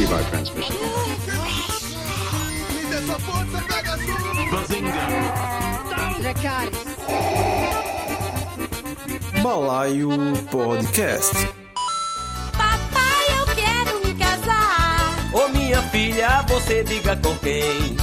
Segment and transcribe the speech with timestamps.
[0.00, 0.74] Levi transmission.
[9.42, 10.08] Balaio
[10.50, 11.34] Podcast.
[12.56, 15.34] Papai, eu quero me casar.
[15.34, 17.96] Ô minha filha, você diga com quem?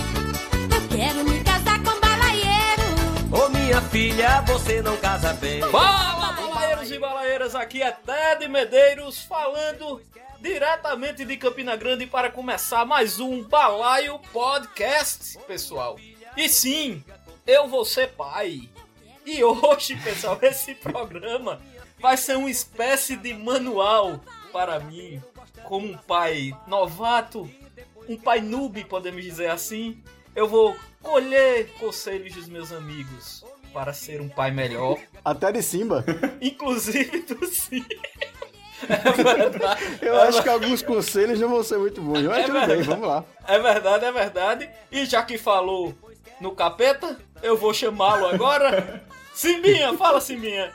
[0.72, 2.84] Eu quero me casar com balaieiro.
[3.32, 5.62] Ô minha filha, você não casa bem.
[5.72, 10.00] Fala, balaeiros e balaeiras, aqui é Ted Medeiros falando
[10.40, 15.98] diretamente de Campina Grande para começar mais um Balaio Podcast, pessoal.
[16.36, 17.04] E sim,
[17.46, 18.70] eu vou ser pai.
[19.26, 21.60] E hoje, pessoal, esse programa
[22.00, 24.20] vai ser uma espécie de manual
[24.52, 25.22] para mim,
[25.66, 27.50] como um pai novato,
[28.08, 30.02] um pai noob, podemos dizer assim.
[30.36, 36.06] Eu vou colher conselhos dos meus amigos para ser um pai melhor, Até de Simba.
[36.40, 37.84] inclusive do sim.
[38.88, 39.82] É verdade.
[40.02, 42.22] Eu acho que alguns conselhos não vão ser muito bons.
[42.24, 42.84] Mas É tudo bem, verdade.
[42.88, 43.24] vamos lá.
[43.48, 44.70] É verdade, é verdade.
[44.92, 45.94] E já que falou
[46.40, 49.04] no capeta, eu vou chamá-lo agora.
[49.34, 50.72] Simbinha, fala Simbinha.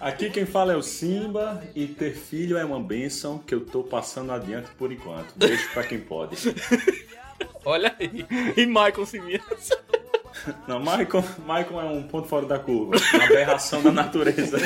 [0.00, 3.82] Aqui quem fala é o Simba e ter filho é uma benção que eu tô
[3.82, 5.32] passando adiante por enquanto.
[5.36, 6.36] Deixo pra quem pode.
[7.64, 8.26] Olha aí.
[8.56, 9.40] E Michael Simbinha.
[10.68, 12.96] Não, Michael, Michael é um ponto fora da curva.
[13.14, 14.58] Uma aberração da natureza.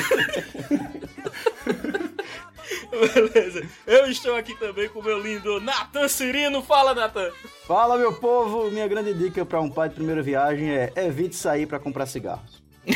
[2.91, 3.67] Beleza.
[3.87, 6.61] Eu estou aqui também com o meu lindo Natan Cirino.
[6.61, 7.31] Fala, Natan.
[7.67, 8.69] Fala, meu povo.
[8.71, 12.61] Minha grande dica pra um pai de primeira viagem é evite sair pra comprar cigarros.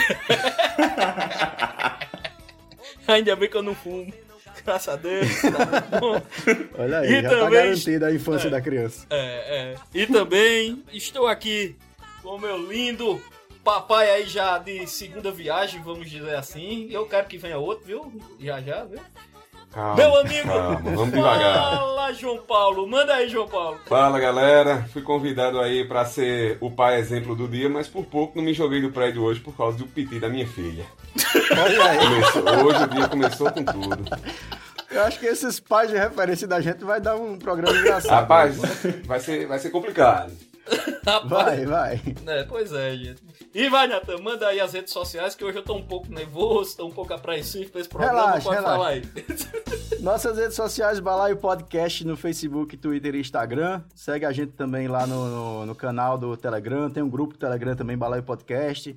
[3.08, 4.12] Ainda bem que eu não fumo.
[4.66, 5.28] Graças a Deus.
[5.42, 6.22] Tá bom.
[6.82, 8.52] Olha aí, E já tá também- garantida a infância É.
[8.52, 9.06] da criança.
[9.10, 9.76] É, é.
[9.94, 11.76] E também estou aqui
[12.22, 13.22] com o meu lindo
[13.64, 16.88] papai aí já de segunda viagem, vamos dizer assim.
[16.92, 18.22] Eu quero que venha outro, viu?
[18.40, 19.00] Já já, viu?
[19.74, 21.54] Calma, Meu amigo, calma, vamos devagar.
[21.78, 22.88] Fala, João Paulo.
[22.88, 23.80] Manda aí, João Paulo.
[23.88, 28.38] Fala galera, fui convidado aí pra ser o pai exemplo do dia, mas por pouco
[28.38, 30.86] não me joguei do prédio hoje por causa do piti da minha filha.
[31.52, 31.98] Olha aí.
[31.98, 34.06] Começou- hoje o dia começou com tudo.
[34.92, 38.12] Eu acho que esses pais de referência da gente vai dar um programa engraçado.
[38.12, 38.58] Rapaz,
[39.06, 40.32] vai ser, vai ser complicado.
[41.06, 42.02] Rapaz, Vai, vai.
[42.26, 43.22] É, pois é, gente.
[43.54, 46.78] E vai, Natan, manda aí as redes sociais, que hoje eu tô um pouco nervoso,
[46.78, 48.20] tô um pouco apreensivo pra esse programa.
[48.20, 48.78] Relaxa, Pode relaxa.
[48.78, 49.02] falar aí.
[50.00, 53.82] Nossas redes sociais, Balaio Podcast no Facebook, Twitter e Instagram.
[53.94, 56.90] Segue a gente também lá no, no, no canal do Telegram.
[56.90, 58.96] Tem um grupo do Telegram também, Balaio Podcast.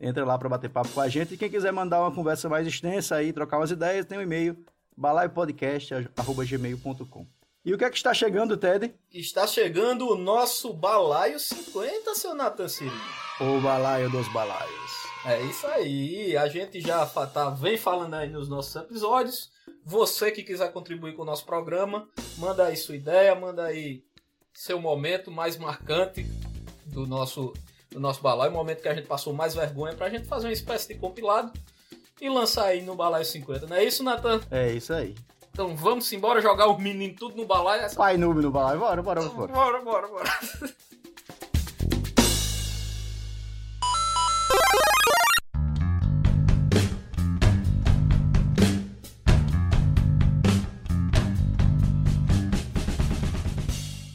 [0.00, 1.34] Entra lá para bater papo com a gente.
[1.34, 4.56] E quem quiser mandar uma conversa mais extensa aí, trocar umas ideias, tem um e-mail,
[4.96, 7.26] balaiopodcast.gmail.com.
[7.64, 8.94] E o que é que está chegando, Ted?
[9.10, 13.00] Está chegando o nosso Balaio 50, seu Natan Cirino.
[13.40, 14.92] O Balaio dos Balaios.
[15.24, 16.36] É isso aí.
[16.36, 19.50] A gente já tá, vem falando aí nos nossos episódios.
[19.82, 24.04] Você que quiser contribuir com o nosso programa, manda aí sua ideia, manda aí
[24.52, 26.22] seu momento mais marcante
[26.84, 27.54] do nosso,
[27.90, 30.52] do nosso balaio, o momento que a gente passou mais vergonha, pra gente fazer uma
[30.52, 31.50] espécie de compilado
[32.20, 33.66] e lançar aí no Balaio 50.
[33.66, 34.40] Não é isso, Natan?
[34.50, 35.14] É isso aí.
[35.54, 37.82] Então vamos embora jogar os meninos tudo no balaio.
[37.82, 37.94] Essa...
[37.94, 38.80] Pai noob no Balaio.
[38.80, 39.52] Bora, bora, bora.
[39.52, 40.30] Bora, bora, bora.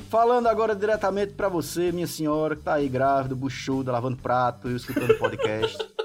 [0.10, 4.76] Falando agora diretamente pra você, minha senhora, que tá aí grávida, buchuda, lavando prato e
[4.76, 5.78] escutando podcast.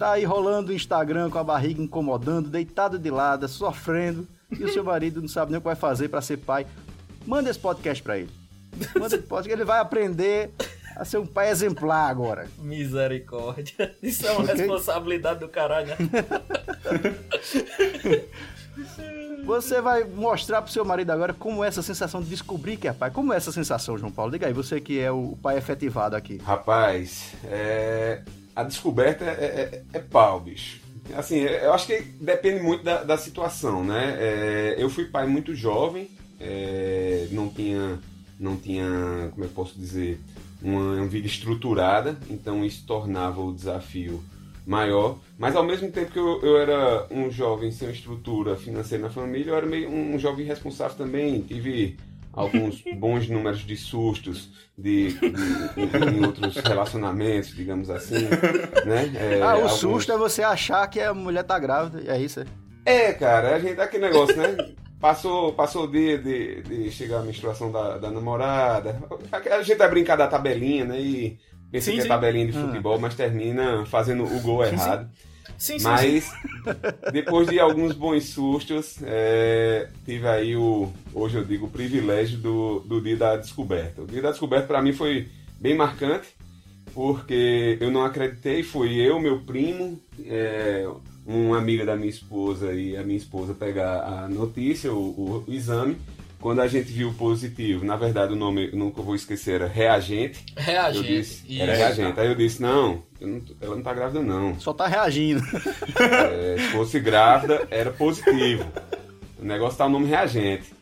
[0.00, 4.72] tá aí rolando o Instagram com a barriga incomodando, deitado de lado, sofrendo, e o
[4.72, 6.66] seu marido não sabe nem o que vai fazer pra ser pai.
[7.26, 8.30] Manda esse podcast pra ele.
[8.98, 10.52] Manda esse podcast, ele vai aprender
[10.96, 12.48] a ser um pai exemplar agora.
[12.58, 13.94] Misericórdia.
[14.02, 14.54] Isso é uma Ok.
[14.54, 15.96] responsabilidade do caralho, né?
[19.44, 22.92] Você vai mostrar pro seu marido agora como é essa sensação de descobrir que é
[22.94, 23.10] pai.
[23.10, 24.32] Como é essa sensação, João Paulo?
[24.32, 26.38] Diga aí, você que é o pai efetivado aqui.
[26.38, 28.22] Rapaz, é,
[28.60, 30.80] a descoberta é, é, é pau, bicho.
[31.14, 34.16] Assim, é- eu acho que depende muito da, da situação, né?
[34.18, 36.08] É, eu fui pai muito jovem,
[36.38, 37.98] é, não tinha,
[38.38, 40.20] não tinha, como eu posso dizer,
[40.62, 44.22] uma, uma vida estruturada, então isso tornava o desafio
[44.66, 45.18] maior.
[45.38, 49.50] Mas ao mesmo tempo que eu, eu era um jovem sem estrutura financeira na família,
[49.50, 51.40] eu era meio um jovem responsável também.
[51.40, 51.96] Tive
[52.32, 55.26] alguns bons números de sustos de, de-
[55.76, 58.20] em, em outros relacionamentos, digamos assim,
[58.86, 59.10] né?
[59.14, 62.40] É, ah, o alguns- susto é você achar que a mulher tá grávida, é isso,
[62.40, 62.44] é?
[62.84, 64.56] É, cara, a gente dá aquele negócio, né?
[64.98, 68.98] Passou, passou o dia de, de chegar a menstruação da, da namorada.
[69.32, 71.00] A gente vai brincar da tabelinha, né?
[71.00, 71.38] E
[71.70, 72.06] pensa Sim, que sim.
[72.06, 72.60] é tabelinha de Ah.
[72.66, 75.08] futebol, mas termina fazendo o gol errado.
[75.12, 75.84] Sim, sim, sim.
[75.84, 76.32] Mas
[77.12, 82.80] depois de alguns bons sustos, é, tive aí o, hoje eu digo, o privilégio do,
[82.80, 84.02] do dia da descoberta.
[84.02, 85.28] O dia da descoberta para mim foi
[85.60, 86.28] bem marcante,
[86.94, 90.88] porque eu não acreditei, foi eu, meu primo, é,
[91.26, 95.96] uma amiga da minha esposa e a minha esposa pegar a notícia, o, o exame.
[96.40, 99.66] Quando a gente viu o positivo, na verdade o nome eu nunca vou esquecer era
[99.66, 100.42] reagente.
[100.56, 100.96] Reagente.
[100.96, 101.62] Eu disse, Isso.
[101.62, 102.18] era reagente.
[102.18, 104.58] Aí eu disse, não, eu não tô- ela não tá grávida não.
[104.58, 105.42] Só tá reagindo.
[106.00, 108.64] É, se fosse grávida, era positivo.
[109.38, 110.72] O negócio tá o nome reagente.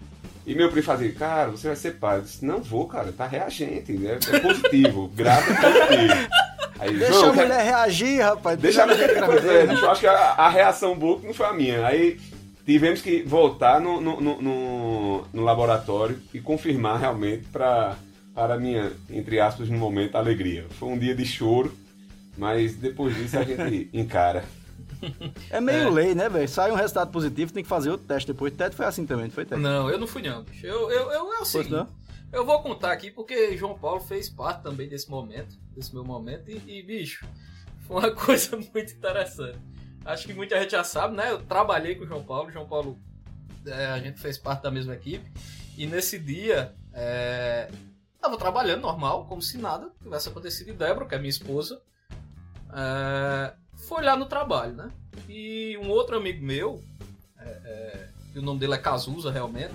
[0.46, 2.18] E meu primo fazia, cara, você vai ser pai.
[2.18, 4.18] Eu disse, não vou, cara, tá reagente, né?
[4.32, 6.28] É positivo, grávida é positivo.
[6.78, 8.58] Aí, Deixa João, a quer- mulher reagir, rapaz.
[8.60, 9.74] Deixa a ela mulher pois é, né?
[9.74, 11.84] eu acho que a, a reação boa que não foi a minha.
[11.84, 12.18] Aí
[12.68, 17.96] tivemos que voltar no, no, no, no- no laboratório e confirmar realmente para
[18.34, 20.64] para a minha, entre aspas, no momento, alegria.
[20.78, 21.74] Foi um dia de choro,
[22.36, 24.44] mas depois disso a gente encara.
[25.50, 26.48] É meio lei, né, velho?
[26.48, 28.52] Sai um resultado positivo, tem que fazer outro teste depois.
[28.52, 29.60] Teto foi assim também, não foi, Teto?
[29.60, 30.64] Não, eu não fui não, bicho.
[30.64, 31.88] Eu, eu, eu é o seguinte, não?
[32.32, 36.48] eu vou contar aqui porque João Paulo fez parte também desse momento, desse meu momento,
[36.48, 37.26] e, e, bicho,
[37.88, 39.58] foi uma coisa muito interessante.
[40.08, 41.30] Acho que muita gente já sabe, né?
[41.30, 42.98] Eu trabalhei com o João Paulo, João Paulo,
[43.66, 45.30] é, a gente fez parte da mesma equipe,
[45.76, 47.70] e nesse dia, é,
[48.18, 51.82] tava trabalhando normal, como se nada tivesse acontecido, e Débora, que é minha esposa,
[52.72, 53.52] é,
[53.86, 54.90] foi lá no trabalho, né?
[55.28, 56.82] E um outro amigo meu,
[57.38, 59.74] é, é, que o nome dele é Cazuza, realmente.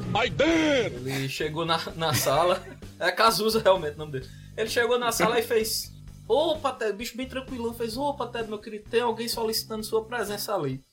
[0.96, 2.60] Ele chegou na, na sala.
[3.00, 4.30] É Cazuza, realmente, o nome dele.
[4.58, 5.93] Ele chegou na sala e fez.
[6.28, 7.74] Opa, Ted, bicho bem tranquilão.
[7.74, 10.84] Fez: Opa, Ted, meu querido, tem alguém solicitando sua presença ali.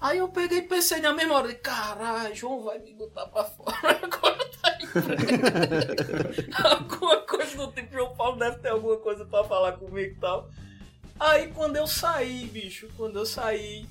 [0.00, 4.00] Aí eu peguei e pensei na mesma hora: caralho, João vai me botar pra fora
[4.02, 4.76] agora tá.
[6.70, 10.50] Alguma coisa do tipo: João Paulo deve ter alguma coisa pra falar comigo e tal.
[11.18, 13.86] Aí quando eu saí, bicho, quando eu saí,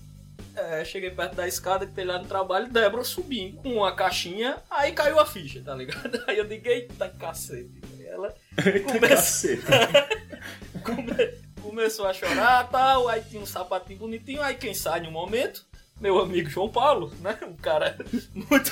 [0.56, 4.58] é, cheguei perto da escada que tem lá no trabalho, Débora subindo com uma caixinha,
[4.70, 6.22] aí caiu a ficha, tá ligado?
[6.28, 7.82] Aí eu digo, eita cacete.
[8.06, 8.34] Ela
[8.86, 10.25] começou, Cacete.
[10.86, 15.66] Come- começou a chorar tal, aí tinha um sapatinho bonitinho, aí quem sai no momento,
[16.00, 17.38] meu amigo João Paulo, né?
[17.48, 17.98] Um cara
[18.34, 18.72] muito,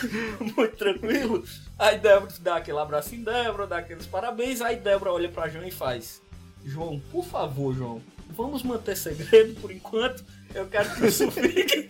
[0.56, 1.44] muito tranquilo.
[1.80, 5.66] Aí Débora dá aquele abraço em Débora, dá aqueles parabéns, aí Débora olha pra João
[5.66, 6.22] e faz.
[6.66, 10.24] João, por favor, João, vamos manter segredo por enquanto.
[10.54, 11.88] Eu quero que isso fique.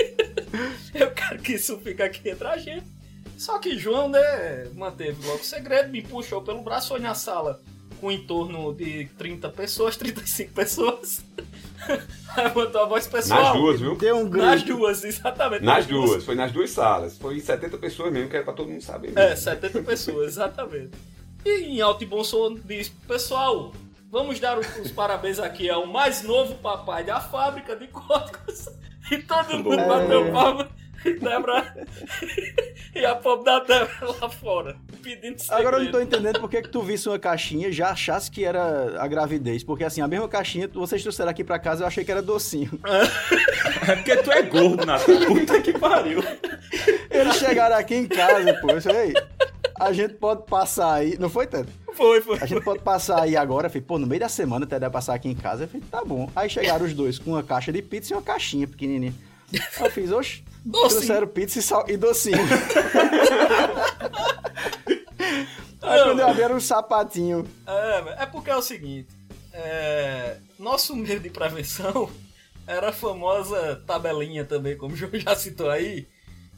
[0.93, 2.85] Eu quero que isso fique aqui entre a gente.
[3.37, 7.59] Só que João, né, manteve logo o segredo, me puxou pelo braço, foi na sala
[8.03, 11.23] com em torno de 30 pessoas, 35 pessoas.
[12.53, 13.41] Botou a voz pessoal.
[13.41, 13.95] Nas duas, viu?
[13.95, 14.77] Deu um Nas grito.
[14.77, 15.63] duas, exatamente.
[15.63, 17.17] Nas duas, foi nas duas salas.
[17.17, 19.07] Foi 70 pessoas mesmo, que era pra todo mundo saber.
[19.07, 19.19] mesmo.
[19.19, 20.91] É, 70 pessoas, exatamente.
[21.45, 23.73] E em alto e bom som diz, pessoal,
[24.11, 28.67] vamos dar os, parabéns aqui ao mais novo papai da fábrica de códigos.
[29.11, 30.69] E todo mundo bateu palma.
[31.05, 31.85] E Débora.
[32.95, 35.59] e a pobre da Débora lá fora, pedindo segredo.
[35.59, 38.29] Agora eu não tô entendendo por que, que tu visse uma caixinha e já achasse
[38.31, 39.63] que era a gravidez.
[39.63, 42.79] Porque assim, a mesma caixinha, vocês trouxeram aqui pra casa, eu achei que era docinho.
[43.87, 45.25] É porque tu é gordo, Natan.
[45.25, 46.23] Puta que pariu.
[47.09, 48.71] Eles chegaram aqui em casa, pô.
[48.71, 49.13] Eu falei, "Ei,
[49.79, 51.17] a gente pode passar aí.
[51.19, 51.67] Não foi, Ted?
[51.93, 52.37] Foi, foi.
[52.41, 53.67] A gente pode passar aí agora.
[53.67, 55.65] Eu falei, pô, no meio da semana o Ted vai passar aqui em casa.
[55.65, 56.29] Eu falei, tá bom.
[56.35, 59.13] Aí chegaram os dois com uma caixa de pizza e uma caixinha pequenininha.
[59.79, 60.89] Eu fiz, oxe, Docinho.
[60.91, 61.85] trouxeram pizza e, sal...
[61.89, 62.37] e docinho.
[65.81, 67.45] Aí quando eu abri era um sapatinho.
[67.67, 69.09] É, é porque é o seguinte:
[69.51, 72.09] é, nosso meio de prevenção
[72.65, 76.07] era a famosa tabelinha também, como o João já citou aí,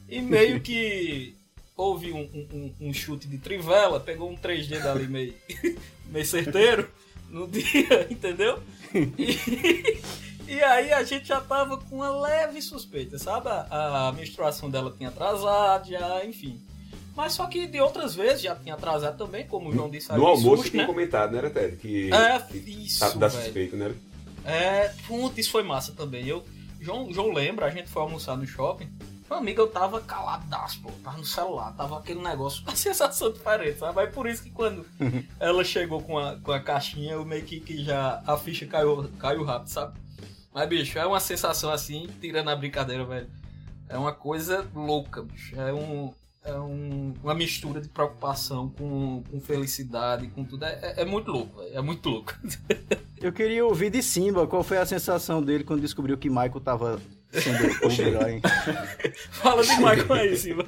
[0.08, 1.36] e meio que
[1.76, 5.34] houve um, um- um chute de trivela, pegou um 3D dali meio,
[6.06, 6.88] meio certeiro
[7.28, 8.60] no dia, entendeu?
[8.94, 9.98] E,
[10.46, 13.48] e aí a gente já tava com uma leve suspeita, sabe?
[13.48, 16.60] A, a menstruação dela tinha atrasado, já, enfim.
[17.14, 20.18] Mas só que de outras vezes já tinha atrasado também, como o João disse aí,
[20.18, 20.86] No almoço susto, tinha né?
[20.86, 21.76] comentado, né, Ted?
[21.76, 23.42] Que, É, que isso, tá- dá velho.
[23.44, 23.94] suspeito, né?
[24.44, 26.26] É, puta, isso foi massa também.
[26.26, 26.44] Eu,
[26.80, 28.88] João, João lembra, a gente foi almoçar no shopping.
[29.28, 30.92] Meu amigo, eu tava caladaço, pô.
[31.02, 33.98] Tava no celular, tava aquele negócio, uma sensação diferente, sabe?
[34.00, 34.86] Aí por isso que quando
[35.40, 38.22] ela chegou com a, com a caixinha, eu meio que, que já.
[38.26, 39.98] A ficha caiu, caiu rápido, sabe?
[40.56, 43.26] Mas, bicho, é uma sensação assim, tirando a brincadeira, velho.
[43.90, 45.54] É uma coisa louca, bicho.
[45.60, 46.14] É um.
[46.42, 50.64] É um- uma mistura de preocupação com, com felicidade, com tudo.
[50.64, 51.76] É, é- é muito louco, velho.
[51.76, 52.34] É muito louco.
[53.20, 57.02] Eu queria ouvir de Simba qual foi a sensação dele quando descobriu que Michael tava
[57.32, 58.40] sendo Uber lá, hein?
[59.32, 60.64] Fala de Michael aí, Silva.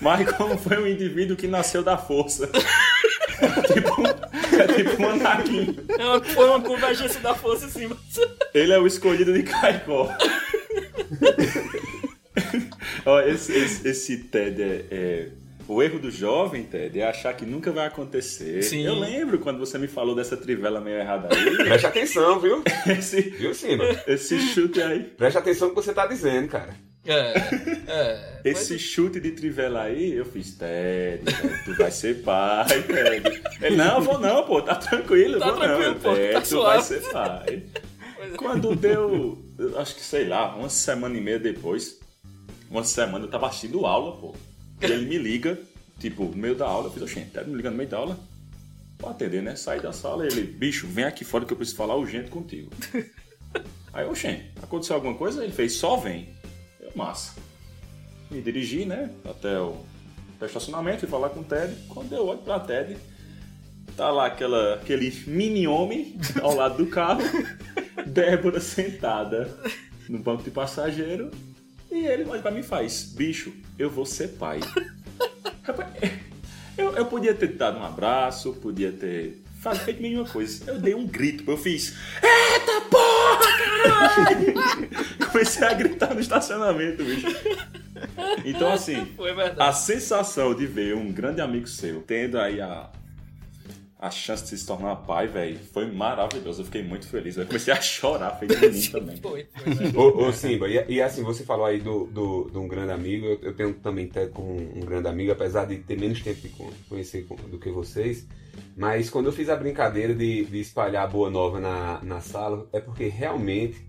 [0.00, 2.46] Michael foi um indivíduo que nasceu da força.
[3.72, 3.96] tipo,
[4.58, 5.76] É tipo um Anakin.
[5.98, 7.96] É uma, foi uma convergência da força em cima.
[8.54, 10.08] Ele é o escolhido de Caicó.
[13.06, 15.28] Ó, esse, esse, esse Ted é, é-
[15.68, 18.62] O erro do jovem, Ted, é achar que nunca vai acontecer.
[18.62, 18.86] Sim.
[18.86, 21.56] Eu lembro quando você me falou dessa trivela meio errada aí.
[21.62, 22.62] Preste atenção, viu?
[22.88, 23.84] esse, Viu, Simba?
[24.06, 25.00] esse chute aí.
[25.00, 26.74] Preste atenção no que você tá dizendo, cara.
[27.06, 27.34] É,
[27.86, 28.40] é.
[28.44, 31.22] Esse chute de trivela aí, eu fiz, Ted,
[31.64, 33.42] tu vai ser pai, Ted.
[33.62, 36.48] Ele, não, vou não, pô, tá tranquilo, Tá vou tranquilo, não, pô, Ted, tá tu
[36.48, 36.76] suave.
[36.76, 37.62] vai ser pai.
[38.36, 41.98] Quando deu, eu acho que sei lá, uma semana e meia depois,
[42.70, 44.34] uma semana eu tava assistindo aula, pô.
[44.80, 45.58] E ele me liga,
[45.98, 48.18] tipo, no meio da aula, eu fiz, oxente, Ted me liga no meio da aula.
[48.98, 49.54] Vou atender, né?
[49.54, 52.70] Saí da sala e ele, bicho, vem aqui fora que eu preciso falar urgente contigo.
[53.92, 55.42] Aí, oxente, aconteceu alguma coisa?
[55.42, 56.28] Ele fez, só vem.
[56.80, 57.34] Eu, massa.
[58.30, 59.84] Me dirigi, né, até o,
[60.36, 61.74] até o estacionamento, fui falar com o Ted.
[61.88, 62.96] Quando eu olho pra Ted,
[63.96, 67.22] tá lá aquela, aquele mini homem ao lado do carro,
[68.06, 69.58] Débora sentada
[70.08, 71.30] no banco de passageiro,
[71.90, 74.60] e ele olha pra mim e faz, bicho, eu vou ser pai.
[75.62, 75.88] Rapaz,
[76.76, 80.70] eu, eu podia ter dado um abraço, podia ter faz- feito nenhuma coisa.
[80.70, 84.54] Eu dei um grito, eu fiz, eita porra, caralho!
[85.32, 87.26] Comecei a gritar no estacionamento, bicho.
[88.44, 89.14] Então, assim,
[89.58, 92.88] a sensação de ver um grande amigo seu tendo aí a,
[93.98, 96.60] a chance de se tornar pai, velho, foi maravilhoso.
[96.60, 97.36] Eu fiquei muito feliz.
[97.36, 99.16] Eu comecei a chorar, feito menino também.
[99.16, 99.92] Foi, foi, né?
[99.96, 103.26] Ô, ô, Simba, e, e assim, você falou aí do, do, de um grande amigo,
[103.26, 106.40] eu, eu tenho também Ted como um, um grande amigo, apesar de ter menos tempo
[106.40, 108.24] de con- conhecer do que vocês.
[108.76, 112.68] Mas quando eu fiz a brincadeira de, de espalhar a boa nova na, na sala,
[112.72, 113.84] é porque realmente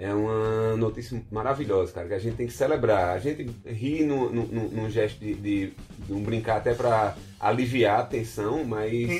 [0.00, 3.10] é uma notícia maravilhosa, cara, que a gente tem que celebrar.
[3.14, 5.72] A gente ri no, no, num gesto de, de,
[6.06, 9.10] de um brincar até para aliviar a tensão, mas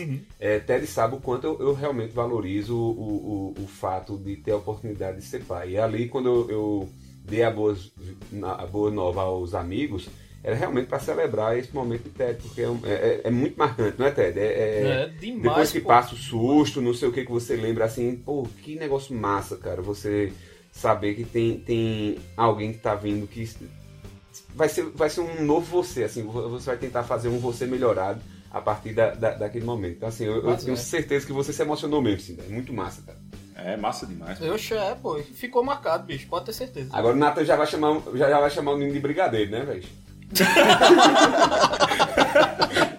[0.41, 4.53] é, Ted sabe o quanto eu, eu realmente valorizo o, o, o fato de ter
[4.53, 5.73] a oportunidade de ser pai.
[5.73, 6.89] E ali, quando eu, eu
[7.27, 7.93] dei a, boas,
[8.43, 10.09] a boa nova aos amigos,
[10.43, 13.99] era realmente para celebrar esse momento de Ted, porque é, é- é- é muito marcante,
[13.99, 14.39] não é, Ted?
[14.41, 15.89] É, é- É demais, depois que pô.
[15.89, 19.59] passa o susto, não sei o que, que você lembra assim, pô, que negócio massa,
[19.59, 19.83] cara.
[19.83, 20.33] Você
[20.81, 23.49] saber que tem, tem alguém que tá vindo que
[24.55, 28.21] vai ser, vai ser um novo você, assim, você vai tentar fazer um você melhorado
[28.51, 29.97] a partir da, da- daquele momento.
[29.99, 30.77] Então, assim, eu, eu tenho é.
[30.77, 33.19] certeza que você se emocionou mesmo, sim, é muito massa, cara.
[33.63, 34.41] É massa demais.
[34.41, 35.19] Eu é, pô.
[35.19, 36.27] Ficou marcado, bicho.
[36.29, 36.89] Pode ter certeza.
[36.95, 39.67] Agora o Nathan já vai chamar, já, já vai chamar o menino de brigadeiro, né,
[39.67, 39.85] velho?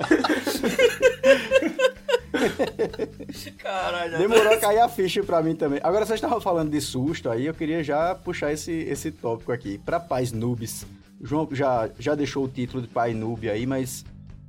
[3.57, 4.17] Caralho.
[4.17, 5.79] Demorou a cair a ficha pra mim também.
[5.83, 9.77] Agora, vocês estavam falando de susto aí, eu queria já puxar esse, esse tópico aqui.
[9.77, 10.85] Pra pais noobs,
[11.19, 14.03] o João já, já deixou o título de pai noob aí, mas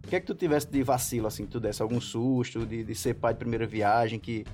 [0.04, 2.82] o que é que tu tivesse de vacilo, assim, que tu desse algum susto de,
[2.84, 4.44] de ser pai de primeira viagem, que,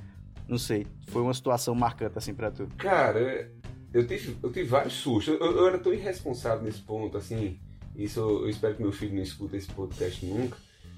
[0.49, 2.69] não sei, foi uma situação marcante, assim, pra tu?
[2.77, 3.51] Cara,
[3.93, 5.35] eu tive, eu tive vários sustos.
[5.41, 7.59] Eu, eu era tão irresponsável nesse ponto, assim.
[7.97, 10.57] Isso eu, eu espero que meu filho não escute esse podcast nunca.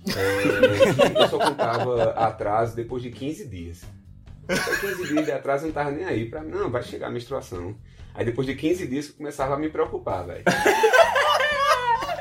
[0.09, 3.83] É, eu só contava atraso depois de 15 dias.
[4.49, 6.43] De 15 dias de atraso eu não tava nem aí pra.
[6.43, 7.75] Não, vai chegar a menstruação.
[8.15, 10.43] Aí depois de 15 dias eu começava a me preocupar, velho.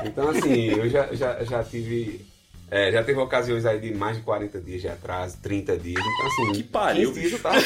[0.04, 2.24] Então assim, eu já, já, já tive.
[2.70, 6.00] é, já teve ocasiões aí de mais de 40 dias de atraso, 30 dias.
[6.02, 7.60] Então assim, Que pariu, 15 dias eu tava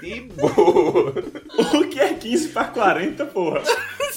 [0.00, 1.14] de boa.
[1.74, 3.62] O que é 15 pra 40, porra?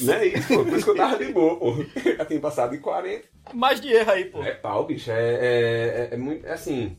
[0.01, 0.63] Não é isso, pô.
[0.65, 1.73] Por isso que eu tava de boa, pô.
[2.17, 3.23] Já tinha passado de 40.
[3.53, 4.43] Mais de erro aí, pô.
[4.43, 5.11] É pau, bicho.
[5.11, 6.45] É, é, é- é muito.
[6.45, 6.95] É assim.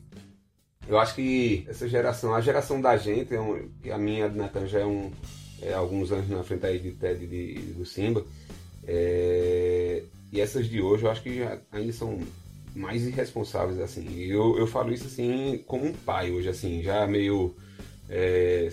[0.86, 4.66] Eu acho que essa geração, a geração da gente, é um, a minha do Natan
[4.66, 5.10] já é um.
[5.62, 8.22] É, alguns anos na frente aí de Ted e de, do Simba.
[8.86, 12.18] É, e essas de hoje eu acho que já- ainda são
[12.74, 14.06] mais irresponsáveis, assim.
[14.10, 17.54] E eu, eu falo isso assim como um pai hoje, assim, já meio.
[18.10, 18.70] é,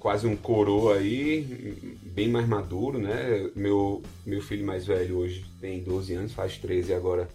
[0.00, 3.50] quase um coroa aí, bem mais maduro, né?
[3.54, 7.28] Meu, meu filho mais velho hoje tem 12 anos, faz 13 agora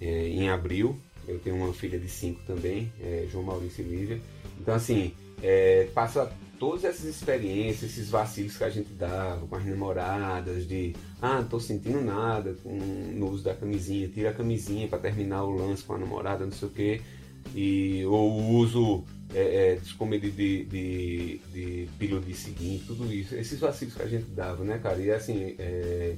[0.00, 0.98] é, em abril.
[1.26, 4.20] Eu tenho uma filha de 5 também, é, João Maurício e Lívia.
[4.60, 9.64] Então, assim, é, passa todas essas experiências, esses vacilos que a gente dava com as
[9.64, 14.88] namoradas, de ah, não tô sentindo nada com, no uso da camisinha, tira a camisinha
[14.88, 17.00] para terminar o lance com a namorada, não sei o quê.
[17.54, 23.34] E, ou o uso é, é, descomedido de, de, de pílula de seguinte, tudo isso.
[23.34, 24.98] Esses vacilos que a gente dava, né, cara?
[24.98, 26.16] E assim, é,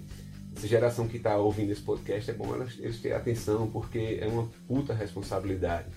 [0.56, 4.26] essa geração que tá ouvindo esse podcast, é bom elas, eles terem atenção, porque é
[4.26, 5.88] uma puta responsabilidade.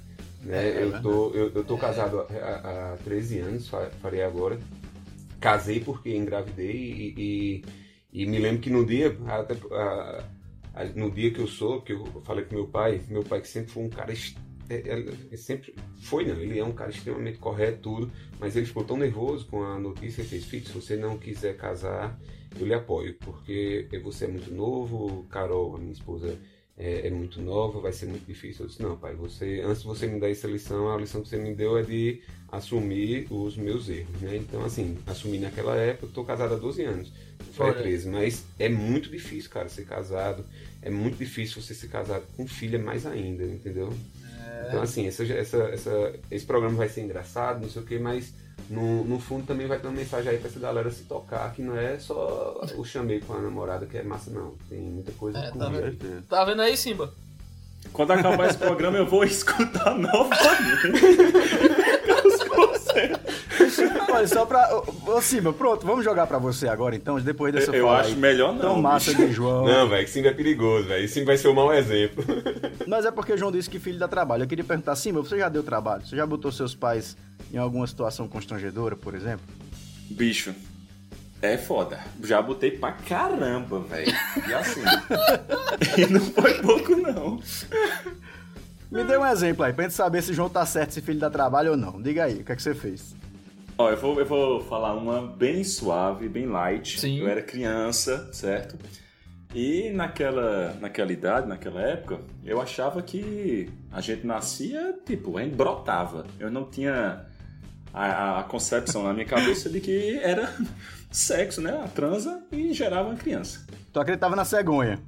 [0.44, 0.70] Né?
[0.70, 4.22] É, é eu, tô, eu, eu tô casado há, há há 13 anos, fa- farei
[4.24, 4.60] agora.
[5.40, 6.72] Casei porque engravidei
[7.16, 7.62] e,
[8.14, 10.24] e, e me lembro que no dia, até, a-
[10.74, 13.48] a- no dia que eu sou, que eu falei com meu pai, meu pai que
[13.48, 16.40] sempre foi um cara é- é- ele sempre foi, não.
[16.40, 18.12] Ele é um cara extremamente correto, tudo.
[18.40, 21.56] Mas ele ficou tão nervoso com a notícia e fez: Filho, se você não quiser
[21.58, 22.20] casar,
[22.60, 23.16] eu lhe apoio.
[23.20, 26.38] Porque você é muito novo, Carol, a minha esposa,
[26.78, 28.66] é, é muito nova, vai ser muito difícil.
[28.66, 31.30] Eu disse: Não, pai, você, antes de você me dar essa lição, a lição que
[31.30, 34.38] você me deu é de assumir os meus erros, né?
[34.38, 37.12] Então, assim, assumi naquela época, tô casado há 12 anos.
[37.54, 37.82] Foi Olha.
[37.82, 40.46] 13, mas é muito difícil, cara, ser casado.
[40.82, 43.92] É muito difícil você ser casado com filha mais ainda, entendeu?
[44.68, 48.34] Então, assim, essa, essa, essa- esse programa vai ser engraçado, não sei o que, mas
[48.70, 51.62] no, no fundo também vai ter uma mensagem aí pra essa galera se tocar, que
[51.62, 54.56] não é só o chamei com a namorada que é massa, não.
[54.70, 56.22] Tem muita coisa É, com tá vendo?
[56.28, 57.14] Tá vendo aí, Simba?
[57.94, 60.98] Quando acabar esse programa, eu vou escutar novamente.
[64.10, 64.70] Olha, só pra.
[65.06, 68.16] Ô, Simba, pronto, vamos jogar pra você agora então, depois dessa Eu fala acho aí
[68.16, 68.60] melhor não.
[68.62, 69.28] Tão massa bicho.
[69.28, 69.66] de João.
[69.66, 71.08] Não, velho, que Simba é perigoso, velho.
[71.08, 72.24] Simba vai ser um mau exemplo.
[72.88, 74.44] Mas é porque o João disse que filho dá trabalho.
[74.44, 76.06] Eu queria perguntar, Simba, você já deu trabalho?
[76.06, 77.18] Você já botou seus pais
[77.52, 79.46] em alguma situação constrangedora, por exemplo?
[80.10, 80.56] Bicho,
[81.42, 82.00] é foda.
[82.24, 84.14] Já botei pra caramba, velho.
[84.48, 84.82] E assim.
[86.02, 87.40] e não foi pouco, não.
[88.90, 91.20] Me dê um exemplo aí, pra gente saber se o João tá certo, se filho
[91.20, 92.02] dá trabalho ou não.
[92.02, 93.17] Diga aí, o que é que você fez?
[93.80, 97.00] Ó, eu vou, eu vou falar uma bem suave, bem light.
[97.00, 97.20] Sim.
[97.20, 98.76] Eu era criança, certo?
[99.54, 105.56] E naquela, naquela idade, naquela época, eu achava que a gente nascia, tipo, a gente
[105.56, 106.26] brotava.
[106.40, 107.26] Eu não tinha
[107.94, 110.52] a, a concepção na minha cabeça de que era
[111.12, 111.80] sexo, né?
[111.84, 113.66] A transa e gerava uma criança.
[113.94, 115.00] Tu acreditava na cegonha.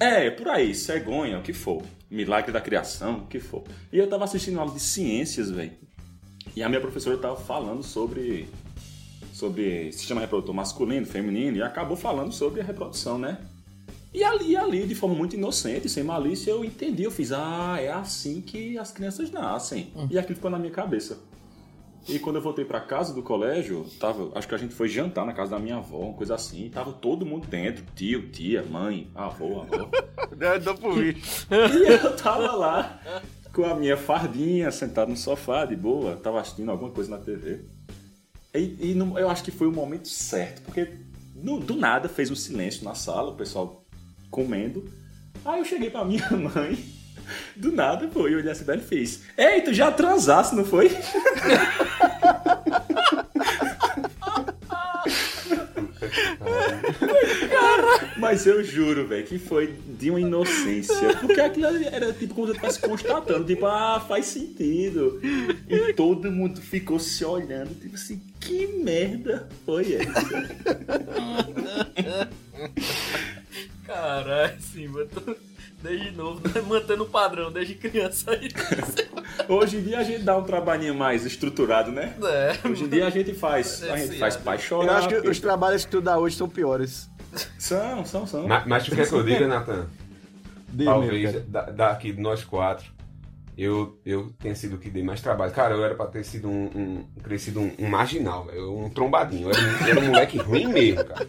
[0.00, 1.82] É, por aí, cegonha, o que for.
[2.10, 3.64] Milagre da criação, o que for.
[3.92, 5.72] E eu tava assistindo aula de ciências, velho.
[6.56, 8.48] E a minha professora tava falando sobre
[9.30, 13.38] sobre sistema reprodutor masculino, feminino, e acabou falando sobre a reprodução, né?
[14.14, 17.02] E ali, ali, de forma muito inocente, sem malícia, eu entendi.
[17.02, 19.92] Eu fiz, ah, é assim que as crianças nascem.
[20.10, 21.18] E aquilo ficou na minha cabeça.
[22.08, 25.26] E quando eu voltei pra casa do colégio, tava, acho que a gente foi jantar
[25.26, 29.10] na casa da minha avó, uma coisa assim, tava todo mundo dentro, tio, tia, mãe,
[29.14, 29.90] avô, avó.
[30.62, 31.22] Deu pro vídeo.
[31.50, 33.00] E eu tava lá
[33.56, 37.60] com a minha fardinha, sentado no sofá, de boa, tava assistindo alguma coisa na TV.
[38.54, 40.86] E, e eu acho que foi o momento certo, porque
[41.34, 43.82] no- do nada fez um silêncio na sala, o pessoal
[44.30, 44.84] comendo.
[45.42, 46.78] Aí eu cheguei pra minha mãe,
[47.56, 50.90] do nada, pô, e olhei assim, e fez: Ei, tu já transasse, não foi?
[58.18, 61.16] Mas eu juro, velho, que foi de uma inocência.
[61.16, 65.20] Porque aquilo era tipo como se eu estivesse constatando, tipo, ah, faz sentido.
[65.68, 70.48] E todo mundo ficou se olhando, tipo assim, que merda foi essa?
[73.86, 75.06] Caralho, Simba.
[75.06, 75.36] tu-
[75.82, 76.60] Desde novo, né?
[76.66, 78.48] mantendo o padrão, desde criança aí.
[79.48, 82.14] Hoje em dia a gente dá um trabalhinho mais estruturado, né?
[82.22, 82.68] É.
[82.68, 84.86] Hoje em dia a gente faz, a gente faz pai chorar.
[84.92, 87.08] Eu acho que os trabalhos que tu dá hoje são piores.
[87.58, 88.48] São, são, são.
[88.48, 89.86] mas, mas tu quer que eu diga, Natan?
[90.72, 92.90] Meu Talvez da- daqui de nós quatro,
[93.56, 95.52] eu, eu tenha sido o que dei mais trabalho.
[95.52, 96.64] Cara, eu era pra ter sido um,
[97.16, 99.48] um crescido um, um marginal, um trombadinho.
[99.48, 101.28] Eu era, um- eu era um moleque ruim mesmo, cara.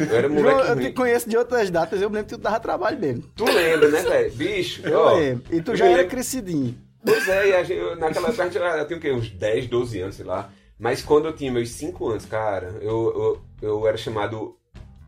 [0.00, 0.84] Eu era João, moleque eu ruim.
[0.84, 3.24] te conheço de outras datas, eu me lembro que tu dava trabalho mesmo.
[3.36, 4.32] Tu lembra, né, velho?
[4.32, 5.44] Bicho, Eu ó, lembro.
[5.50, 6.78] E tu eu já era lembro- crescidinho.
[7.04, 9.12] Pois é, e a gente, eu- naquela época a gente era, eu tinha o quê?
[9.12, 10.50] Uns 10, 12 anos, sei lá.
[10.78, 14.56] Mas quando eu tinha meus 5 anos, cara, eu, eu, eu era chamado.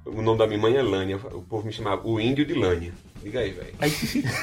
[0.04, 1.16] O nome da minha mãe é Lânia.
[1.16, 2.92] O povo me chamava o Índio de Lânia.
[3.22, 3.74] Diga aí, velho.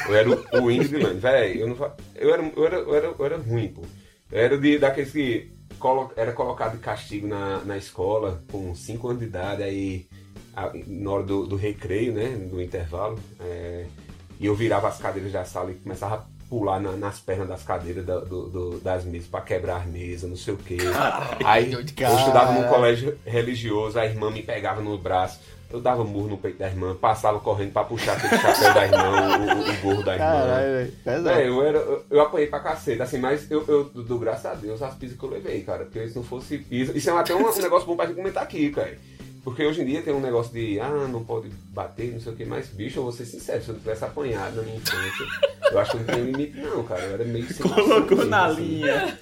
[0.08, 1.19] Eu era o, o Índio de Lânia.
[1.19, 1.76] Velho, eu, não
[2.15, 3.82] eu, era, eu, era, eu, era, eu era ruim, pô.
[4.32, 9.08] Eu era de, daqueles que colo, era colocado de castigo na, na escola com 5
[9.10, 10.06] anos de idade, aí
[10.65, 12.29] a- na hora do, do recreio, né?
[12.49, 13.17] Do intervalo.
[13.39, 13.85] é,
[14.39, 17.63] e eu virava as cadeiras da sala e começava a pular na- nas pernas das
[17.63, 20.77] cadeiras da- do- do- das mesas pra quebrar as mesas, não sei o quê.
[21.45, 25.39] Aí eu estudava num colégio religioso, a irmã me pegava no braço,
[25.71, 29.37] eu dava murro no peito da irmã, passava correndo pra puxar aquele chapéu da irmã,
[29.37, 30.25] o, o, o gorro da irmã.
[30.25, 30.91] Caralho, velho.
[31.03, 31.29] Pesado.
[31.29, 31.77] É, eu, era,
[32.09, 35.23] eu, apanhei pra caceta, assim, mas eu, eu dou graças a Deus as pisas que
[35.25, 35.83] eu levei, cara.
[35.85, 36.95] Porque se não fosse pisa.
[36.97, 38.95] Isso é até um, um negócio bom pra gente comentar aqui, cara.
[39.47, 42.36] Porque hoje em dia tem um negócio de, ah, não pode bater, não sei o
[42.36, 45.25] que, mas, bicho, eu vou ser sincero, se eu tivesse apanhado na minha infância,
[45.71, 47.03] eu acho que não tem limite, não, cara.
[47.03, 48.62] Eu era meio Colocou na assim.
[48.62, 49.17] linha.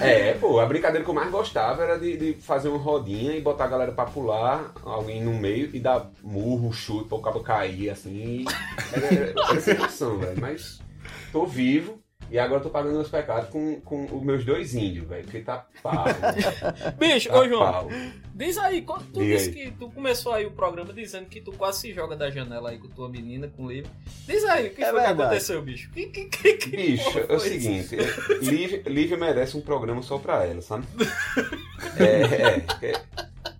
[0.00, 3.40] É, pô, a brincadeira que eu mais gostava era de, de fazer uma rodinha e
[3.40, 7.38] botar a galera pra pular, alguém no meio e dar murro, chute pra o cabo
[7.38, 8.44] cair, assim.
[8.92, 10.40] Era, era, era sem noção, velho.
[10.40, 10.80] Mas
[11.30, 15.06] tô vivo E agora eu tô pagando meus pecados com, com os meus dois índios,
[15.08, 15.22] velho.
[15.24, 16.04] Porque tá pau.
[16.98, 17.88] Bicho, tá ô João, pau.
[18.34, 19.54] diz aí, quando tu Diga disse aí.
[19.54, 22.78] que tu começou aí o programa dizendo que tu quase se joga da janela aí
[22.78, 23.90] com tua menina, com o livro.
[24.26, 25.22] Diz aí, o que É foi que verdade.
[25.22, 25.90] aconteceu, bicho?
[25.92, 30.18] Que, que, que, que Bicho, é o seguinte, é, Lívia, Lívia merece um programa só
[30.18, 30.84] pra ela, sabe?
[31.98, 32.04] É,
[32.82, 33.00] é, é.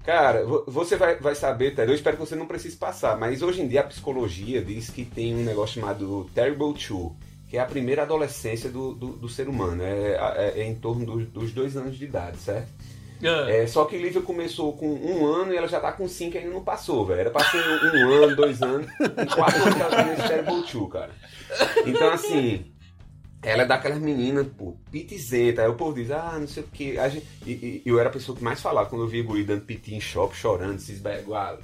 [0.05, 3.43] Cara, vo- você vai, vai saber, Ted, eu espero que você não precise passar, mas
[3.43, 7.17] hoje em dia a psicologia diz que tem um negócio chamado Terrible Two,
[7.49, 11.05] que é a primeira adolescência do, do, do ser humano, é, é- é em torno
[11.07, 12.69] dos, dos dois anos de idade, certo?
[13.25, 16.37] Ah, É, só que Lívia começou com um ano e ela já tá com cinco
[16.37, 17.21] e ainda não passou, velho.
[17.21, 20.89] Era pra ser um ano, dois anos, em quatro anos que ela tá Terrible Two,
[20.89, 21.11] cara.
[21.87, 22.67] Então, assim,
[23.43, 25.63] ela é daquelas meninas, pô, pitizenta.
[25.63, 26.97] Aí o povo diz, ah, não sei o que.
[27.47, 29.95] E, e- eu era a pessoa que mais falava quando eu via guri dando piti
[29.95, 31.57] em shopping, chorando, se esbeguar,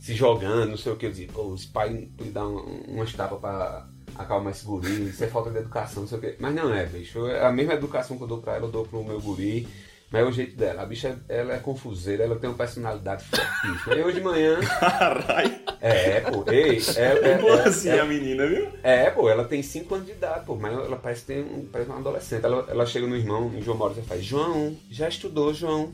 [0.00, 1.06] se jogando, não sei o que.
[1.06, 3.86] Eu dizia, pô, os pais podem dar um- umas tapas pra
[4.22, 6.36] acalmar esse guri, isso é falta de educação, não sei o que.
[6.38, 7.26] Mas não é, bicho.
[7.26, 9.66] É A mesma educação que eu dou pra ela, eu dou pro meu guri.
[10.12, 10.82] Mas é o jeito dela.
[10.82, 13.94] A bicha, ela é confuseira, ela tem uma personalidade fortíssima.
[13.94, 14.58] E hoje de manhã.
[14.80, 15.54] Caralho.
[15.80, 18.68] É, pô, ei, é, é, Boa é, assim é, a menina, viu?
[18.82, 21.88] é, pô, ela tem 5 anos de idade, pô, mas ela parece ter um, parece
[21.88, 22.44] uma adolescente.
[22.44, 25.92] Ela, ela chega no irmão, em João Maurício, e faz, João, já estudou, João.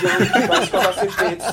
[0.00, 1.46] João, vai escovar seus dentes.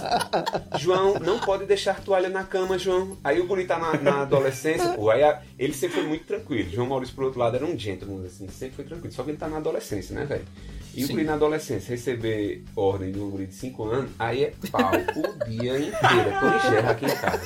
[0.80, 3.18] João, não pode deixar toalha na cama, João.
[3.24, 6.70] Aí o guri tá na, na adolescência, pô, aí a- ele sempre foi muito tranquilo.
[6.72, 9.14] João Maurício, por outro lado, era um gentleman, assim, sempre foi tranquilo.
[9.14, 10.46] Só que ele tá na adolescência, né, velho?
[10.94, 14.54] E o guri na adolescência receber ordem de um guri de 5 anos, aí é
[14.72, 16.30] pau o dia inteiro.
[16.30, 17.42] É Tony Gerra aqui em casa.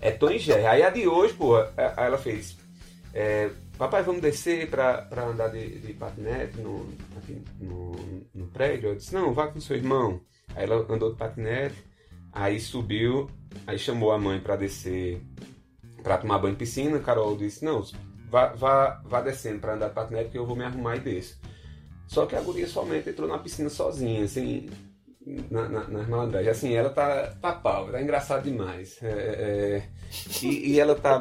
[0.00, 0.70] É Tony Gerra.
[0.70, 2.56] Aí a de hoje, pô, ela fez.
[3.14, 3.50] é,
[3.82, 7.90] Papai, vamos descer pra andar de, de patinete no, aqui no,
[8.32, 8.90] no prédio?
[8.90, 10.20] Eu disse, não, vá com seu irmão.
[10.54, 11.82] Aí ela andou de patinete,
[12.30, 13.28] aí subiu,
[13.66, 15.20] aí chamou a mãe pra descer
[16.00, 17.00] pra tomar banho em piscina.
[17.00, 17.82] Carol disse, não,
[18.30, 21.40] vá, vá, vá descendo pra andar de patinete que eu vou me arrumar e desço.
[22.06, 24.70] Só que a guria somente entrou na piscina sozinha, assim,
[25.50, 26.56] na, na, nas malandragens.
[26.56, 29.02] Assim, ela tá, tá pau, tá engraçado demais.
[29.02, 29.88] É, é,
[30.40, 31.20] e, e ela tá.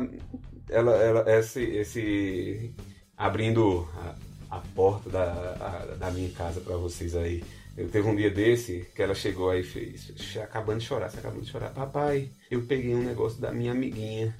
[0.71, 2.71] Ela, ela, esse, esse.
[3.17, 4.15] abrindo a,
[4.57, 5.23] a porta da,
[5.59, 7.43] a- da minha casa pra vocês aí.
[7.77, 11.19] Eu teve um dia desse que ela chegou aí e fez, acabando de chorar, você
[11.19, 11.69] acabou de chorar.
[11.69, 14.35] Papai, eu peguei um negócio da minha amiguinha.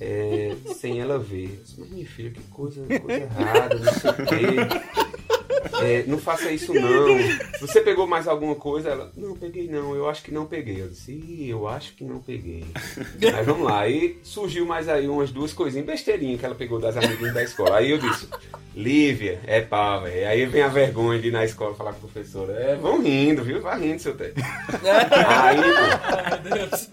[0.00, 1.62] é, sem ela ver.
[1.78, 5.13] Mas minha filha, que coisa, coisa errada, não sei o quê.
[5.82, 7.18] É, não faça isso não.
[7.60, 8.90] Você pegou mais alguma coisa?
[8.90, 10.80] Ela, não peguei não, eu acho que não peguei.
[10.80, 12.64] Eu disse, Ih, eu acho que não peguei.
[13.32, 13.80] Mas vamos lá.
[13.80, 17.76] Aí surgiu mais aí umas duas coisinhas, besteirinhas que ela pegou das amiguinhas da escola.
[17.78, 18.28] Aí eu disse,
[18.74, 20.28] Lívia, é pá, velho.
[20.28, 22.52] Aí vem a vergonha de ir na escola falar com a professora.
[22.54, 23.60] É, vão rindo, viu?
[23.60, 24.32] Vai rindo, seu Té.
[25.44, 25.64] Aí, pô,
[26.24, 26.88] Ai, meu Deus.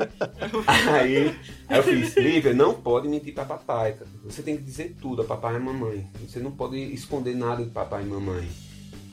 [0.88, 1.36] Aí,
[1.71, 3.93] aí eu fiz, Lívia, não pode mentir pra papai.
[3.93, 4.07] cara.
[4.25, 6.07] Você tem que dizer tudo a papai e a mamãe.
[6.27, 8.49] Você não pode esconder nada de papai e mamãe.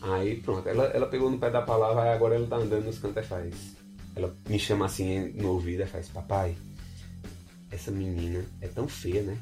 [0.01, 2.99] Aí pronto, ela, ela pegou no pé da palavra, aí agora ela tá andando nos
[2.99, 3.77] cantos e faz.
[4.15, 6.57] Ela me chama assim no ouvido e faz, papai,
[7.71, 9.39] essa menina é tão feia, né?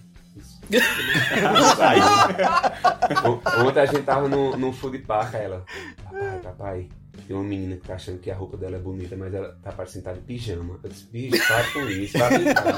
[3.67, 5.65] Ontem a gente tava no, no food park, ela,
[6.05, 6.89] papai, papai,
[7.23, 9.73] tem uma menina que tá achando que a roupa dela é bonita, mas ela tá
[9.73, 10.79] parecendo estar de pijama.
[10.83, 12.65] Eu disse, bicho, para com isso, vai brincar.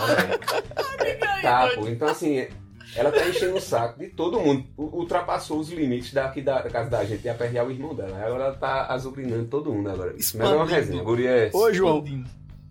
[1.41, 2.49] Tá, pô, então assim,
[2.97, 4.67] ela tá enchendo o saco de todo mundo.
[4.77, 8.17] Ultrapassou os limites daqui da, da casa da gente e aperrear o irmão dela.
[8.17, 10.13] Agora ela tá azucrinando todo mundo agora.
[10.15, 11.03] Mas é uma resenha.
[11.03, 11.51] Guria é.
[11.53, 12.05] Ô, João.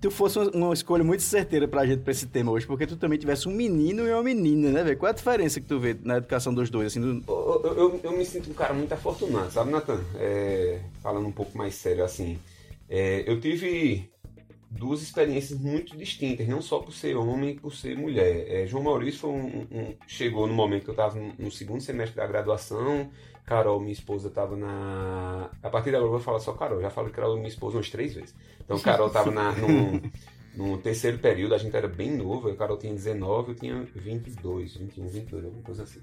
[0.02, 3.18] Tu fosse uma, escolha muito certeira pra gente pra esse tema hoje, porque tu também
[3.18, 4.98] tivesse um menino e uma menina, né, velho?
[4.98, 7.02] Qual é a diferença que tu vê na educação dos dois, assim?
[7.02, 7.24] Do...
[7.28, 10.00] Eu, eu- eu- me sinto um cara muito afortunado, sabe, Natan?
[10.16, 12.38] É, falando um pouco mais sério, assim.
[12.90, 14.10] é, eu tive
[14.70, 18.46] duas experiências muito distintas, não só por ser homem por ser mulher.
[18.50, 22.28] É, João Maurício um- um- chegou no momento que eu estava no segundo semestre da
[22.28, 23.10] graduação.
[23.48, 25.50] Carol, minha esposa, estava na.
[25.64, 27.90] A partir de agora eu vou falar só Carol, já falei Carol, minha esposa, umas
[27.90, 28.36] três vezes.
[28.60, 30.02] Então, Carol estava no,
[30.54, 34.76] no terceiro período, a gente era bem novo, a Carol tinha 19, eu tinha 22,
[34.76, 36.02] 21, 22, alguma coisa assim.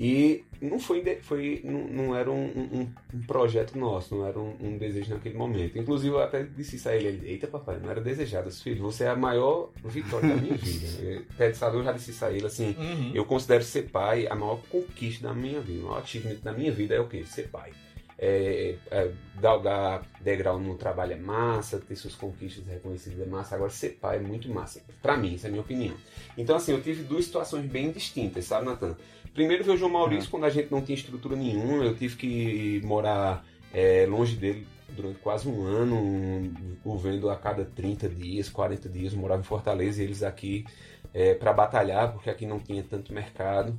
[0.00, 4.54] E não foi, foi não, não era um, um- um projeto nosso, não era um,
[4.60, 5.76] um desejo naquele momento.
[5.76, 8.48] Inclusive, eu até disse isso a ele, ele, eita papai, não era desejado.
[8.48, 10.86] Eu filho, você é a maior vitória da minha vida.
[11.02, 13.10] Eh, Ted Sador já disse isso a ele, assim, Uhum.
[13.12, 15.80] eu considero ser pai a maior conquista da minha vida.
[15.82, 17.24] O maior achievement da minha vida é o quê?
[17.24, 17.72] Ser pai.
[18.20, 23.54] É, é, galgar degrau no trabalho é massa, ter suas conquistas reconhecidas é massa.
[23.54, 24.80] Agora, ser pai é muito massa.
[25.00, 25.94] Pra mim, essa é a minha opinião.
[26.36, 28.96] Então, assim, eu tive duas situações bem distintas, sabe, Natan?
[29.34, 31.84] Primeiro veio o João Maurício quando a gente não tinha estrutura nenhuma.
[31.84, 36.52] Eu tive que morar é, longe dele durante quase um ano,
[36.84, 39.12] o vendo a cada 30 dias, 40 dias.
[39.12, 40.64] Eu morava em Fortaleza e eles aqui
[41.12, 43.78] é, para batalhar, porque aqui não tinha tanto mercado.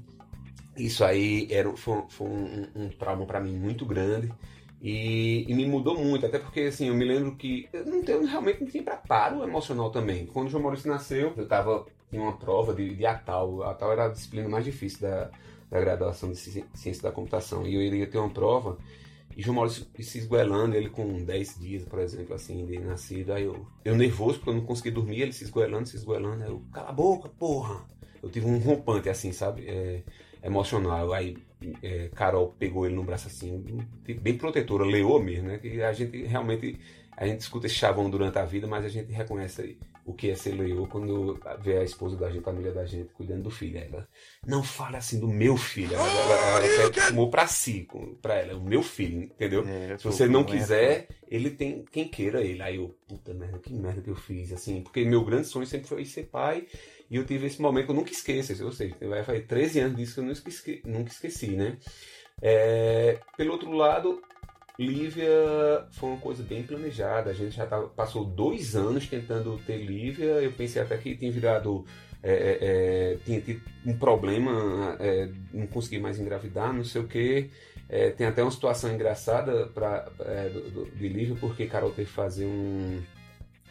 [0.77, 4.31] isso aí era, foi, foi um, um trauma para mim muito grande.
[4.81, 8.25] E, e, me mudou muito, até porque assim, eu me lembro que eu não tenho,
[8.25, 10.25] realmente não tinha preparo emocional também.
[10.25, 13.63] Quando o João Maurício nasceu, eu tava em uma prova de, de ATAL.
[13.63, 15.31] A ATAL era a disciplina mais difícil da,
[15.69, 17.65] da graduação de ciência da computação.
[17.65, 18.77] E eu iria ter uma prova,
[19.35, 23.31] e João Maurício se esguelando, ele com 10 dias, por exemplo, assim, de nascido.
[23.31, 26.43] Aí eu, eu nervoso, porque eu não consegui dormir, ele se esguelando, se esguelando.
[26.43, 27.85] Aí eu, cala a boca, porra!
[28.21, 29.65] Eu tive um rompante, assim, sabe?
[29.65, 30.03] É,
[30.43, 31.13] emocional.
[31.13, 31.37] Aí
[31.81, 33.63] é, Carol pegou ele no braço assim,
[34.21, 35.57] bem protetora, leou mesmo, né?
[35.57, 36.77] Que a gente realmente
[37.15, 39.77] a gente escuta esse chavão durante a vida, mas a gente reconhece
[40.09, 43.13] o que é ser leoa quando vê a esposa da gente, a família da gente,
[43.13, 43.77] cuidando do filho.
[43.77, 44.07] Ela
[44.45, 47.87] não fala assim do meu filho, ela, ela, ela tomou pra si,
[48.19, 49.63] pra ela, o meu filho, entendeu?
[49.67, 52.61] É, Se você não quiser, ele tem quem queira ele.
[52.63, 55.87] Aí eu, puta merda, que merda que eu fiz, assim, porque meu grande sonho sempre
[55.87, 56.65] foi ser pai
[57.07, 59.97] e eu tive esse momento que eu nunca esqueço, ou seja, vai fazer 13 anos
[59.97, 61.77] disso que eu nunca esqueci, nunca esqueci né?
[62.41, 64.21] É, pelo outro lado,
[64.79, 67.31] Lívia foi uma coisa bem planejada.
[67.31, 70.41] A gente já tava, passou dois anos tentando ter Lívia.
[70.41, 71.85] Eu pensei até que tinha virado.
[72.23, 77.07] É, é, é tinha tido um problema, é, não consegui mais engravidar, não sei o
[77.07, 77.49] que.
[77.89, 80.09] É, tem até uma situação engraçada pra,
[80.53, 83.01] do, do, de Lívia, porque Carol teve que fazer um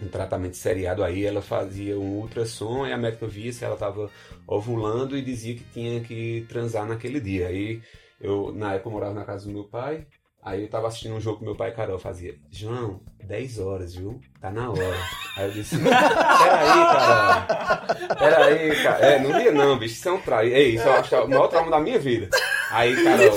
[0.01, 4.11] um tratamento seriado aí, ela fazia um ultrassom e a médica via se ela estava
[4.47, 7.49] ovulando e dizia que tinha que transar naquele dia.
[7.49, 7.83] Aí
[8.21, 10.07] eu, na época, eu morava na casa do meu pai,
[10.49, 14.21] aí eu estava assistindo um jogo com meu pai Carol fazia, João, 10 horas, viu?
[14.41, 14.97] Tá na hora.
[15.37, 17.87] Aí eu disse, peraí, cara.
[18.19, 19.07] Peraí, cara.
[19.07, 20.55] É, não ia não, bicho, isso é um traio.
[20.55, 22.31] É isso, eu acho que é o maior trauma da minha vida.
[22.71, 23.37] Aí, Carol,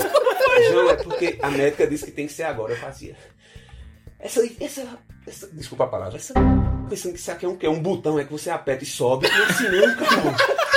[0.70, 2.72] João, é porque a médica disse que tem que ser agora.
[2.72, 3.16] Eu fazia.
[4.18, 6.16] Essa, essa essa, desculpa a palavra.
[6.16, 6.34] Essa,
[6.88, 9.26] pensando que isso aqui é um, é um botão, é que você aperta e sobe.
[9.26, 10.36] Eu não, cara.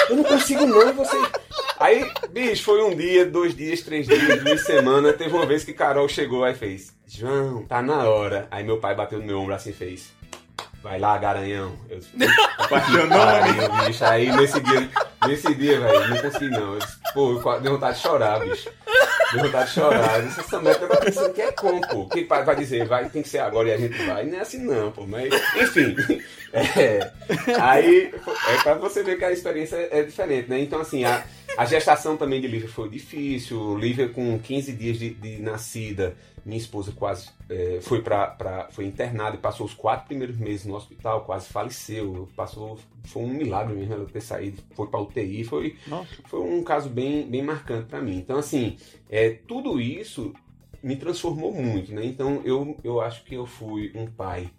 [0.09, 1.17] Eu não consigo não, você.
[1.79, 5.15] Aí, bicho, foi um dia, dois dias, três dias, duas semanas.
[5.17, 8.47] Teve uma vez que Carol chegou aí fez: João, tá na hora.
[8.49, 10.13] Aí meu pai bateu no meu ombro assim e fez:
[10.85, 11.75] Vai lá, garanhão.
[11.89, 11.99] Eu
[12.69, 14.05] Pariu, bicho.
[14.05, 14.89] Aí nesse dia,
[15.27, 16.73] nesse dia, velho, não consegui não.
[16.73, 18.69] Eu disse, pô, deu vontade de chorar, bicho.
[19.33, 20.21] Deu vontade de chorar.
[20.21, 22.07] Disse, essa merda tá pensando que é como, pô.
[22.07, 24.25] Que pai vai dizer, vai, tem que ser agora e a gente vai.
[24.25, 25.07] Não é assim não, pô.
[25.07, 25.95] Mas, enfim.
[26.57, 27.11] É,
[27.59, 28.13] aí,
[28.47, 30.57] é pra você ver que a experiência é diferente, né?
[30.57, 31.21] Então, assim, a,
[31.57, 33.77] a gestação também de Lívia foi difícil.
[33.77, 36.15] Lívia com 15 dias de, de nascida
[36.45, 40.75] minha esposa quase é, foi para foi internada e passou os quatro primeiros meses no
[40.75, 42.29] hospital, quase faleceu.
[42.35, 45.75] Passou, foi um milagre mesmo ela ter saído, foi para UTI, foi,
[46.25, 48.17] foi um caso bem, bem marcante para mim.
[48.17, 48.77] Então assim,
[49.09, 50.33] é, tudo isso
[50.83, 52.05] me transformou muito, né?
[52.05, 54.51] Então eu, eu acho que eu fui um pai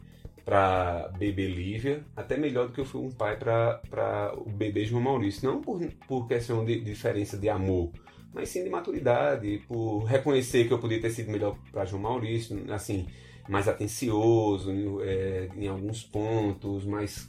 [0.46, 5.02] para bebê Lívia, até melhor do que eu fui um pai para o bebê João
[5.02, 5.50] Maurício.
[5.50, 7.90] Não por, por questão de, diferença de amor,
[8.32, 12.64] mas sim de maturidade, por reconhecer que eu podia ter sido melhor para João Maurício,
[12.72, 13.08] assim,
[13.48, 14.70] mais atencioso
[15.02, 17.28] é, em alguns pontos, mais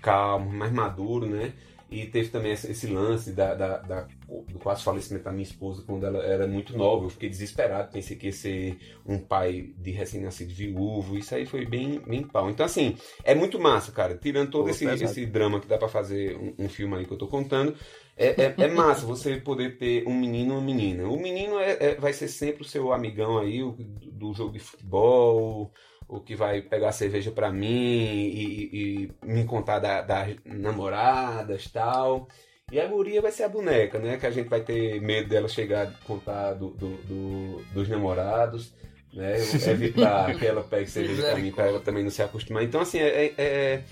[0.00, 1.52] calmo, mais maduro, né?
[1.94, 4.08] E teve também esse lance da, da, da,
[4.48, 7.04] do quase falecimento da minha esposa quando ela era muito nova.
[7.04, 8.76] Eu fiquei desesperado, pensei que ia ser
[9.06, 11.16] um pai de recém-nascido viúvo.
[11.16, 12.50] Isso aí foi bem, bem pau.
[12.50, 14.16] Então, assim, é muito massa, cara.
[14.16, 17.12] Tirando todo Pô, esse, esse drama que dá para fazer um, um, filme aí que
[17.12, 17.76] eu tô contando,
[18.16, 21.08] é, é, é, massa você poder ter um menino ou uma menina.
[21.08, 24.58] O menino é, é, vai ser sempre o seu amigão aí, o, do jogo de
[24.58, 25.70] futebol
[26.08, 32.28] o que vai pegar cerveja para mim e, e, me contar da, das namoradas tal.
[32.72, 34.16] E a guria vai ser a boneca, né?
[34.16, 38.74] Que a gente vai ter medo dela chegar e contar do, do, do, dos namorados,
[39.12, 39.36] né?
[39.70, 42.64] Evitar que ela pegue cerveja pra mim, pra ela também não se acostumar.
[42.64, 43.82] Então, assim, é, é, é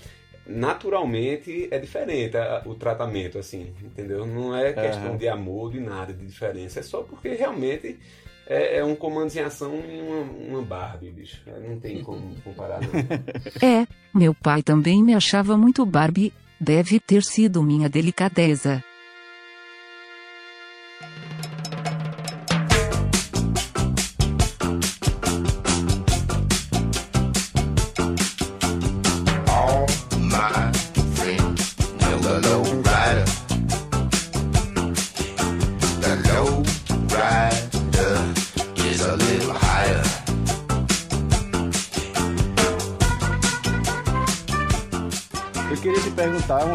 [0.45, 4.25] naturalmente é diferente o tratamento, assim, entendeu?
[4.25, 5.17] Não é questão uhum.
[5.17, 6.79] de amor, de nada, de diferença.
[6.79, 7.97] É só porque realmente
[8.47, 11.41] é, é um comando em ação em uma, uma Barbie, bicho.
[11.45, 12.89] É, não tem como comparar, não.
[13.61, 18.83] É, meu pai também me achava muito Barbie, deve ter sido minha delicadeza.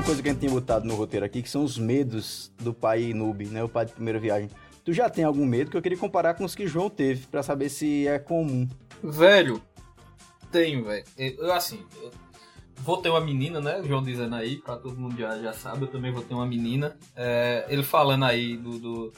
[0.08, 3.12] Coisa que a gente tem botado no roteiro aqui, que são os medos do pai
[3.12, 3.62] noob, né?
[3.62, 4.48] O pai de primeira viagem.
[4.82, 7.42] Tu já tem algum medo que eu queria comparar com os que João teve, para
[7.42, 8.66] saber se é comum.
[9.04, 9.60] Velho,
[10.50, 11.04] tenho, velho.
[11.18, 12.10] Eu, assim, eu
[12.78, 13.82] vou ter uma menina, né?
[13.86, 16.96] João dizendo aí, pra todo mundo já, já sabe, eu também vou ter uma menina.
[17.14, 19.12] É, ele falando aí do, do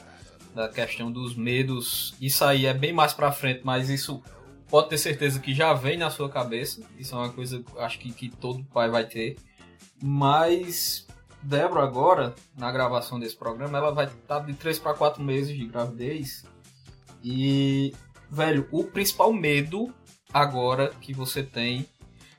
[0.53, 2.13] Da questão dos medos.
[2.19, 4.21] Isso aí é bem mais pra frente, mas isso
[4.67, 6.81] pode ter certeza que já vem na sua cabeça.
[6.99, 9.37] Isso é uma coisa acho que, que todo pai vai ter.
[10.01, 11.07] Mas
[11.43, 15.65] Débora agora, na gravação desse programa, ela vai estar de 3 para 4 meses de
[15.65, 16.45] gravidez.
[17.23, 17.93] E,
[18.29, 19.91] velho, o principal medo
[20.31, 21.85] agora que você tem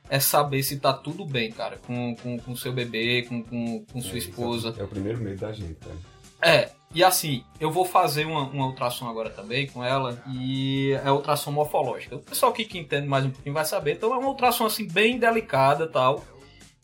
[0.09, 4.01] é saber se tá tudo bem, cara, com, com, com seu bebê, com, com, com
[4.01, 4.69] sua É, esposa.
[4.69, 5.95] esse É o primeiro medo da gente, cara.
[6.41, 11.11] É, e assim, eu vou fazer uma, uma ultrassom agora também com ela, e é
[11.11, 12.17] ultrassom morfológica.
[12.17, 14.87] O pessoal aqui que entende mais um pouquinho vai saber, então é uma ultrassom assim
[14.87, 16.23] bem delicada tal.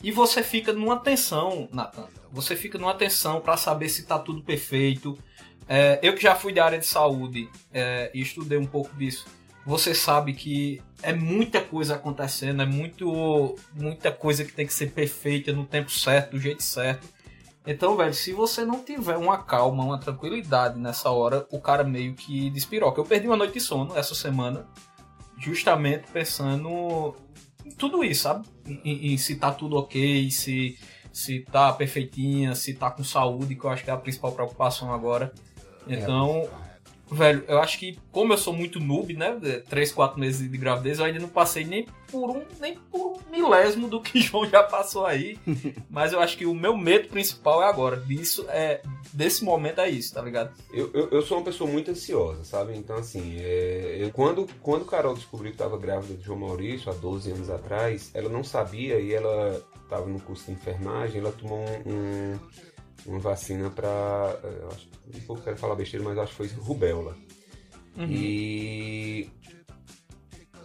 [0.02, 2.08] E você fica numa tensão, Natan.
[2.32, 5.18] Você fica numa tensão para saber se tá tudo perfeito.
[5.68, 9.26] É, eu que já fui da área de saúde é, e estudei um pouco disso,
[9.66, 14.92] você sabe que é muita coisa acontecendo, é muito, muita coisa que tem que ser
[14.92, 17.08] perfeita no tempo certo, do jeito certo.
[17.68, 22.16] Então, velho, se você não tiver uma calma, uma tranquilidade nessa hora, o cara meio
[22.16, 23.00] que despiroca.
[23.00, 24.66] Eu perdi uma noite de sono essa semana,
[25.38, 27.16] justamente pensando
[27.80, 28.46] tudo isso, sabe?
[28.68, 30.78] Em, em- se tá tudo ok, se,
[31.12, 34.94] se tá perfeitinha, se tá com saúde, que eu acho que é a principal preocupação
[34.94, 35.34] agora.
[35.88, 36.48] Então,
[37.12, 39.38] velho, eu acho que como eu sou muito noob, né?
[39.70, 43.32] 3, 4 meses de gravidez, eu ainda não passei nem por um, nem por um
[43.32, 45.38] milésimo do que João já passou aí.
[45.90, 47.98] Mas eu acho que o meu medo principal é agora.
[47.98, 48.82] Disso é.
[49.12, 50.52] Desse momento é isso, tá ligado?
[50.72, 52.76] Eu, eu, eu sou uma pessoa muito ansiosa, sabe?
[52.78, 56.94] Então, assim, é, eu, quando, quando Carol descobriu que estava grávida de João Maurício, há
[56.94, 61.58] 12 anos atrás, ela não sabia e ela estava no curso de enfermagem, ela tomou
[61.88, 62.40] um, um-
[63.06, 64.40] uma vacina para.
[65.16, 67.16] Um pouco quero falar besteira, mas acho que foi rubéola.
[68.08, 69.30] E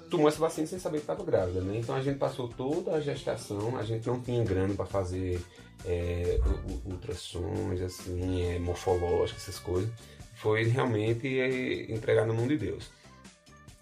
[0.09, 1.79] tomou essa vacina sem saber que estava grávida, né?
[1.79, 5.41] Então a gente passou toda a gestação, a gente não tinha grana para fazer
[5.85, 6.39] é,
[6.85, 9.91] ultrassons, assim, é, morfológicos, essas coisas.
[10.37, 12.91] Foi realmente é, entregar na mão de Deus.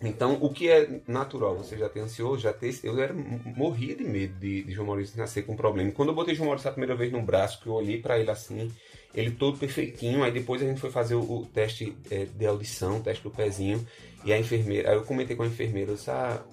[0.03, 2.75] Então, o que é natural, você já ter ansioso, já ter.
[2.83, 5.91] Eu era, morria de medo de, de João Maurício nascer com problema.
[5.91, 8.19] E Quando eu botei João Maurício a primeira vez no braço, que eu olhei para
[8.19, 8.71] ele assim,
[9.15, 10.25] ele todo perfeitinho.
[10.25, 13.31] Aí depois a gente foi fazer o, o teste é, de audição, o teste do
[13.31, 13.87] pezinho.
[14.25, 16.45] E a enfermeira, aí eu comentei com a enfermeira, eu disse, ah,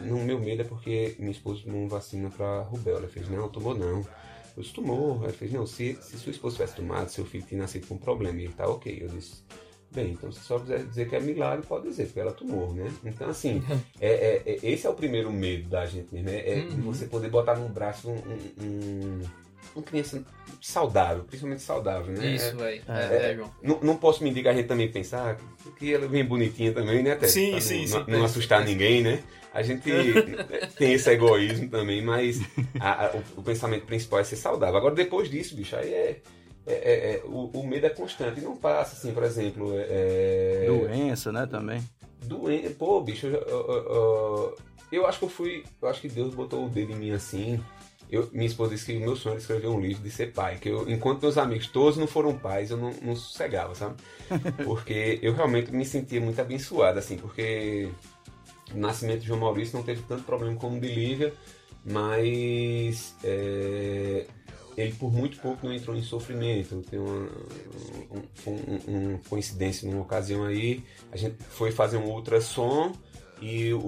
[0.00, 3.00] não, meu medo é porque minha esposa tomou vacina para rubéola.
[3.00, 4.06] Ela fez, não, tomou não.
[4.56, 5.22] Eu disse, tomou.
[5.22, 8.38] Ela fez, não, se, se sua esposa tivesse tomado, seu filho tinha nascido com problema.
[8.38, 8.98] E ele tá ok.
[9.00, 9.42] Eu disse,
[9.90, 12.90] bem, então se só quiser dizer que é milagre, pode dizer, porque ela tomou, né?
[13.04, 13.62] Então, assim,
[14.00, 17.06] é, é- é- esse é o primeiro medo da gente mesmo, é, é de você
[17.06, 19.22] poder botar no braço um, um, um-
[19.74, 20.24] uma criança
[20.60, 22.26] saudável, principalmente saudável, né?
[22.34, 22.82] Isso, É- velho.
[22.88, 23.50] é, É, é, João.
[23.62, 25.38] não, não posso mentir que a gente também pensar
[25.78, 27.32] que ela vem bonitinha também, né, Tess?
[27.32, 28.70] Sim, sim, não, sim, não, pensa, assustar pensa.
[28.72, 29.22] ninguém, né?
[29.52, 29.82] A gente
[30.78, 32.40] tem esse egoísmo também, mas
[32.80, 34.76] a- a- o, o pensamento principal é ser saudável.
[34.76, 36.20] Agora, depois disso, bicho, aí é.
[36.68, 38.40] É- é- é- o, o medo é constante.
[38.40, 39.72] E não passa, assim, por exemplo.
[39.76, 41.82] É, Doença, né, também.
[42.24, 42.70] Doente.
[42.70, 44.58] Pô, bicho, eu, eu- eu-
[44.92, 45.64] eu acho que eu fui.
[45.80, 47.60] Eu acho que Deus botou o dedo em mim assim.
[48.10, 50.56] Eu, minha esposa disse que o meu sonho era escrever um livro de ser pai.
[50.56, 53.96] Que eu, enquanto meus amigos todos não foram pais, eu não, não sossegava, sabe?
[54.64, 57.88] Porque eu realmente me sentia muito abençoado, assim, porque
[58.74, 61.34] o nascimento de João Maurício não teve tanto problema como o de Lívia,
[61.84, 64.26] mas é,
[64.80, 66.82] ele por muito pouco não entrou em sofrimento.
[66.90, 67.28] Tem uma,
[68.10, 72.92] um- um- um- uma coincidência numa ocasião aí, a gente foi fazer um ultrassom
[73.40, 73.78] e o,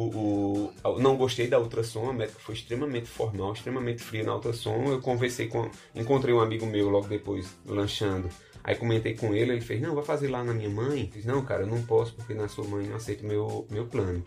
[0.84, 4.84] o- não gostei da ultrassom, a médica foi extremamente formal, extremamente fria na ultrassom.
[4.86, 8.28] Eu conversei com, encontrei um amigo meu logo depois, lanchando.
[8.62, 11.04] Aí comentei com ele, ele fez, não, vai fazer lá na minha mãe.
[11.06, 13.86] Eu fiz, não, cara, eu não posso porque na sua mãe não aceita meu, meu
[13.86, 14.22] plano.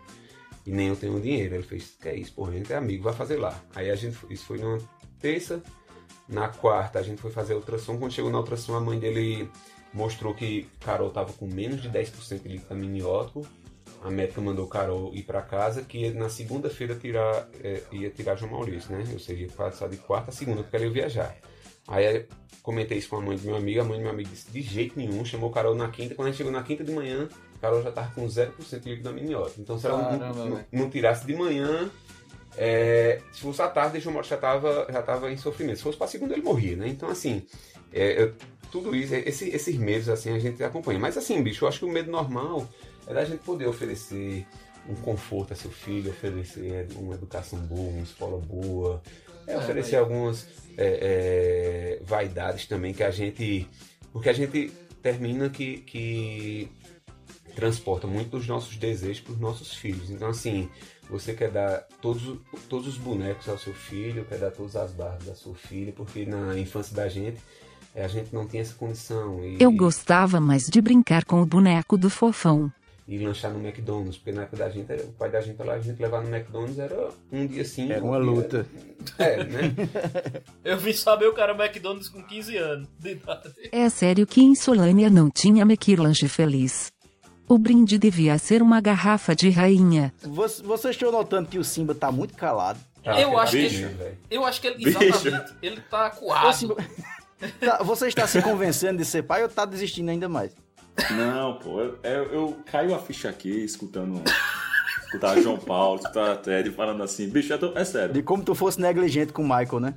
[0.66, 1.54] E nem eu tenho dinheiro.
[1.56, 3.62] Ele fez, que é isso, porra, a gente é amigo, vai fazer lá.
[3.76, 4.80] Aí a gente, isso foi numa
[5.20, 5.62] terça,
[6.28, 7.98] na quarta a gente foi fazer a ultrassom.
[7.98, 9.50] Quando chegou na ultrassom, a mãe dele
[9.94, 13.46] mostrou que Carol tava com menos de 10% de líquido amniótico.
[14.02, 18.52] A médica mandou Carol ir para casa, que na segunda-feira tirar, é, ia tirar João
[18.52, 19.06] Maurício, né?
[19.14, 21.38] Ou seja, ia passar de quarta a segunda, porque ela ia viajar.
[21.88, 22.26] Aí eu
[22.62, 24.62] comentei isso com a mãe do meu amigo, a mãe do meu amigo disse, de
[24.62, 26.16] jeito nenhum, chamou Carol na quinta.
[26.16, 27.30] Quando a gente chegou na quinta de manhã,
[27.62, 29.62] Carol já tava com 0% de líquido amniótico.
[29.62, 31.90] Então se ela não- Caramba, não, não tirasse de manhã,
[32.58, 35.78] é, se fosse à tarde, João Maurício já tava, já tava em sofrimento.
[35.78, 36.88] Se fosse para segunda, ele morria, né?
[36.88, 37.44] Então assim,
[37.92, 38.32] é,
[38.72, 41.00] tudo isso, esse- esses medos assim a gente acompanha.
[41.00, 42.68] Mas assim, bicho, eu acho que o medo normal
[43.08, 44.46] é da gente poder oferecer
[44.90, 49.02] um conforto a seu filho, oferecer uma educação boa, uma escola boa,
[49.48, 50.48] é, É, oferecer mas- algumas
[50.78, 53.68] é, é, vaidades também que a gente.
[54.12, 56.70] Porque a gente termina que, que
[57.56, 60.10] transporta muito dos nossos desejos para os nossos filhos.
[60.10, 60.70] Então, assim,
[61.14, 62.38] você quer dar todos,
[62.68, 66.26] todos os bonecos ao seu filho, quer dar todas as barras da sua filha, porque
[66.26, 67.38] na infância da gente
[67.96, 69.44] é, a gente não tem essa condição.
[69.46, 72.72] E, Eu gostava mais de brincar com o boneco do fofão.
[73.06, 75.74] E lanchar no McDonald's, porque na época da gente, era- o pai da gente lá,
[75.74, 77.92] a gente levar no McDonald's era um dia sim.
[77.92, 78.66] Era um uma dia- luta.
[79.20, 79.74] É, né?
[80.64, 83.52] Eu vim saber o cara McDonald's com 15 anos de idade.
[83.74, 86.93] É sério que em Solânia não tinha McLanche feliz.
[87.54, 90.12] O brinde devia ser uma garrafa de rainha.
[90.24, 92.80] Vocês vocês estão notando que o Simba tá muito calado.
[93.04, 93.84] Tá, Eu acho que bicho.
[93.84, 94.18] ele, velho.
[94.32, 96.54] eu acho que ele, exatamente, ele tá Ô, acuado.
[96.56, 96.76] Simba,
[97.62, 100.52] tá, você está se convencendo de ser pai ou tá desistindo ainda mais?
[101.12, 104.20] Não, pô, eu, eu, eu caio a ficha aqui escutando.
[105.06, 108.16] Escutar João Paulo, escutar Ted falando assim, bicho, tô, é sério.
[108.16, 109.94] De como tu fosse negligente com o Michael, né?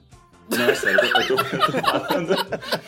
[0.50, 2.32] Não, é sério, eu tô, eu tô- falando.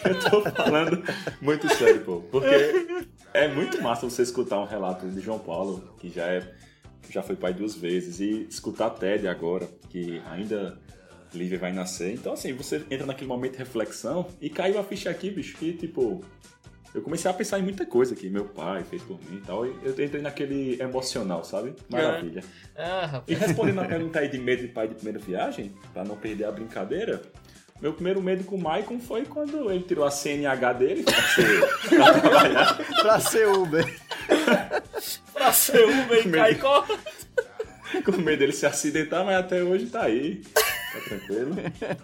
[0.05, 1.05] Eu tô falando
[1.41, 2.21] muito sério, pô.
[2.31, 2.87] Porque
[3.35, 6.43] é muito massa você escutar um relato de João Paulo, que já é.
[7.11, 10.79] já foi pai duas vezes, e escutar Ted agora, que ainda
[11.35, 12.13] Lívia vai nascer.
[12.15, 15.73] Então, assim, você entra naquele momento de reflexão e caiu a ficha aqui, bicho, que
[15.73, 16.23] tipo.
[16.95, 19.67] Eu comecei a pensar em muita coisa que meu pai fez por mim e tal,
[19.67, 21.75] e eu entrei naquele emocional, sabe?
[21.91, 22.43] Maravilha.
[22.75, 23.23] Ah.
[23.29, 26.45] E respondendo a pergunta aí de medo de pai de primeira viagem, pra não perder
[26.47, 27.21] a brincadeira,
[27.81, 31.61] meu primeiro medo com o Maicon foi quando ele tirou a CNH dele pra, ser,
[31.97, 32.79] pra trabalhar.
[33.03, 34.01] Pra ser Uber.
[35.33, 36.97] Pra ser cá e corre.
[38.05, 40.43] Com medo dele se acidentar, mas até hoje tá aí.
[40.93, 41.55] Tá tranquilo.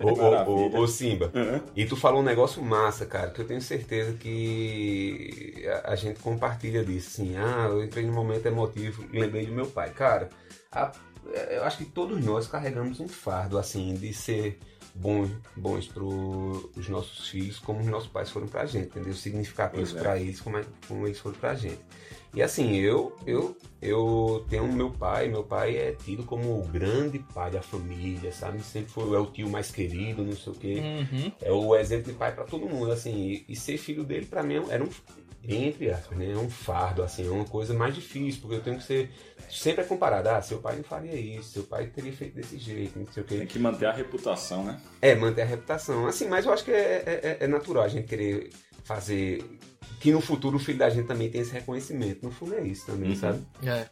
[0.00, 1.60] Ô, ô, ô, ô, Simba, Uhum.
[1.76, 6.20] e tu falou um negócio massa, cara, que eu tenho certeza que a, a gente
[6.20, 9.90] compartilha disso, assim, ah, eu entrei num momento emotivo, lembrei do meu pai.
[9.90, 10.28] Cara,
[10.72, 10.92] a-
[11.50, 14.58] eu acho que todos nós carregamos um fardo, assim, de ser
[14.94, 19.12] bons, bons pros nossos filhos, como os nossos pais foram pra gente, entendeu?
[19.14, 19.98] Significativos é.
[19.98, 21.80] pra eles, como, é- como eles foram pra gente.
[22.32, 27.20] E assim, eu, eu, eu tenho meu pai, meu pai é tido como o grande
[27.32, 28.60] pai da família, sabe?
[28.60, 30.82] Sempre foi é o tio mais querido, não sei o quê.
[30.82, 31.32] Uhum.
[31.40, 33.14] É o exemplo de pai pra todo mundo, assim.
[33.14, 34.88] E, e ser filho dele pra mim era um
[35.46, 36.32] entre aspas, né?
[36.32, 39.10] É um fardo, assim, é uma coisa mais difícil, porque eu tenho que ser
[39.50, 42.98] sempre é comparado, ah, seu pai não faria isso, seu pai teria feito desse jeito,
[42.98, 43.36] não sei o quê.
[43.38, 44.80] Tem que manter a reputação, né?
[45.02, 46.06] É, manter a reputação.
[46.06, 48.50] Assim, mas eu acho que é, é- é natural a gente querer
[48.84, 49.44] fazer.
[50.00, 52.24] Que no futuro o filho da gente também tenha esse reconhecimento.
[52.24, 53.16] No fundo é isso também, Uhum.
[53.16, 53.42] sabe?
[53.64, 53.86] É.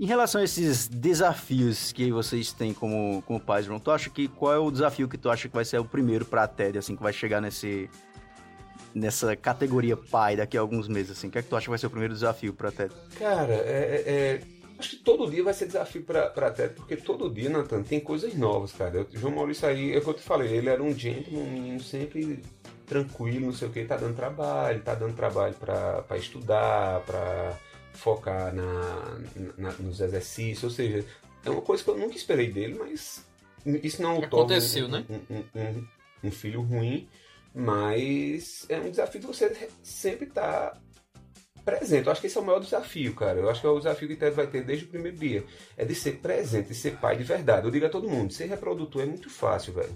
[0.00, 4.28] Em relação a esses desafios que vocês têm como, como pais, João, tu acha que
[4.28, 6.94] qual é o desafio que tu acha que vai ser o primeiro pra TED, assim,
[6.94, 7.90] que vai chegar nesse
[8.94, 11.28] nessa categoria pai daqui a alguns meses, assim?
[11.28, 12.92] O que é que tu acha que vai ser o primeiro desafio pra TED?
[13.18, 14.40] Cara, é, é- é-
[14.78, 17.98] acho que todo dia vai ser desafio pra, pra Tete, porque todo dia, Nathan, tem
[18.00, 19.06] coisas novas, cara.
[19.12, 21.50] O João Maurício aí, é o que eu te falei, ele era um gentleman, um
[21.50, 22.42] menino sempre
[22.86, 27.58] tranquilo, não sei o que, tá dando trabalho, tá dando trabalho pra, pra estudar, pra
[27.92, 29.18] focar na,
[29.58, 31.04] na- nos exercícios, ou seja,
[31.44, 33.24] é uma coisa que eu nunca esperei dele, mas
[33.82, 35.04] isso não o torna Aconteceu, um, né?
[35.10, 35.86] um- um- um-
[36.24, 37.08] um filho ruim,
[37.58, 40.80] mas é um desafio de você sempre estar
[41.64, 42.06] presente.
[42.06, 43.40] Eu acho que esse é o maior desafio, cara.
[43.40, 45.44] Eu acho que é o desafio que o Ted vai ter desde o primeiro dia.
[45.76, 47.66] É de ser presente, de ser pai de verdade.
[47.66, 49.90] Eu digo a todo mundo, ser reprodutor é muito fácil, velho.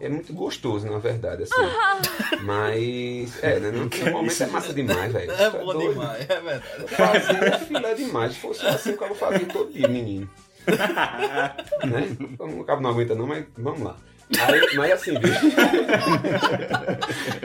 [0.00, 1.54] É muito gostoso, na verdade, assim.
[2.42, 3.70] Mas, é, né?
[3.70, 5.30] No, no momento é massa demais, velho.
[5.30, 5.92] É Tu bom doido.
[5.92, 6.88] demais, é verdade.
[6.88, 8.32] Fazer é filé demais.
[8.32, 10.28] Se fosse assim, o cara fazia todo dia, menino.
[10.66, 12.16] né?
[12.40, 13.96] O cabo não aguenta não, mas vamos lá.
[14.40, 15.40] Aí, mas assim, bicho.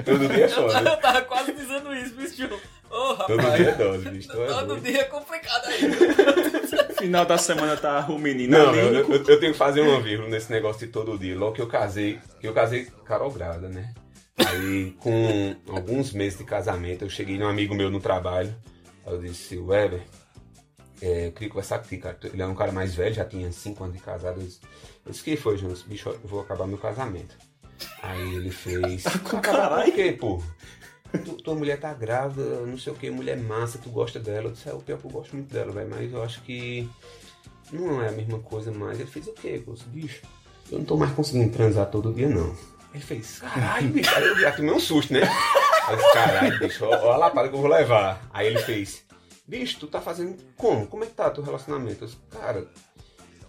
[0.05, 0.89] todo dia é Eu, foda.
[0.89, 2.49] eu tava quase dizendo isso, bicho.
[2.89, 3.55] Ô, Todo rapaz.
[3.57, 4.27] dia é dose, bicho.
[4.30, 4.84] Tu é Todo doido.
[4.84, 6.95] dia é complicado aí.
[6.97, 8.80] Final da semana tá o menino Não, ali.
[8.80, 11.38] eu, eu- eu tenho que fazer uma vírgula nesse negócio de todo dia.
[11.38, 13.93] Logo que eu casei, que eu casei Carol grávida, né?
[14.38, 18.55] Aí, com alguns meses de casamento, eu cheguei num amigo meu no trabalho.
[19.05, 20.01] Eu disse, Weber,
[21.02, 22.18] é, eu queria conversar contigo, cara.
[22.24, 24.39] Ele é um cara mais velho, já tinha 5 anos de casado.
[24.41, 24.60] Eu disse,
[25.06, 25.82] eu disse, que foi, Jonas?
[25.82, 27.36] Bicho, eu vou acabar meu casamento.
[28.04, 29.06] Aí ele fez.
[29.34, 30.41] Acabar por quê, pô?
[31.12, 34.47] Tu- tua mulher tá grávida, não sei o que, mulher massa, tu gosta dela.
[34.50, 36.88] Eu disse, é o pior que eu gosto muito dela, velho, mas eu acho que
[37.72, 39.00] não é a mesma coisa mais.
[39.00, 39.64] Ele fez o quê?
[39.66, 40.22] Eu disse, bicho,
[40.72, 42.56] eu não tô mais conseguindo transar todo dia, não.
[42.93, 45.22] Ele fez, caralho, bicho, aí eu já tomei um susto, né?
[45.24, 48.22] Aí eu disse, caralho, bicho, ó a lapada que eu vou levar.
[48.32, 49.04] Aí ele fez,
[49.50, 50.86] bicho, tu tá fazendo como?
[50.88, 52.06] Como é que tá teu relacionamento?
[52.06, 52.68] Eu cara,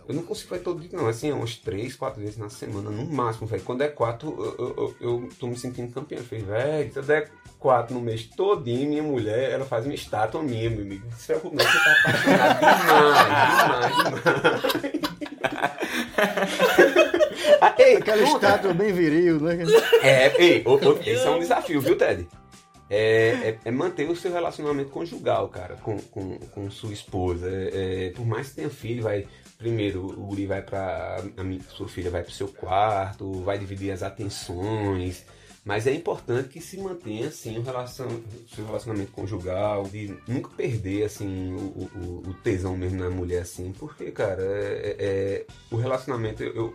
[0.08, 1.06] eu não consigo fazer todo dia, não.
[1.06, 3.62] Assim, é umas três, quatro vezes na semana, no máximo, velho.
[3.62, 6.18] Quando é quatro, eu, eu, eu, eu tô me sentindo campeão.
[6.20, 9.94] Eu falei, velho, se eu der quatro no mês todinho, minha mulher, ela faz uma
[9.94, 11.06] estátua minha, meu amigo.
[11.16, 15.00] Se preocupe, não, você tá apaixonado demais, demais, demais.
[17.78, 19.58] ei, Aquela estátua bem viril, né?
[20.02, 22.26] É, ei, o- o- esse é um desafio, viu, Ted?
[22.90, 27.48] É, é- é manter o seu relacionamento conjugal, cara, com, com, com sua esposa.
[27.48, 29.26] É, é, por mais que tenha filho, vai.
[29.58, 31.22] Primeiro, o Guri vai pra.
[31.36, 35.24] A minha, sua filha vai pro seu quarto, vai dividir as atenções,
[35.64, 37.64] Mas é importante que se mantenha assim o
[38.54, 43.70] seu relacionamento conjugal, de nunca perder assim o, o, o tesão mesmo na mulher assim,
[43.78, 46.74] porque cara, é, é- o relacionamento eu,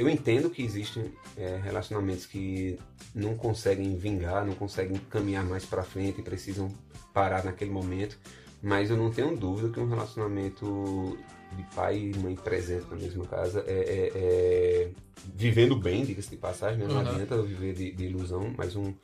[0.00, 2.78] eu entendo que existem é, relacionamentos que
[3.14, 6.72] não conseguem vingar, não conseguem caminhar mais pra frente e precisam
[7.12, 8.18] parar naquele momento,
[8.62, 11.18] mas eu não tenho dúvida que um relacionamento
[11.56, 14.90] de pai e mãe presente na mesma casa é, é- é
[15.34, 16.86] vivendo bem, diga-se de passagem, né?
[16.86, 17.00] não Uhum.
[17.00, 18.94] adianta eu viver de, de ilusão, mas um,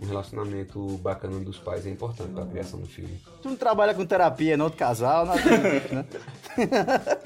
[0.00, 3.08] um relacionamento bacana dos pais é importante para a criação do filho.
[3.42, 6.04] Tu não trabalha com terapia, não, de casal, não né?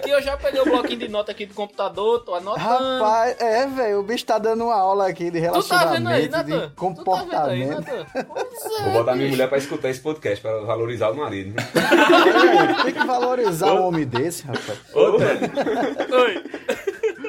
[0.02, 2.64] Que eu já peguei o bloquinho de nota aqui do computador, tô anotando.
[2.66, 6.22] Rapaz, é, velho, o bicho tá dando uma aula aqui de tu tá vendo aí,
[6.22, 7.70] relacionamento, de tá vendo aí, comportamento.
[7.70, 8.06] Natan?
[8.26, 11.54] Pois é, Vou botar minha mulher para escutar esse podcast, para valorizar o marido.
[11.54, 11.62] né?
[12.84, 14.78] Tem que valorizar um homem desse, rapaz.
[14.94, 16.44] Ô, Oi.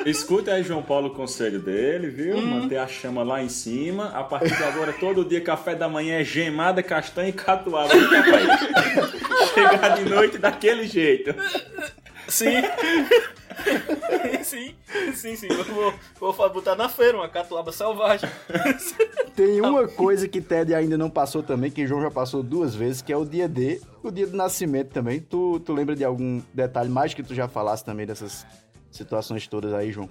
[0.06, 2.38] Escuta aí, João Paulo, o conselho dele, viu?
[2.38, 2.46] Hum.
[2.46, 4.10] Manter a chama lá em cima.
[4.10, 7.90] A partir de agora, todo dia, café da manhã é gemada, castanha e catuaba.
[9.54, 11.34] Chegar de noite daquele jeito.
[12.28, 12.62] Sim.
[14.44, 14.76] sim,
[15.14, 15.48] sim, sim.
[15.50, 18.30] Eu vou, vou botar na feira uma catuaba selvagem.
[19.36, 23.02] Tem uma coisa que Ted ainda não passou também, que João já passou duas vezes,
[23.02, 25.20] que é o dia D, o dia do nascimento também.
[25.20, 28.46] Tu, tu lembra de algum detalhe mais que tu já falasse também dessas
[28.92, 30.10] situações todas aí, João?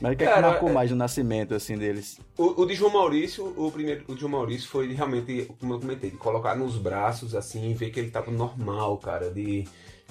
[0.00, 2.20] Mas o que é que marcou é- mais no nascimento, assim, deles?
[2.36, 5.80] O, o de João Maurício, o primeiro, o de João Maurício foi realmente, como eu
[5.80, 9.30] comentei, de colocar nos braços assim e ver que ele tava normal, cara.
[9.30, 9.64] De.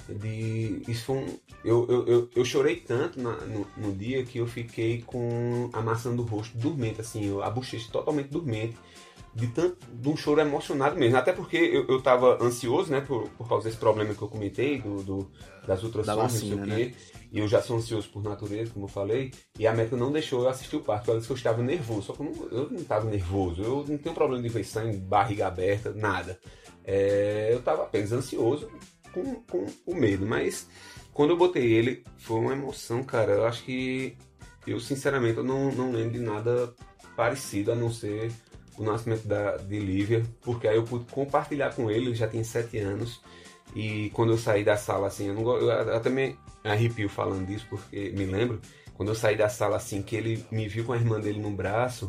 [0.08, 1.26] de isso foi um.
[1.64, 5.80] Eu, eu, eu, eu chorei tanto na- no, no dia que eu fiquei com a
[5.80, 8.76] maçã do rosto dormente, assim, eu- a bochecha totalmente dormente.
[9.34, 11.16] De, tanto, de um choro emocionado mesmo.
[11.18, 14.78] Até porque eu, eu tava ansioso, né, por, por causa desse problema que eu comentei,
[14.80, 15.30] do, do-
[15.66, 16.94] das ultrassons, não sei o vacina, quê.
[17.36, 19.30] E eu já sou ansioso por natureza, como eu falei.
[19.58, 21.10] E a Meta não deixou eu assistir o parto.
[21.10, 22.06] Ela disse que eu estava nervoso.
[22.06, 23.62] Só que eu não, eu não estava nervoso.
[23.62, 26.40] Eu não tenho problema de ver sangue, barriga aberta, nada.
[26.82, 28.70] É, eu estava apenas ansioso
[29.12, 30.24] com, com o medo.
[30.24, 30.66] Mas
[31.12, 33.32] quando eu botei ele, foi uma emoção, cara.
[33.32, 34.16] Eu acho que.
[34.66, 36.74] Eu, sinceramente, eu não, não lembro de nada
[37.14, 38.32] parecido a não ser
[38.78, 40.24] o nascimento da, de Lívia.
[40.40, 42.06] Porque aí eu pude compartilhar com ele.
[42.06, 43.20] Ele já tem sete anos.
[43.74, 46.34] E quando eu saí da sala, assim, eu, não, eu até me
[46.70, 48.60] arrepio falando disso, porque me lembro,
[48.94, 51.50] quando eu saí da sala, assim, que ele me viu com a irmã dele no
[51.50, 52.08] braço,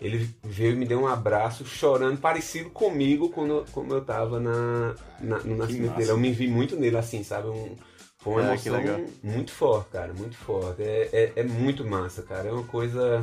[0.00, 4.94] ele veio e me deu um abraço, chorando, parecido comigo quando, como eu tava na,
[5.20, 5.98] na- no nascimento massa.
[5.98, 6.10] dele.
[6.10, 7.48] Eu me vi muito nele, assim, sabe?
[7.48, 7.76] Um,
[8.18, 9.10] foi uma que emoção legal.
[9.22, 10.82] muito forte, cara, muito forte.
[10.82, 12.48] É, é, é muito massa, cara.
[12.48, 13.20] É uma coisa.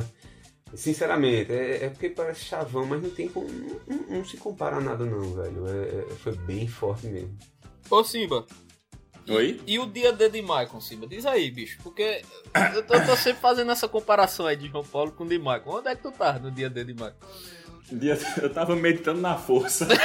[0.74, 3.48] Sinceramente, é, é porque parece chavão, mas não tem como.
[3.48, 5.66] Não, não- não se compara a nada, não, velho.
[5.66, 7.36] É- é- foi bem forte mesmo.
[7.90, 8.46] Ô, Simba.
[9.26, 9.60] E, Oi?
[9.66, 11.06] E o dia D de Michael, Simba?
[11.06, 11.78] Diz aí, bicho.
[11.82, 12.22] Porque
[12.74, 15.38] eu tô, eu tô sempre fazendo essa comparação aí de João Paulo com o de
[15.38, 15.62] Michael.
[15.66, 16.94] Onde é que tu tá no dia D de?
[17.92, 19.86] Um dia eu tava meditando na força.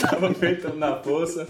[0.00, 1.46] tava meditando na força.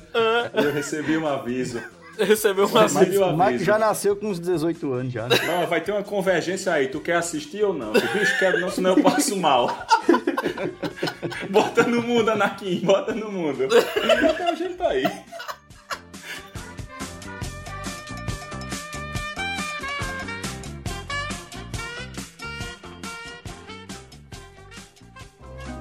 [0.53, 1.83] Eu recebi um aviso.
[2.19, 3.65] Recebeu uma Mas- Mas Recebi o o Mike aviso.
[3.65, 5.37] já nasceu com uns 18 anos já, né?
[5.47, 6.89] Não, vai ter uma convergência aí.
[6.89, 7.93] Tu quer assistir ou não?
[7.95, 9.87] Eu, Bicho, quero não, senão eu passo mal.
[11.51, 12.81] bota no mundo, Anakin.
[12.85, 13.65] Bota no mundo.
[13.65, 15.05] Então a gente tá aí.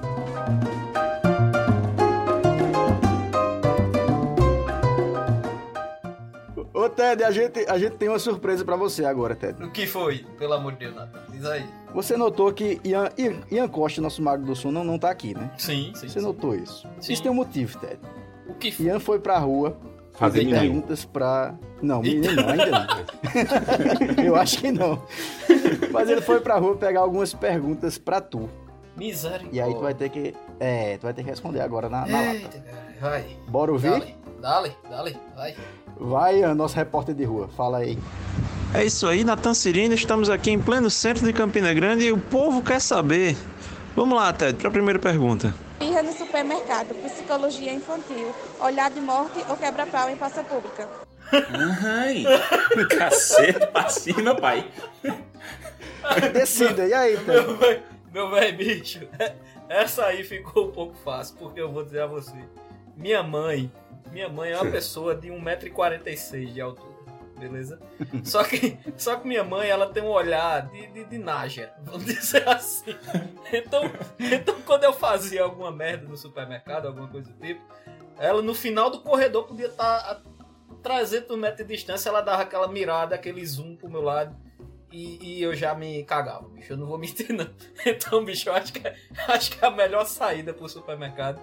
[0.02, 0.75] Ô,
[6.96, 9.62] Ted, a gente, a gente tem uma surpresa pra você agora, Ted.
[9.62, 10.24] O que foi?
[10.38, 11.20] Pelo amor de Deus, Nathan.
[11.30, 11.64] Diz aí.
[11.94, 13.10] Você notou que Ian,
[13.50, 15.50] Ian, Costa, nosso mago do som, não, não tá aqui, né?
[15.56, 16.08] Sim, sim.
[16.08, 16.26] Você sim.
[16.26, 16.88] notou isso?
[17.00, 17.12] Sim.
[17.12, 17.98] Isso tem um motivo, Ted.
[18.48, 18.86] O que foi?
[18.86, 19.76] Ian foi pra rua
[20.16, 21.54] Fazer perguntas pra.
[21.82, 24.24] Não, menino não, ainda não.
[24.24, 25.02] Eu acho que não.
[25.92, 28.48] Mas ele foi pra rua pegar algumas perguntas pra tu.
[28.96, 29.46] Miséria.
[29.52, 30.34] E aí tu vai ter que.
[30.58, 32.34] É, tu vai ter que responder agora na, na lata.
[32.34, 32.86] Eita, cara.
[32.98, 33.36] Vai.
[33.46, 33.90] Bora ouvir?
[33.90, 35.54] Dale, dale, dale, vai.
[35.98, 37.48] Vai, nosso repórter de rua.
[37.56, 37.98] Fala aí.
[38.74, 42.18] É isso aí, Natan Cirino, estamos aqui em pleno centro de Campina Grande e o
[42.18, 43.36] povo quer saber.
[43.94, 45.54] Vamos lá, Ted, para a primeira pergunta.
[45.78, 50.88] Pirra no supermercado, psicologia infantil, olhar de morte ou quebra-pau em praça pública.
[51.32, 52.24] Ai,
[52.98, 54.70] cacete pra cima, pai.
[56.32, 57.26] Decida, e aí, Ted?
[57.26, 57.82] Meu velho,
[58.12, 59.00] meu velho bicho,
[59.68, 62.36] essa aí ficou um pouco fácil, porque eu vou dizer a você.
[62.96, 63.70] Minha mãe,
[64.16, 66.94] minha mãe é uma pessoa de 1,46m de altura,
[67.38, 67.78] beleza?
[68.24, 72.06] Só que, só que minha mãe, ela tem um olhar de, de, de naja, vamos
[72.06, 72.96] dizer assim.
[73.52, 73.82] Então,
[74.18, 77.60] então, quando eu fazia alguma merda no supermercado, alguma coisa do tipo,
[78.18, 80.20] ela no final do corredor podia estar a
[80.82, 84.34] 300 metros de distância, ela dava aquela mirada, aquele zoom pro meu lado.
[84.90, 86.72] e, e eu já me cagava, bicho.
[86.72, 87.46] Eu não vou mentir, não.
[87.84, 88.96] Então, bicho, eu acho que, é-
[89.28, 91.38] acho que a melhor saída pro supermercado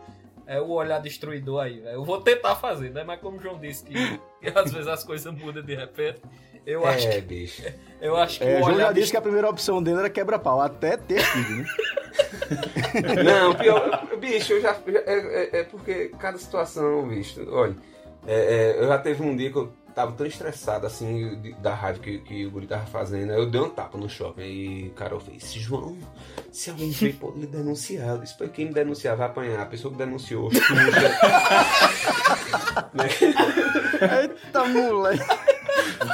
[0.47, 1.95] é o olhar destruidor aí, velho.
[1.95, 3.03] Eu vou tentar fazer, né?
[3.03, 3.93] Mas como o João disse que,
[4.41, 6.21] que às vezes as coisas mudam de repente,
[6.65, 7.63] eu acho É, que, bicho.
[8.01, 10.09] eu acho que É, o o João já disse que a primeira opção dele era
[10.09, 11.65] quebra-pau, até ter filho, né?
[13.23, 14.73] Não, pior, bicho, eu já.
[14.73, 17.75] já- é, é- é porque cada situação, bicho, olha,
[18.27, 18.33] é,
[18.75, 22.19] é, eu já teve um dia que eu tava tão estressado assim da rádio que,
[22.19, 25.19] que o Guri tava fazendo, aí eu dei um tapa no shopping, aí o Carol
[25.19, 25.97] fez, João,
[26.51, 28.09] se alguém ver, pode lhe denunciar.
[28.09, 30.73] Eu disse, "Pô, quem me denunciar vai apanhar, a pessoa que denunciou, Xuxa.
[32.93, 33.07] Né?
[34.21, 35.23] Eita, moleque.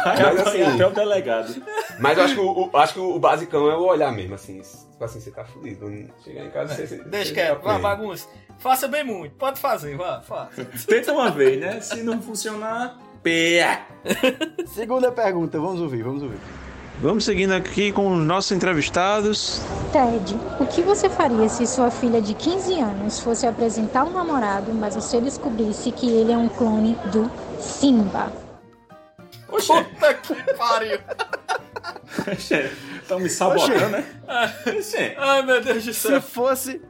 [0.06, 1.64] Mas assim- até o delegado.
[2.00, 4.62] Mas eu acho que, o, o- acho que o basicão é o olhar mesmo, assim,
[4.62, 5.90] tipo assim, você tá fudido,
[6.24, 6.88] chegar em casa, você...
[6.88, 8.28] você- Deixa quieto, vá, bagunça.
[8.58, 10.66] Faça bem muito, pode fazer, vá, faça.
[10.88, 11.80] Tenta uma vez, né?
[11.82, 13.82] Se não funcionar, pé.
[14.68, 16.38] Segunda pergunta, vamos ouvir, vamos ouvir.
[17.02, 19.62] Vamos seguindo aqui com os nossos entrevistados.
[19.94, 24.74] Ted, o que você faria se sua filha de 15 anos fosse apresentar um namorado,
[24.74, 28.32] mas você descobrisse que ele é um clone do Simba?
[29.50, 31.00] Oxe, Puta que pariu.
[33.02, 34.06] estão me sabotando, né?
[34.78, 35.16] Oxe.
[35.18, 36.22] Ai, meu Deus do Se céu.
[36.22, 36.82] fosse.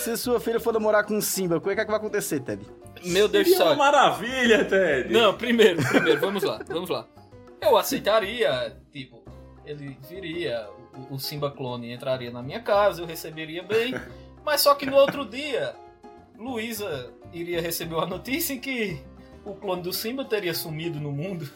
[0.00, 2.66] Se sua filha for namorar com Simba, o que é que vai acontecer, Ted?
[3.06, 3.76] Meu Deus do Seria uma céu.
[3.78, 5.12] maravilha, Ted.
[5.12, 7.06] Não, primeiro, primeiro, vamos lá, vamos lá.
[7.60, 9.22] Eu aceitaria, tipo,
[9.64, 10.66] ele viria,
[11.10, 13.94] o, o Simba clone entraria na minha casa, eu receberia bem,
[14.44, 15.74] mas só que no outro dia,
[16.38, 19.00] Luísa iria receber uma notícia em que
[19.44, 21.48] o clone do Simba teria sumido no mundo.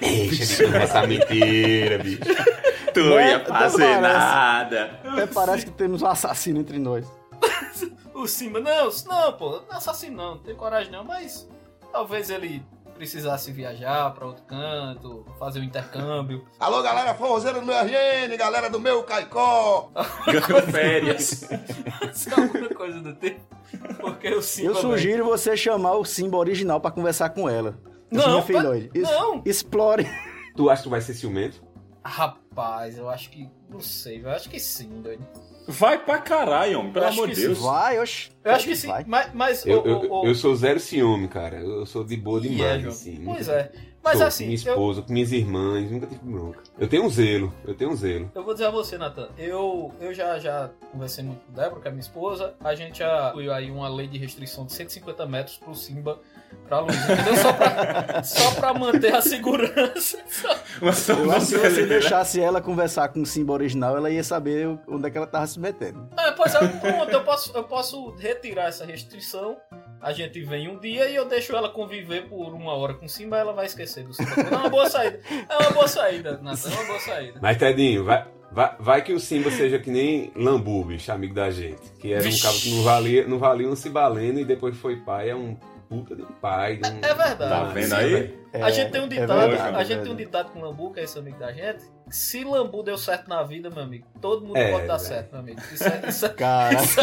[0.00, 2.20] Deixa de conversar mentira, bicho.
[2.94, 5.00] Tu Não é- ia fazer nada.
[5.04, 7.06] Até parece que temos um assassino entre nós.
[8.14, 11.48] O Simba, não, não, pô, não é assassino não, não tem coragem não, mas
[11.90, 12.62] talvez ele
[12.94, 16.46] precisasse viajar pra outro canto, fazer um intercâmbio.
[16.60, 19.90] Alô, galera forrozeira do meu RN, galera do meu Caicó.
[20.26, 21.48] Ganhou férias.
[22.36, 23.40] alguma coisa do tipo.
[23.98, 24.68] Porque o Simba.
[24.72, 27.78] Eu sugiro você chamar o Simba original pra conversar com ela.
[28.10, 28.38] Não.
[28.94, 29.42] Es- não.
[29.44, 30.06] Explore.
[30.54, 31.62] Tu acha que vai ser ciumento?
[32.04, 33.48] Rapaz, eu acho que.
[33.70, 35.26] Não sei, eu acho que sim, doido.
[35.68, 37.42] Vai pra caralho, homem, pelo Eu amor de sim.
[37.42, 37.58] Deus.
[37.60, 38.30] Vai, oxe.
[38.44, 39.04] Eu acho que sim, Vai.
[39.06, 39.30] mas.
[39.32, 41.60] mas Eu, eu, ô, eu sou zero ciúme, cara.
[41.60, 42.92] Eu sou de boa é, demais, João.
[42.92, 43.22] assim.
[43.24, 43.72] Pois Nunca- é.
[44.04, 46.58] Mas Tô assim, Com minha eu, esposa, com minhas irmãs, nunca tive bronca.
[46.76, 48.32] Eu tenho um zelo, eu tenho um zelo.
[48.34, 49.28] eu vou dizer a você, Nathan.
[49.38, 52.52] Eu, eu já, já conversei muito com Débora, que é minha esposa.
[52.64, 56.18] A gente já incluiu aí uma lei de restrição de 150 metros pro Simba
[56.66, 57.36] pra Luiz, entendeu?
[57.36, 60.18] Só pra, só pra manter a segurança.
[60.80, 64.10] Mas Eu acho que se você você deixasse ela conversar com o Simba original, ela
[64.10, 66.08] ia saber onde é que ela tava se metendo.
[66.18, 69.56] É, pois é, pronto, eu posso, eu posso retirar essa restrição.
[70.00, 73.08] A gente vem um dia e eu deixo ela conviver por uma hora com o
[73.08, 74.32] Simba, ela vai esquecer do Simba.
[74.50, 75.20] É uma boa saída.
[75.48, 77.38] É uma boa saída, Nathan, é uma boa saída.
[77.40, 81.50] Mas, Tedinho, vai, vai, vai que o Simba seja que nem Lambu, bicho, amigo da
[81.50, 81.92] gente.
[82.00, 85.30] Que era um cabo que não valia, não valia um cibaleno e depois foi pai,
[85.30, 85.56] é um
[85.92, 86.76] puta de um pai.
[86.76, 87.38] de um- É verdade.
[87.38, 88.10] Tá vendo aí?
[88.12, 88.64] velho.
[88.64, 90.62] a gente tem um ditado, É verdade, a é gente tem um ditado com o
[90.62, 91.84] Lambu, que é esse amigo da gente.
[92.10, 95.40] Se Lambu deu certo na vida, meu amigo, todo mundo É, pode dar certo, meu
[95.40, 95.60] amigo.
[95.72, 97.00] Isso é, isso é, Cara, isso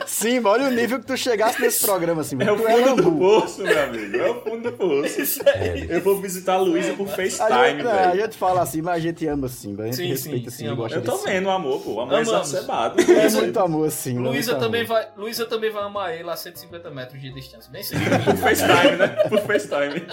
[0.00, 2.44] é- Simba, olha o nível que tu chegasse nesse programa, Simba.
[2.44, 3.18] É o é fundo do lambu.
[3.40, 4.16] poço, meu amigo.
[4.16, 5.40] É o fundo do poço.
[5.46, 8.20] é- Eu vou visitar a Luísa por A FaceTime, gente, não, a velho.
[8.20, 9.82] gente fala assim, mas a gente ama Simba.
[9.82, 11.94] A gente Sim, respeita sim, Simba, sim, Eu tô vendo o amor, pô.
[11.94, 12.48] O amor é Amamos.
[12.48, 13.02] exacerbado.
[13.02, 14.28] É muito amor, Simba.
[14.28, 17.70] Luísa também, vai, Luísa também vai amar ele a 150 metros de distância.
[17.70, 17.96] Bem sim.
[18.24, 19.08] Por FaceTime, né?
[19.28, 20.06] Por FaceTime.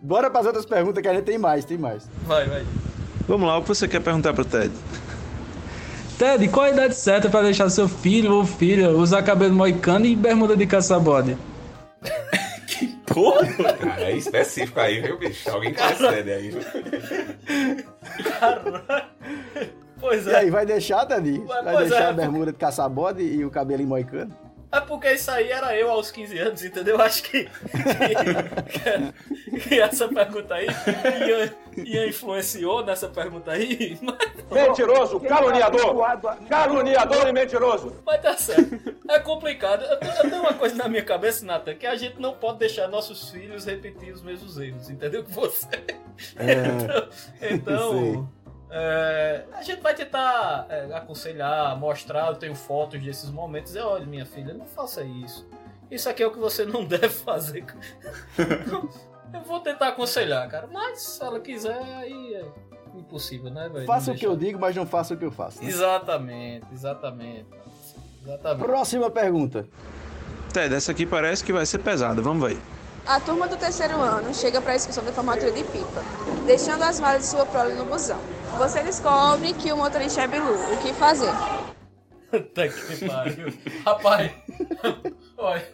[0.00, 2.08] Bora pras outras perguntas que a gente tem mais, tem mais.
[2.24, 2.64] Vai, vai.
[3.26, 4.70] Vamos lá, o que você quer perguntar pro Ted?
[6.18, 10.16] Ted, qual a idade certa pra deixar seu filho ou filha usar cabelo moicano e
[10.16, 11.36] bermuda de caçabode?
[13.06, 13.46] Porra!
[13.74, 15.48] Cara, é específico aí, viu, bicho?
[15.50, 16.50] Alguém concede aí.
[16.50, 16.60] viu?
[20.00, 20.36] Pois E é.
[20.36, 21.38] aí, vai deixar, Tadi?
[21.38, 24.34] Vai, Vai pois deixar é, a bermuda de caçabode e o cabelo em moicano?
[24.72, 27.00] É porque isso aí era eu aos 15 anos, entendeu?
[27.00, 27.48] Acho que,
[29.50, 34.16] que, que essa pergunta aí Ian, Ian influenciou nessa pergunta aí, mas,
[34.50, 35.96] Mentiroso, caluniador.
[36.48, 37.96] Caluniador e mentiroso.
[38.04, 38.96] mas tá certo.
[39.08, 39.84] É complicado.
[39.84, 42.58] Eu, tenho- eu tenho uma coisa na minha cabeça, Nathan, que a gente não pode
[42.58, 45.22] deixar nossos filhos repetir os mesmos erros, entendeu?
[45.24, 45.66] Que você.
[46.38, 47.08] Então,
[47.40, 48.28] então
[48.70, 52.28] é, a gente vai tentar é, aconselhar, mostrar.
[52.28, 53.74] Eu tenho fotos desses momentos.
[53.74, 55.46] E olha, minha filha, não faça isso.
[55.90, 57.64] Isso aqui é o que você não deve fazer.
[59.32, 60.68] Eu vou tentar aconselhar, cara.
[60.72, 62.44] Mas se ela quiser, aí é
[62.98, 63.86] impossível, né, velho?
[63.86, 65.62] Faça o que eu digo, mas não faça o que eu faço.
[65.62, 65.68] né?
[65.68, 67.46] Exatamente, exatamente.
[68.24, 68.64] Exatamente.
[68.64, 69.66] Próxima pergunta.
[70.52, 72.58] Ted, essa aqui parece que vai ser pesada, vamos ver.
[73.06, 76.02] A turma do terceiro ano chega para a excursão de formatura de pipa,
[76.46, 78.18] deixando as malas de sua prole no busão.
[78.58, 80.54] Você descobre que o motorista é Bilu.
[80.54, 81.30] O que fazer?
[82.30, 83.52] Puta que pariu.
[83.84, 84.32] Rapaz,
[85.36, 85.68] olha,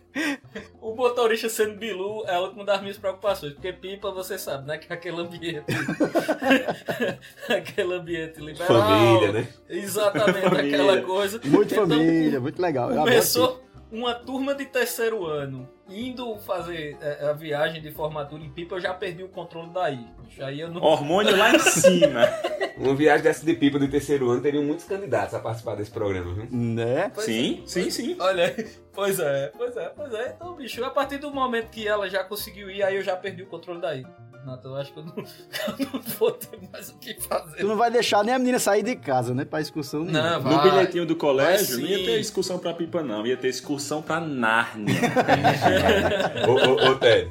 [0.80, 4.78] o motorista sendo Bilu é uma das minhas preocupações, porque pipa, você sabe, né?
[4.78, 5.64] Que é aquele ambiente.
[7.48, 8.66] aquele ambiente liberal.
[8.82, 9.48] Família, né?
[9.68, 10.82] Exatamente, Família.
[10.82, 11.40] aquela coisa.
[11.44, 12.90] Muito Então, família, muito legal.
[12.90, 13.62] Começou
[13.92, 18.80] uma turma de terceiro ano indo fazer é, a viagem de formatura em pipa, eu
[18.80, 20.06] já perdi o controle daí.
[20.40, 20.80] Aí eu não...
[20.80, 22.22] Hormônio lá em cima.
[22.78, 26.32] Uma viagem dessa de pipa do terceiro ano teriam muitos candidatos a participar desse programa,
[26.32, 26.48] viu?
[26.50, 27.12] Né?
[27.18, 28.16] Sim, sim, sim.
[28.18, 28.66] Olha, aí.
[28.94, 30.34] pois é, pois é, pois é.
[30.34, 33.42] Então, bicho, a partir do momento que ela já conseguiu ir, aí eu já perdi
[33.42, 34.06] o controle daí.
[34.44, 35.14] Nata, eu acho que eu não,
[35.78, 37.58] eu não vou ter mais o que fazer.
[37.58, 39.44] Tu não vai deixar nem a menina sair de casa, né?
[39.44, 40.04] Pra excursão.
[40.04, 40.70] Não, No vai.
[40.70, 43.24] bilhetinho do colégio, Vai não ia ter excursão pra pipa, não.
[43.26, 44.94] Ia ter excursão pra Nárnia.
[46.48, 47.30] ô, ô, ô, Ted.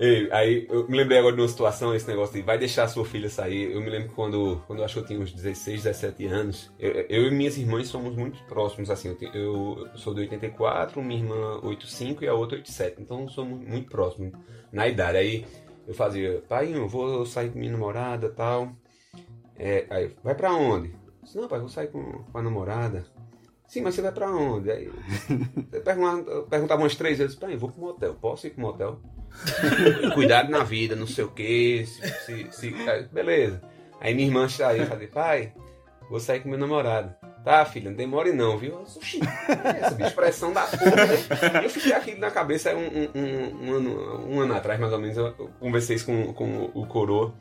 [0.00, 3.04] Ei, aí eu me lembrei agora de uma situação, esse negócio de vai deixar sua
[3.04, 3.70] filha sair.
[3.72, 6.92] Eu me lembro quando, quando eu acho que eu tinha uns 16, 17 anos, eu,
[7.10, 9.08] eu e minhas irmãs somos muito próximos, assim.
[9.08, 13.02] Eu, tenho- eu sou de 84, minha irmã 85 e a outra 87.
[13.02, 14.32] Então somos muito próximos
[14.72, 15.18] na idade.
[15.18, 15.46] Aí
[15.86, 18.72] eu fazia, pai, eu vou sair com minha namorada e tal.
[19.58, 20.94] É, aí, vai pra onde?
[21.22, 23.04] Disse, Não, pai, vou sair com, com a namorada.
[23.66, 24.70] Sim, mas você vai pra onde?
[24.70, 24.84] Aí,
[25.72, 29.00] eu perguntava, perguntava umas três vezes, pai, eu vou pro motel, posso ir pro motel?
[30.14, 33.62] Cuidado na vida, não sei o que, se, se, se- aí, beleza.
[34.00, 35.54] Aí minha irmã saiu e falei, pai,
[36.10, 37.14] vou sair com meu namorado.
[37.44, 38.74] Tá, filha, não demore não, viu?
[38.74, 41.64] Eu disse, "Oxi, que é essa bicho, pressão da porra, né?
[41.64, 44.98] Eu fiquei aquilo na cabeça aí um, um, um, ano, um ano atrás, mais ou
[45.00, 47.34] menos, eu conversei isso com, com o coroa.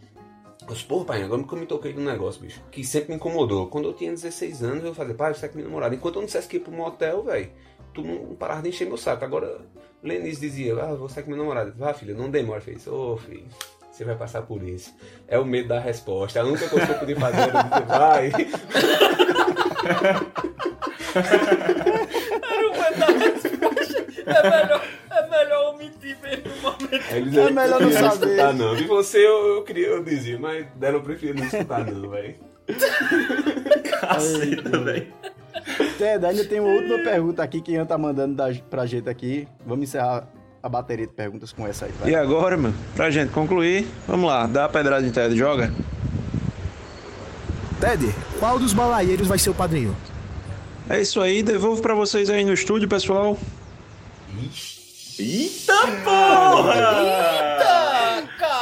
[0.68, 3.16] Eu disse, porra, pai, agora que eu me toquei num negócio, bicho, que sempre me
[3.16, 3.68] incomodou.
[3.68, 5.94] Quando eu tinha 16 anos, eu fazia, pai, eu saio com minha namorada.
[5.94, 7.52] Enquanto eu não dissesse que ia pro motel, velho,
[7.94, 9.24] tu não parava de encher meu saco.
[9.26, 9.60] Agora,
[10.04, 11.74] Lenise dizia, ah, vou sair com minha namorada.
[11.78, 12.62] Vá, filha, não demora.
[12.62, 13.46] Fez, ô, filho,
[13.92, 14.94] você vai passar por isso.
[15.28, 16.40] É o medo da resposta.
[16.40, 18.32] A única coisa que eu podia fazer era dizer, vai.
[21.14, 24.02] Era o medo da resposta.
[24.26, 27.14] É melhor, é melhor omitir mesmo no momento.
[27.16, 28.28] Eles É melhor não saber.
[28.28, 28.76] escutar, não.
[28.78, 32.36] E você, eu, eu queria, eu dizia, mas dela eu prefiro não escutar, não, velho.
[34.00, 35.08] Caceta, velho.
[35.98, 39.48] Ted, ainda tem uma última pergunta aqui que Ian tá mandando da, pra gente aqui.
[39.66, 40.28] Vamos encerrar
[40.64, 42.12] a bateria de perguntas com essa aí, vai.
[42.12, 45.72] E agora, mano, pra gente concluir, vamos lá, dá a pedrada em Ted, joga.
[47.82, 49.96] Ted, qual dos balaeiros vai ser o padrinho?
[50.90, 53.38] É isso aí, devolvo pra vocês aí no estúdio, pessoal.
[55.20, 55.74] Eita
[56.04, 56.76] porra!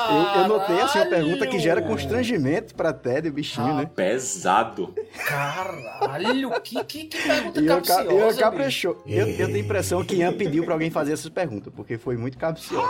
[0.10, 3.86] Eu, eu notei assim uma pergunta que gera constrangimento pra Ted, o bichinho, né?
[3.96, 4.94] Pesado.
[5.28, 8.40] Caralho, que, que, que pergunta E eu, ca- capciosa, eu bicho.
[8.40, 9.04] caprichou.
[9.06, 12.18] Eu, eu tenho a impressão que Ian pediu pra alguém fazer essas perguntas, porque foi
[12.18, 12.88] muito capcioso.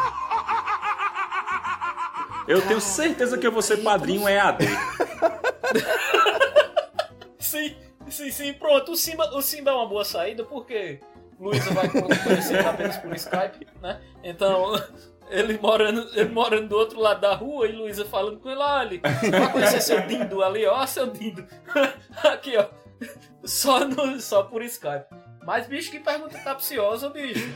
[2.47, 4.65] Eu tenho certeza que eu vou ser padrinho EAD.
[7.49, 7.75] Sim,
[8.09, 8.91] sim, sim, pronto.
[8.91, 10.99] O Simba, o Simba é uma boa saída, porque
[11.39, 13.99] Luísa vai conhecer apenas por Skype, né?
[14.23, 14.73] Então,
[15.29, 19.01] ele morando, ele morando do outro lado da rua e Luísa falando com ele, olha,
[19.01, 21.43] vai conhecer seu Dindo ali, ó, seu Dindo.
[22.23, 22.67] Aqui, ó.
[23.43, 25.07] Só, no, só por Skype.
[25.43, 27.51] Mas, bicho, que pergunta capciosa, bicho.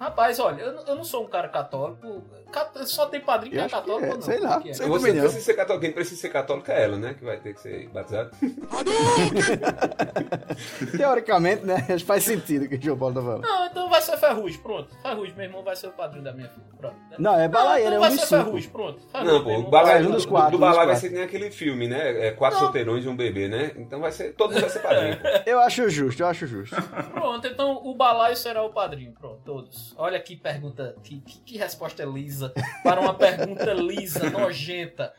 [0.00, 2.22] Rapaz, olha, eu, não- eu não sou um cara católico.
[2.50, 4.22] Cat- Só tem padrinho que Eu é acho que católico é, ou não?
[4.22, 4.72] sei lá, é?
[4.72, 7.14] sei Você precisa ser católico, quem precisa ser católico é ela, né?
[7.14, 8.30] Que vai ter que ser batizado.
[10.96, 11.76] Teoricamente, né?
[12.04, 13.42] Faz sentido o que o João Paulo tá falando.
[13.42, 14.88] Não, então vai ser Ferrugem, pronto.
[15.02, 16.64] Ferrugem, meu irmão, vai ser o padrinho da minha filha.
[16.78, 16.96] Pronto.
[17.10, 17.16] né?
[17.18, 18.26] Não, é balaieiro, então é um vai dos ser
[18.72, 19.00] pronto.
[19.12, 20.60] Ferrugem, Não, pô, irmão, o balai, vai ser do, um dos do, quatro, do dos
[20.60, 22.26] balai vai ser que nem aquele filme, né?
[22.28, 23.72] É quatro solteirões e um bebê, né?
[23.76, 24.32] Então vai ser.
[24.34, 25.18] Todo mundo vai ser padrinho.
[25.46, 26.74] Eu acho justo, eu acho justo.
[27.12, 29.12] Pronto, então o balaio será o padrinho.
[29.12, 29.89] Pronto, todos.
[29.96, 35.12] Olha que pergunta, que, que, que resposta lisa para uma pergunta lisa, nojenta.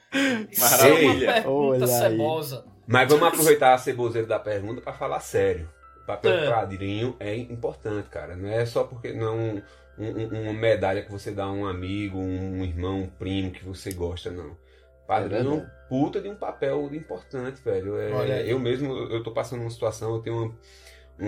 [0.50, 1.34] Isso é uma Maravilha.
[1.34, 1.88] pergunta Olha aí.
[2.12, 2.66] cebosa.
[2.88, 5.70] Mas vamos aproveitar a ceboseira da pergunta pra falar sério.
[6.04, 6.50] O papel É.
[6.50, 8.36] padrinho é importante, cara.
[8.36, 9.62] Não é só porque não é um-
[10.00, 13.94] um- uma medalha que você dá a um amigo, um irmão, um primo que você
[13.94, 14.58] gosta, não.
[15.08, 17.98] Padrinho é um puta de um papel importante, velho.
[17.98, 18.50] É, Olha aí.
[18.50, 20.56] eu mesmo, eu tô passando uma situação, eu tenho uma,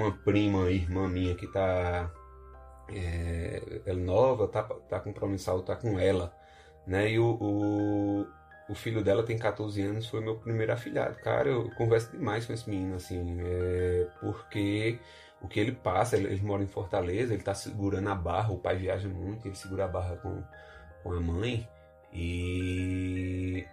[0.05, 2.09] uma prima, irmã minha que tá
[2.89, 6.33] é, ela é nova, tá, tá com promissal, tá com ela,
[6.85, 7.11] né?
[7.11, 8.27] E o, o,
[8.69, 11.17] o filho dela tem 14 anos, foi meu primeiro afilhado.
[11.19, 14.99] Cara, eu converso demais com esse menino, assim, é, porque
[15.41, 18.59] o que ele passa, ele, ele mora em Fortaleza, ele tá segurando a barra, o
[18.59, 20.43] pai viaja muito, ele segura a barra com,
[21.03, 21.67] com a mãe,
[22.13, 23.65] e,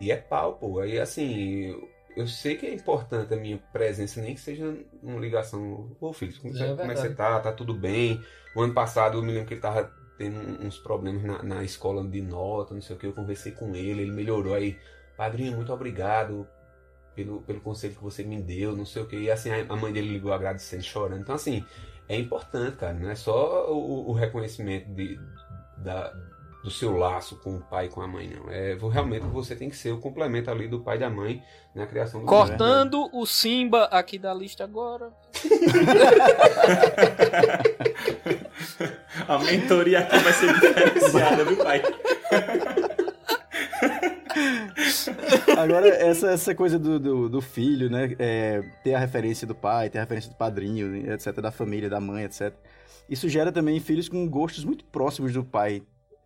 [0.00, 0.80] e é pau, pô.
[0.80, 1.74] Aí, assim,
[2.16, 6.32] eu, sei que é importante a minha presença, nem que seja uma ligação, ô filho,
[6.40, 7.40] como, É como é que você tá?
[7.40, 8.22] Tá tudo bem?
[8.54, 12.06] O ano passado eu me lembro que ele tava tendo uns problemas na, na escola
[12.06, 13.06] de nota, não sei o que.
[13.06, 14.54] Eu conversei com ele, ele melhorou.
[14.54, 14.76] Aí,
[15.16, 16.46] padrinho, muito obrigado
[17.14, 19.16] pelo, pelo conselho que você me deu, não sei o que.
[19.16, 21.22] E assim, a a mãe dele ligou agradecendo, chorando.
[21.22, 21.64] Então, assim,
[22.08, 22.92] é importante, cara.
[22.92, 25.18] Não é só o, o reconhecimento de,
[25.78, 26.12] da,
[26.62, 28.50] do seu laço com o pai e com a mãe, não.
[28.50, 31.42] É realmente você tem que ser o complemento ali do pai e da mãe
[31.74, 32.38] na criação do filho.
[32.38, 35.10] Cortando o Simba aqui da lista agora.
[39.26, 41.82] A mentoria aqui vai ser diferenciada, viu, pai?
[45.56, 48.14] Agora, essa, essa coisa do, do, do filho, né?
[48.18, 52.00] é, ter a referência do pai, ter a referência do padrinho, etc., da família, da
[52.00, 52.52] mãe, etc.
[53.08, 55.82] Isso gera também filhos com gostos muito próximos do pai.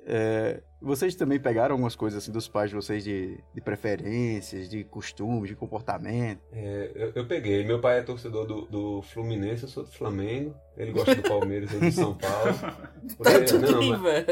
[0.07, 4.85] É, vocês também pegaram algumas coisas assim dos pais de vocês de, de preferências, de
[4.85, 6.43] costumes, de comportamento?
[6.53, 7.65] É, eu, eu peguei.
[7.65, 10.55] Meu pai é torcedor do, do Fluminense, eu sou do Flamengo.
[10.77, 12.55] Ele gosta do Palmeiras, eu do São Paulo.
[13.23, 14.27] Tá tudo não, mas- velho.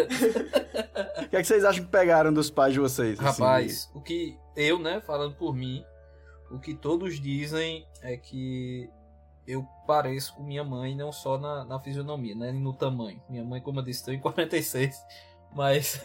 [1.25, 3.19] O que, é que vocês acham que pegaram dos pais de vocês?
[3.19, 3.43] assim?
[3.43, 5.85] Rapaz, o que eu, né, falando por mim,
[6.51, 8.91] o que todos dizem é que
[9.47, 13.21] eu pareço com minha mãe, não só na, na fisionomia, né, no tamanho.
[13.29, 14.97] Minha mãe, como eu disse, tem 46,
[15.55, 16.01] mas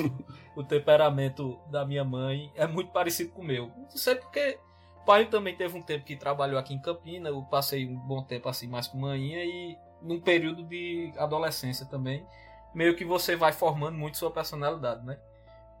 [0.56, 3.70] o temperamento da minha mãe é muito parecido com o meu.
[3.76, 4.58] Não sei porque
[5.06, 8.48] pai também teve um tempo que trabalhou aqui em Campina, eu passei um bom tempo
[8.48, 12.26] assim mais com manhinha e num período de adolescência também,
[12.74, 15.16] meio que você vai formando muito sua personalidade, né?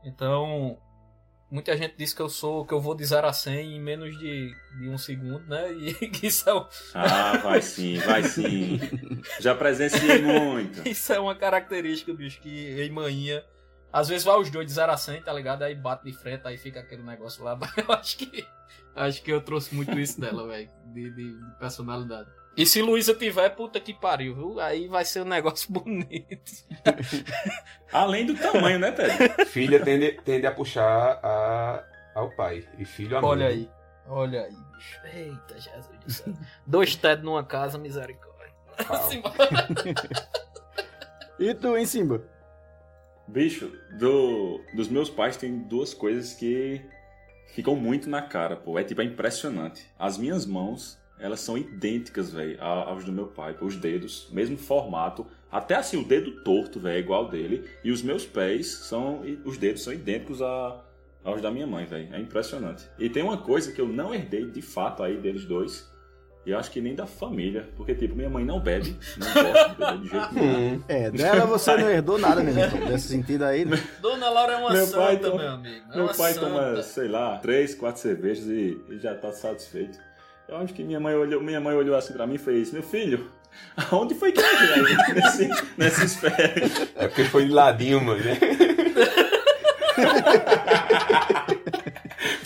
[0.04, 0.78] Então,
[1.50, 4.16] muita gente diz que eu sou, que eu vou de 0 a 100 em menos
[4.18, 5.72] de, de um segundo, né?
[5.74, 8.78] E que isso é, um- Ah, vai sim, vai sim.
[9.40, 10.86] Já presenciei muito.
[10.88, 13.44] isso é uma característica, bicho, que em manhinha,
[13.92, 15.62] às vezes vai os dois de 0 a 100, tá ligado?
[15.62, 17.58] Aí bate de frente, aí fica aquele negócio lá.
[17.76, 18.46] Eu acho que,
[18.94, 22.28] acho que eu trouxe muito isso dela, velho, de, de- de personalidade.
[22.56, 24.60] E se Luísa tiver, puta que pariu, viu?
[24.60, 26.52] Aí vai ser um negócio bonito.
[27.92, 29.44] Além do tamanho, né, Ted?
[29.46, 31.84] Filha tende, tende a puxar a,
[32.14, 32.66] ao pai.
[32.78, 33.30] E filho a mãe.
[33.30, 33.70] Olha aí.
[34.08, 35.00] Olha aí, bicho.
[35.12, 36.34] Eita, Jesus do céu.
[36.66, 38.54] Dois TED numa casa, misericórdia.
[39.08, 39.34] Simbora.
[41.38, 42.22] E tu, hein, Simba?
[43.28, 46.80] Bicho, do, dos meus pais tem duas coisas que
[47.48, 48.78] ficam muito na cara, pô.
[48.78, 49.90] É tipo, é impressionante.
[49.98, 53.56] As minhas mãos, elas são idênticas, velho, aos do meu pai.
[53.60, 55.26] Os dedos, mesmo formato.
[55.50, 57.64] Até assim, o dedo torto, velho, é igual dele.
[57.82, 59.22] E os meus pés são.
[59.44, 60.80] Os dedos são idênticos a,
[61.24, 62.08] aos da minha mãe, velho.
[62.14, 62.84] É impressionante.
[62.98, 65.88] E tem uma coisa que eu não herdei de fato aí deles dois.
[66.44, 67.68] E eu acho que nem da família.
[67.76, 68.96] Porque, tipo, minha mãe não bebe.
[69.16, 70.82] Não gosta de beber de jeito nenhum.
[70.86, 72.80] É, dela você não herdou nada mesmo, então.
[72.88, 73.64] Nesse sentido aí.
[73.64, 73.76] né?
[74.00, 75.84] Dona Laura é uma Meu santa, pai toma- meu amigo.
[75.92, 76.46] É Meu pai santa.
[76.46, 79.98] toma, sei lá, três, quatro cervejas e, e já tá satisfeito.
[80.48, 82.82] Eu acho que minha mãe olhou, minha mãe olhou assim pra mim e fez, meu
[82.82, 83.30] filho,
[83.90, 86.54] aonde foi que eu nesse, nessa esfera?
[86.94, 88.38] É porque foi de ladinho, mano, né?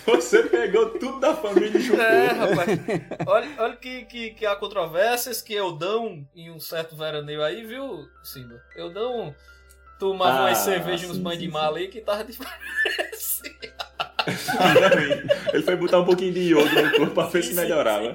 [0.06, 2.00] Você pegou tudo da família e chutou.
[2.00, 2.68] É, rapaz.
[3.26, 8.08] Olha, olha que, que, que há controvérsias que Eudão, em um certo veraneio aí, viu,
[8.22, 8.60] Simba?
[8.76, 9.34] Eudão
[9.98, 12.50] tomava Ah, umas cervejas e uns sim, banhos de mala aí que tava diferente.
[15.52, 18.14] Ele foi botar um pouquinho de iodo no corpo pra ver se melhorava.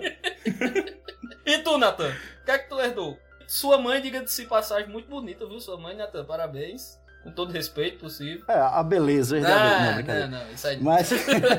[1.45, 2.10] E tu, Natan?
[2.10, 3.18] O que é que tu herdou?
[3.47, 5.60] Sua mãe, diga de passagem, muito bonita, viu?
[5.60, 6.99] Sua mãe, Natan, parabéns.
[7.24, 8.43] Com todo respeito possível.
[8.47, 10.03] É, a beleza, eu herdei a beleza.
[10.28, 10.78] Não, não, não, isso aí.
[10.80, 11.10] Mas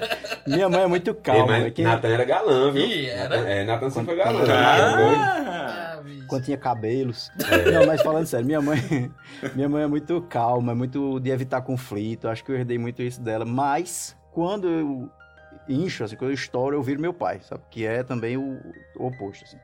[0.46, 1.46] minha mãe é muito Ei, calma.
[1.46, 1.70] mas né?
[1.70, 2.86] Quem- Nathan era galã, viu?
[2.86, 3.28] Ih, era?
[3.36, 4.38] Nathan- É, Nathan sempre foi galã.
[4.38, 7.30] Quando- Ah, quando tinha cabelos.
[7.50, 7.72] É.
[7.72, 8.78] Não, mas falando sério, minha mãe,
[9.56, 12.28] minha mãe é muito calma, é muito de evitar conflito.
[12.28, 13.44] Acho que eu herdei muito isso dela.
[13.44, 15.10] Mas quando eu
[15.66, 17.64] incho, assim, quando eu estouro, eu viro meu pai, sabe?
[17.70, 18.60] Que é também o,
[18.94, 19.58] o oposto, assim.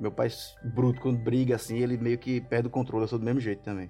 [0.00, 0.28] Meu pai
[0.64, 3.04] bruto, quando briga assim, ele meio que perde o controle.
[3.04, 3.88] Eu sou do mesmo jeito também.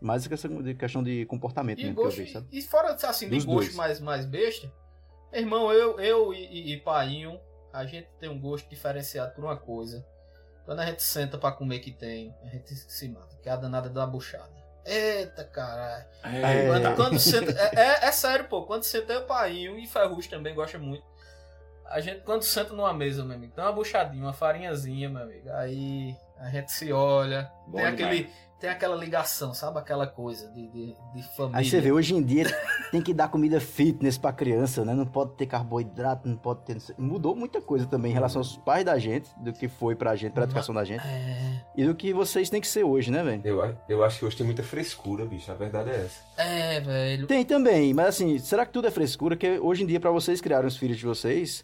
[0.00, 2.46] Mas é questão de, questão de comportamento E, mesmo que eu gosto, vejo, sabe?
[2.52, 3.74] e fora assim, Dos gosto dois.
[3.74, 4.72] mais, mais besta,
[5.32, 7.40] irmão, eu, eu e, e, e Painho,
[7.72, 10.06] a gente tem um gosto diferenciado por uma coisa.
[10.64, 13.56] Quando a gente senta pra comer que tem, a gente se mata, que é a
[13.56, 14.54] danada da buchada.
[14.90, 16.04] Eita caralho.
[16.24, 16.66] É.
[16.66, 17.52] Quando, quando senta.
[17.52, 18.62] É, é, é sério, pô.
[18.64, 21.04] Quando senta eu, Painho e Ferrugem também gosta muito.
[21.84, 25.48] A gente, quando senta numa mesa, meu amigo, tem uma buchadinha, uma farinhazinha, meu amigo.
[25.52, 28.20] Aí a gente se olha, Bom tem, demais.
[28.20, 29.78] aquele, tem aquela ligação, sabe?
[29.78, 31.58] Aquela coisa de, de, de família.
[31.58, 32.44] Aí você vê, hoje em dia
[32.90, 34.94] tem que dar comida fitness pra criança, né?
[34.94, 36.76] Não pode ter carboidrato, não pode ter.
[36.98, 40.32] Mudou muita coisa também em relação aos pais da gente, do que foi pra gente,
[40.32, 41.02] pra educação da gente.
[41.06, 43.42] É, E do que vocês têm que ser hoje, né, velho?
[43.44, 45.50] Eu, eu acho que hoje tem muita frescura, bicho.
[45.50, 46.20] A verdade é essa.
[46.36, 47.26] é, velho.
[47.26, 49.36] Tem também, mas assim, será que tudo é frescura?
[49.36, 51.62] Que hoje em dia, pra vocês criarem os filhos de vocês,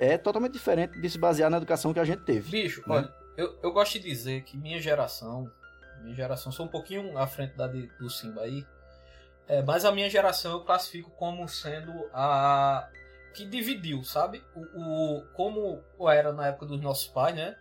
[0.00, 2.50] é totalmente diferente de se basear na educação que a gente teve.
[2.50, 2.96] Bicho, né?
[2.96, 5.50] olha, eu, eu gosto de dizer que minha geração,
[6.02, 8.66] Minha geração, sou um pouquinho à frente da de, do Simba aí.
[9.46, 12.88] É, mas a minha geração eu classifico como sendo a
[13.34, 14.42] que dividiu, sabe?
[14.54, 17.56] O, o como era na época dos nossos pais, né?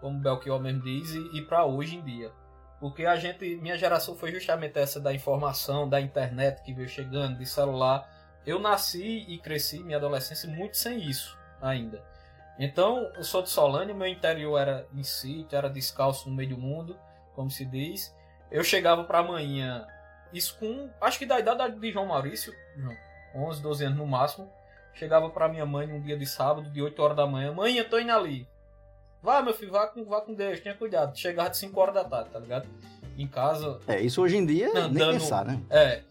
[0.00, 2.32] Como Belchior mesmo diz, e, e para hoje em dia.
[2.80, 7.38] Porque a gente, minha geração foi justamente essa da informação, da internet que veio chegando,
[7.38, 8.06] de celular.
[8.44, 12.02] Eu nasci e cresci minha adolescência muito sem isso ainda.
[12.58, 16.58] Então, eu sou de Solânia, meu interior era em sítio, era descalço no meio do
[16.58, 16.96] mundo,
[17.34, 18.14] como se diz.
[18.50, 19.86] Eu chegava para amanhã,
[20.32, 22.52] isso com, acho que da idade de João Maurício,
[23.34, 24.50] 11, 12 anos no máximo.
[24.92, 27.52] Chegava para minha mãe um dia de sábado, de 8 horas da manhã.
[27.52, 28.48] Mãe, eu tô indo ali.
[29.20, 31.16] Vá, meu filho, vá com, vá com Deus, tenha cuidado.
[31.18, 32.68] Chegava de 5 horas da tarde, tá ligado?
[33.16, 33.80] Em casa.
[33.88, 35.60] É, isso hoje em dia nem pensar, né?
[35.70, 36.02] É,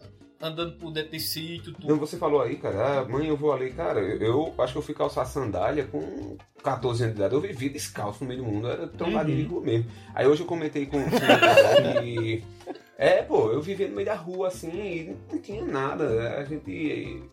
[0.44, 1.88] andando por dentro de sítio, tudo.
[1.88, 4.78] Não, você falou aí, cara, ah, mãe, eu vou ali, cara, eu, eu acho que
[4.78, 8.46] eu fui calçar sandália com 14 anos de idade, eu vivi descalço no meio do
[8.46, 9.60] mundo, era trombadinho uhum.
[9.62, 9.90] mesmo.
[10.14, 12.44] Aí hoje eu comentei com o que.
[12.96, 16.38] É, pô, eu vivia no meio da rua assim e não tinha nada.
[16.38, 17.24] A gente.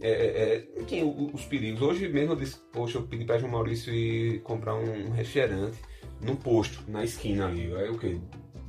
[0.00, 1.80] É, é, não tinha os perigos.
[1.80, 5.78] Hoje mesmo eu disse, poxa, eu pedi pra João Maurício ir comprar um refrigerante
[6.20, 7.72] num posto, na esquina ali.
[7.76, 8.18] Aí o quê?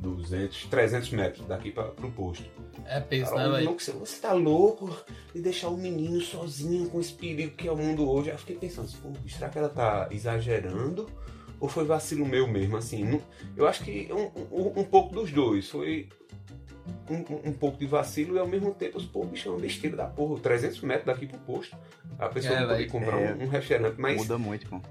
[0.06, 2.45] 200, 300 metros daqui para pro posto.
[2.86, 3.74] É peso, né, velho?
[3.74, 4.95] Você, você tá louco
[5.34, 8.30] de deixar o menino sozinho com esse perigo que é o mundo hoje?
[8.30, 11.10] Aí eu fiquei pensando, pô, será que ela tá exagerando?
[11.60, 13.22] Ou foi vacilo meu mesmo, assim?
[13.56, 15.70] Eu acho que um, um, um pouco dos dois.
[15.70, 16.10] Foi
[17.10, 19.95] um, um, pouco de vacilo e ao mesmo tempo os pô, bicho, é uma besteira
[19.95, 20.39] da porra.
[20.39, 21.76] 300 metros daqui pro posto.
[22.20, 23.34] A pessoa É, não pode véi, comprar é.
[23.34, 24.18] um, um refrigerante, mas.
[24.18, 24.82] Muda muito, pô.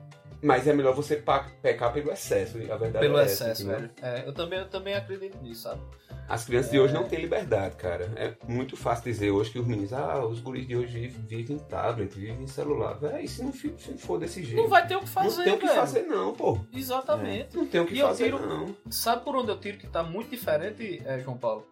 [0.45, 1.17] Mas é melhor você
[1.63, 2.59] pecar pelo excesso.
[2.71, 3.91] A verdade Pelo é essa, excesso, velho.
[4.03, 5.81] É, eu também, eu também acredito nisso, sabe?
[6.29, 8.11] As crianças de hoje não têm liberdade, cara.
[8.17, 11.59] É muito fácil dizer hoje que os meninos, ah, os guris de hoje vivem, em
[11.61, 12.95] tablet, vivem em celular.
[12.95, 14.61] Véi, se não for desse jeito.
[14.61, 15.79] Não vai ter o que fazer, Não tem o que velho.
[15.81, 16.59] fazer, não, pô.
[16.73, 17.57] Exatamente.
[17.57, 18.75] Não tem o que E eu fazer, tiro- não.
[18.91, 21.67] Sabe por onde eu tiro que tá muito diferente, é, João Paulo?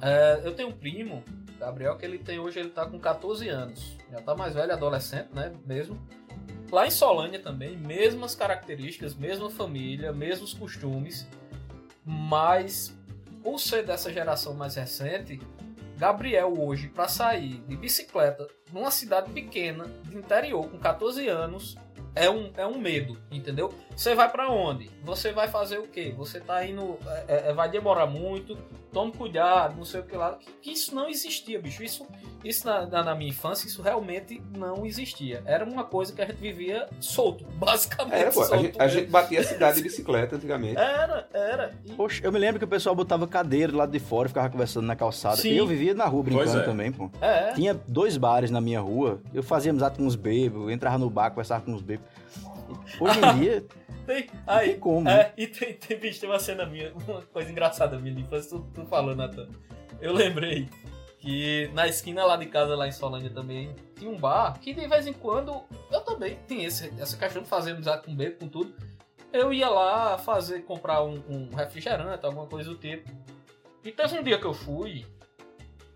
[0.00, 1.22] É, eu tenho um primo,
[1.58, 3.96] Gabriel, que ele tem hoje, ele tá com 14 anos.
[4.10, 5.52] Já tá mais velho, adolescente, né?
[5.66, 5.98] Mesmo.
[6.70, 11.26] Lá em Solânia também, mesmas características, mesma família, mesmos costumes.
[12.04, 12.94] Mas,
[13.42, 15.40] por ser dessa geração mais recente,
[15.96, 21.76] Gabriel hoje, pra sair de bicicleta numa cidade pequena, de interior, com 14 anos,
[22.14, 23.72] é um, é um medo, entendeu?
[23.96, 24.90] Você vai pra onde?
[25.02, 26.12] Você vai fazer o quê?
[26.16, 26.98] Você tá indo.
[27.28, 28.56] é, é, vai demorar muito,
[28.92, 30.34] tome cuidado, não sei o que lá.
[30.34, 31.82] Que, que isso não existia, bicho.
[31.82, 32.06] Isso,
[32.44, 35.42] isso na, na, na minha infância, isso realmente não existia.
[35.44, 38.14] Era uma coisa que a gente vivia solto, basicamente.
[38.14, 38.42] Era, pô.
[38.42, 40.78] A solto gente, a gente batia a cidade de bicicleta antigamente.
[40.78, 41.74] Era, era.
[41.84, 44.28] E- Poxa, eu me lembro que o pessoal botava cadeira do lado de fora e
[44.28, 45.36] ficava conversando na calçada.
[45.36, 45.50] Sim.
[45.50, 46.64] E eu vivia na rua brincando é.
[46.64, 47.10] também, pô.
[47.20, 47.52] É.
[47.52, 49.20] Tinha dois bares na minha rua.
[49.34, 52.10] Eu fazia amizade com uns bêbados, eu entrava no bar, conversava com uns bêbados.
[53.00, 53.66] Hoje em dia,
[54.06, 57.50] Tem, aí, tem como, É, e tem, tem, bicho, tem uma cena minha, uma coisa
[57.50, 59.48] engraçada minha de infância, tu, tu falando, Natan.
[60.00, 60.68] Eu lembrei
[61.18, 64.86] que na esquina lá de casa, lá em Solândia também, tinha um bar que de
[64.86, 68.48] vez em quando, eu também tinha esse, essa questão de fazer amizade com bebo, com
[68.48, 68.72] tudo.
[69.32, 73.10] Eu ia lá fazer, comprar um, um refrigerante, alguma coisa do tipo.
[73.84, 75.04] E teve um dia que eu fui,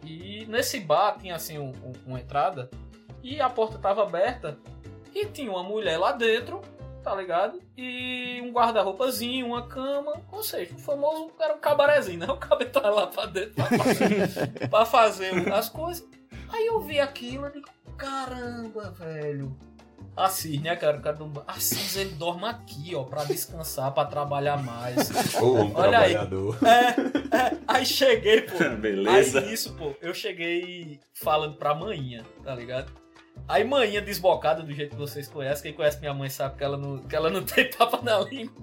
[0.05, 2.69] e nesse bar tinha assim um- um- uma entrada,
[3.23, 4.59] e a porta tava aberta,
[5.15, 6.61] e tinha uma mulher lá dentro,
[7.03, 7.61] tá ligado?
[7.77, 12.27] E um guarda-roupazinho, uma cama, ou seja, o famoso era um cabarezinho, né?
[12.33, 16.07] O cabelo tava lá pra dentro pra fazer, pra fazer as coisas.
[16.49, 19.57] Aí eu vi aquilo e digo, caramba, velho.
[20.15, 20.99] Assis, né, cara?
[21.01, 21.43] Cara do...
[21.47, 25.35] Assis, ele dorme aqui, ó, pra descansar, pra trabalhar mais.
[25.41, 26.11] Ô, homem Olha aí.
[26.13, 26.59] trabalhador.
[26.63, 28.59] É, é, aí cheguei, pô.
[28.79, 29.41] Beleza.
[29.41, 32.93] Aí nisso, pô, eu cheguei falando pra manhã, tá ligado?
[33.49, 36.77] Aí manhã desbocada do jeito que vocês conhecem, quem conhece minha mãe sabe que ela
[36.77, 38.55] não, que ela não tem papo na língua.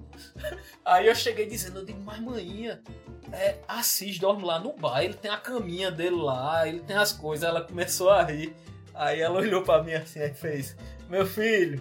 [0.84, 2.80] Aí eu cheguei dizendo, eu digo, mas manhã,
[3.32, 7.12] é, Assis dorme lá no bar, ele tem a caminha dele lá, ele tem as
[7.12, 7.48] coisas.
[7.48, 8.54] Ela começou a rir.
[8.94, 10.76] Aí ela olhou pra mim assim e fez,
[11.08, 11.80] meu filho,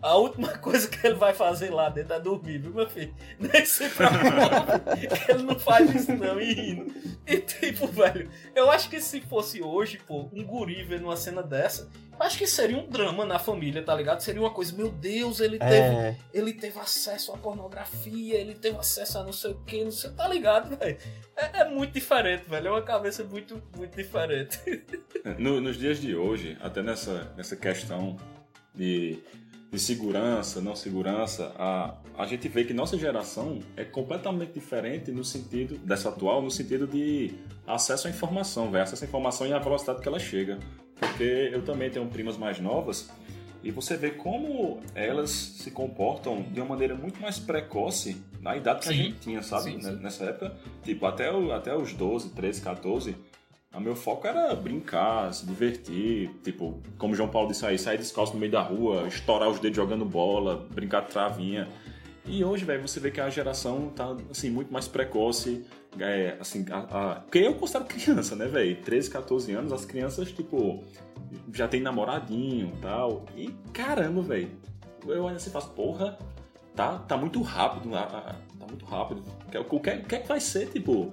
[0.00, 3.14] a última coisa que ele vai fazer lá dentro é dormir, viu, meu filho?
[3.38, 6.94] Nem se preocupe, ele não faz isso não, e rindo.
[7.26, 11.42] E tipo, velho, eu acho que se fosse hoje, pô, um guri vendo uma cena
[11.42, 11.88] dessa,
[12.20, 14.20] acho que seria um drama na família, tá ligado?
[14.20, 16.16] Seria uma coisa, meu Deus, ele teve, É.
[16.34, 20.10] ele teve acesso à pornografia, ele teve acesso a não sei o que, não sei,
[20.10, 20.96] tá ligado, velho?
[21.36, 24.58] É, é muito diferente, velho, é uma cabeça muito, muito diferente.
[25.38, 28.16] No- nos dias de hoje, até nessa, nessa questão
[28.74, 29.18] de,
[29.70, 35.22] de segurança, não segurança, a, a gente vê que nossa geração é completamente diferente no
[35.24, 37.32] sentido, dessa atual, no sentido de
[37.66, 38.84] acesso à informação, velho.
[38.84, 40.58] Acesso à informação e a velocidade que ela chega.
[40.98, 43.08] Porque eu também tenho primas mais novas
[43.62, 48.80] E você vê como elas se comportam de uma maneira muito mais precoce na idade
[48.82, 48.98] que a Sim.
[48.98, 49.64] gente tinha, sabe?
[49.72, 49.96] Sim, sim.
[49.96, 50.56] Nessa época.
[50.82, 53.16] Tipo, até, o- até os 12, 13, 14,
[53.74, 56.30] o meu foco era brincar, se divertir.
[56.42, 59.76] Tipo, como João Paulo disse aí, sair descalço no meio da rua, estourar os dedos
[59.76, 61.68] jogando bola, brincar de travinha.
[62.24, 65.64] E hoje, velho, você vê que a geração tá, assim, muito mais precoce.
[65.98, 68.76] É, assim, a, a- porque eu considero criança, né, velho?
[68.82, 70.82] 13, 14 anos, as crianças, tipo,
[71.52, 73.24] já tem namoradinho e tal.
[73.36, 74.50] E caramba, velho.
[75.06, 76.18] Eu olho assim faço, porra,
[76.74, 77.90] tá, tá muito rápido.
[78.58, 79.22] Tá muito rápido.
[79.46, 81.12] O que, o que, o é que vai ser, tipo,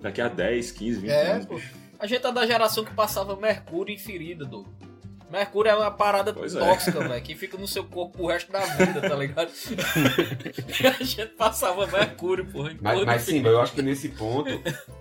[0.00, 1.60] daqui a 10, 15, 20 É, anos, pô.
[1.98, 4.66] A gente é da geração que passava mercúrio em ferida, do.
[5.30, 6.58] Mercúrio é uma parada Pois é.
[6.58, 9.50] tóxica, velho, que fica no seu corpo o resto da vida, tá ligado?
[10.98, 12.72] a gente passava mercúrio, porra.
[12.72, 14.48] em Mas, mas sim, eu acho que nesse ponto,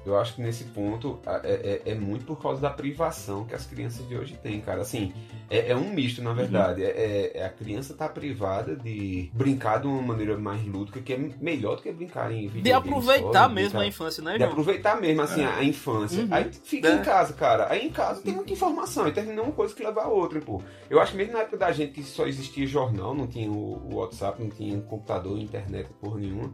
[0.05, 3.65] eu acho que nesse ponto é, é- é muito por causa da privação que as
[3.65, 4.81] crianças de hoje têm, cara.
[4.81, 5.13] Assim,
[5.49, 6.83] é, é um misto, na verdade.
[6.83, 11.13] É, é- é a criança tá privada de brincar de uma maneira mais lúdica, que
[11.13, 14.23] é melhor do que brincar em videogame De aproveitar só, de mesmo brincar- a infância,
[14.23, 14.49] né, De João?
[14.51, 15.47] aproveitar mesmo, assim, É.
[15.47, 16.23] a infância.
[16.23, 16.27] Uhum.
[16.31, 16.93] Aí fica É.
[16.95, 17.67] em casa, cara.
[17.69, 19.05] Aí em casa tem muita informação.
[19.05, 20.61] Aí termina uma coisa que leva a outra, pô.
[20.89, 23.95] Eu acho que mesmo na época da gente que só existia jornal, não tinha o,
[23.95, 26.53] WhatsApp, não tinha computador, internet, porra nenhuma.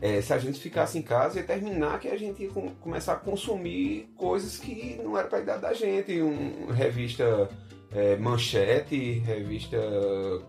[0.00, 3.12] É, se a gente ficasse em casa, ia terminar que a gente ia com- começar
[3.12, 6.20] a consumir coisas que não era pra idade da gente.
[6.20, 7.48] Um, revista
[7.94, 9.76] é, manchete, revista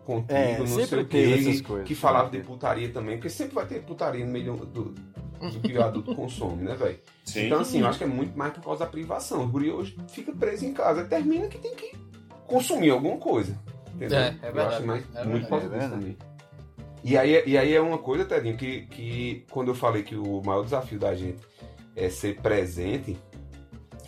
[0.05, 3.55] contigo, É, não sei o essas coisas, que falava sempre de putaria também, porque sempre
[3.55, 4.83] vai ter putaria no meio do, do,
[5.51, 6.99] do que o adulto consome, né, velho?
[7.25, 7.45] Sim.
[7.45, 9.43] Então, assim, eu acho que é muito mais por causa da privação.
[9.43, 11.91] O guri hoje fica preso em casa, termina que tem que
[12.47, 13.55] consumir alguma coisa.
[13.95, 14.17] Entendeu?
[14.19, 14.75] É, é Eu verdade.
[14.75, 15.53] acho mais, É muito verdade.
[15.53, 15.91] É disso verdade.
[15.91, 16.17] também.
[17.03, 20.41] E aí, e aí é uma coisa, Tedinho, que, que quando eu falei que o
[20.43, 21.39] maior desafio da gente
[21.95, 23.17] é ser presente,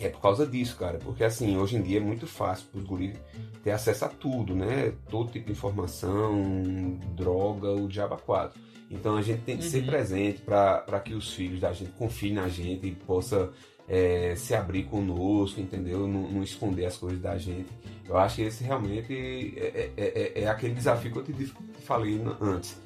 [0.00, 0.98] é por causa disso, cara.
[0.98, 3.16] Porque assim, hoje em dia é muito fácil para os guris
[3.62, 4.92] ter acesso a tudo, né?
[5.10, 8.58] Todo tipo de informação, droga, o diabo 4.
[8.90, 9.86] Então a gente tem que ser Uhum.
[9.86, 13.50] presente para que os filhos da gente confiem na gente e possa
[13.88, 16.06] é, se abrir conosco, entendeu?
[16.08, 17.68] Não, não esconder as coisas da gente.
[18.08, 22.20] Eu acho que esse realmente é, é- é- é aquele desafio que eu te falei
[22.40, 22.76] antes.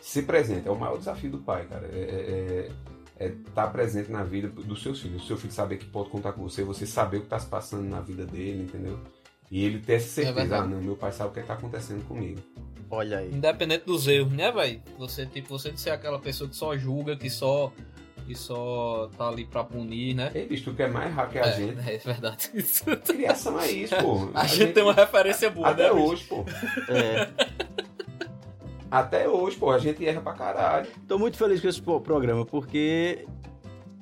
[0.00, 1.88] Ser presente é o maior desafio do pai, cara.
[1.92, 2.68] É
[3.18, 5.22] estar presente na vida dos seus filhos.
[5.22, 7.46] O seu filho saber que pode contar com você, você saber o que está se
[7.46, 8.98] passando na vida dele, entendeu?
[9.50, 12.04] E ele ter essa É certeza, ah, não, meu pai sabe o que está acontecendo
[12.06, 12.40] comigo.
[12.90, 13.32] Olha aí.
[13.32, 14.82] Independente dos erros, né, velho?
[14.98, 17.72] Você, tipo, você de ser aquela pessoa que só julga, que só.
[18.26, 20.30] Que só tá ali pra punir, né?
[20.34, 21.78] Ei, bicho, tu quer mais errar que a é, gente.
[21.78, 22.50] É verdade.
[23.06, 24.28] Criação é isso, pô.
[24.34, 25.94] A, gente tem uma referência boa, Até né?
[25.94, 26.04] bicho?
[26.04, 26.44] hoje, pô.
[28.90, 30.88] Até hoje, pô, a gente erra pra caralho.
[31.06, 33.26] Tô muito feliz com esse programa, porque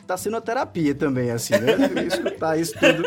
[0.06, 1.74] tá sendo uma terapia também, assim, né?
[2.08, 3.02] Escutar isso tudo.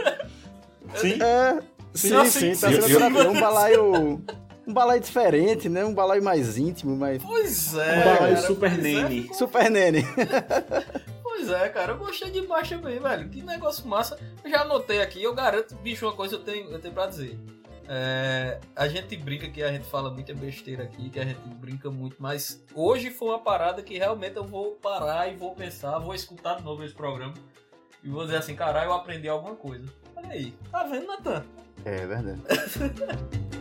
[0.95, 1.21] Sim.
[1.21, 1.59] É,
[1.93, 2.93] sim, Sim, sim, sim, tá sendo sim.
[2.93, 3.29] terapia.
[3.29, 4.21] Um balaio.
[4.67, 5.85] Um balaio diferente, né?
[5.85, 7.23] Um balaio mais íntimo, mais.
[7.23, 8.03] Pois Um é.
[8.03, 8.77] balaio cara, super é.
[8.77, 9.33] nene.
[9.33, 10.03] Super Nene.
[11.23, 13.29] Pois é, cara, eu gostei demais também, velho.
[13.29, 14.19] Que negócio massa.
[14.43, 17.39] Eu já anotei aqui, eu garanto, bicho, uma coisa eu tenho, eu tenho pra dizer.
[17.87, 21.91] É, a gente brinca que a gente fala muita besteira aqui, que a gente brinca
[21.91, 26.15] muito, mas hoje foi uma parada que realmente eu vou parar e vou pensar, vou
[26.15, 27.35] escutar de novo esse programa
[28.03, 29.85] e vou dizer assim, caralho, eu aprendi alguma coisa.
[30.15, 31.45] Olha aí, tá vendo, Natan?
[31.85, 32.41] É verdade.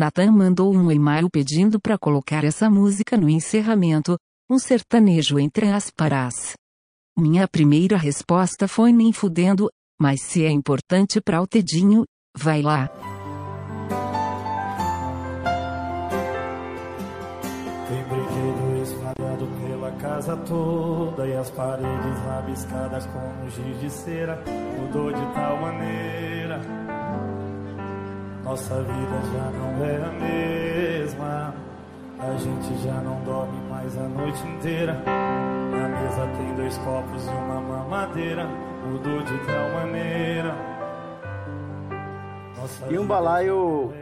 [0.00, 4.16] Nathan mandou um e-mail pedindo para colocar essa música no encerramento,
[4.48, 6.54] um sertanejo entre aspas.
[7.18, 9.68] Minha primeira resposta foi nem fudendo,
[10.00, 12.88] mas se é importante para o Tedinho, vai lá.
[17.86, 24.42] Tem brinquedo espalhado pela casa toda E as paredes rabiscadas com giz de cera
[24.78, 26.99] Mudou de tal maneira
[28.44, 31.54] Nossa vida já não é a mesma.
[32.18, 35.02] A gente já não dorme mais a noite inteira.
[35.70, 38.46] Na mesa tem dois copos e uma mamadeira.
[38.86, 40.54] Mudou de tal maneira.
[42.56, 43.92] Nossa E um balaio,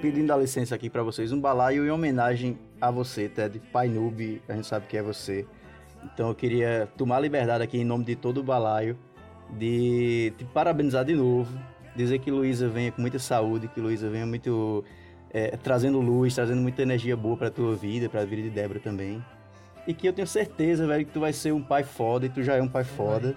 [0.00, 4.42] pedindo a licença aqui pra vocês, um balaio em homenagem a você, Ted, pai noob,
[4.48, 5.46] a gente sabe que é você.
[6.04, 8.96] Então eu queria tomar a liberdade aqui em nome de todo o balaio
[9.50, 11.50] de te parabenizar de novo,
[11.96, 14.84] dizer que Luísa venha com muita saúde, que Luísa venha muito
[15.30, 19.24] é, trazendo luz, trazendo muita energia boa pra tua vida, pra vida de Débora também.
[19.86, 22.42] E que eu tenho certeza, velho, que tu vai ser um pai foda e tu
[22.42, 23.36] já é um pai foda.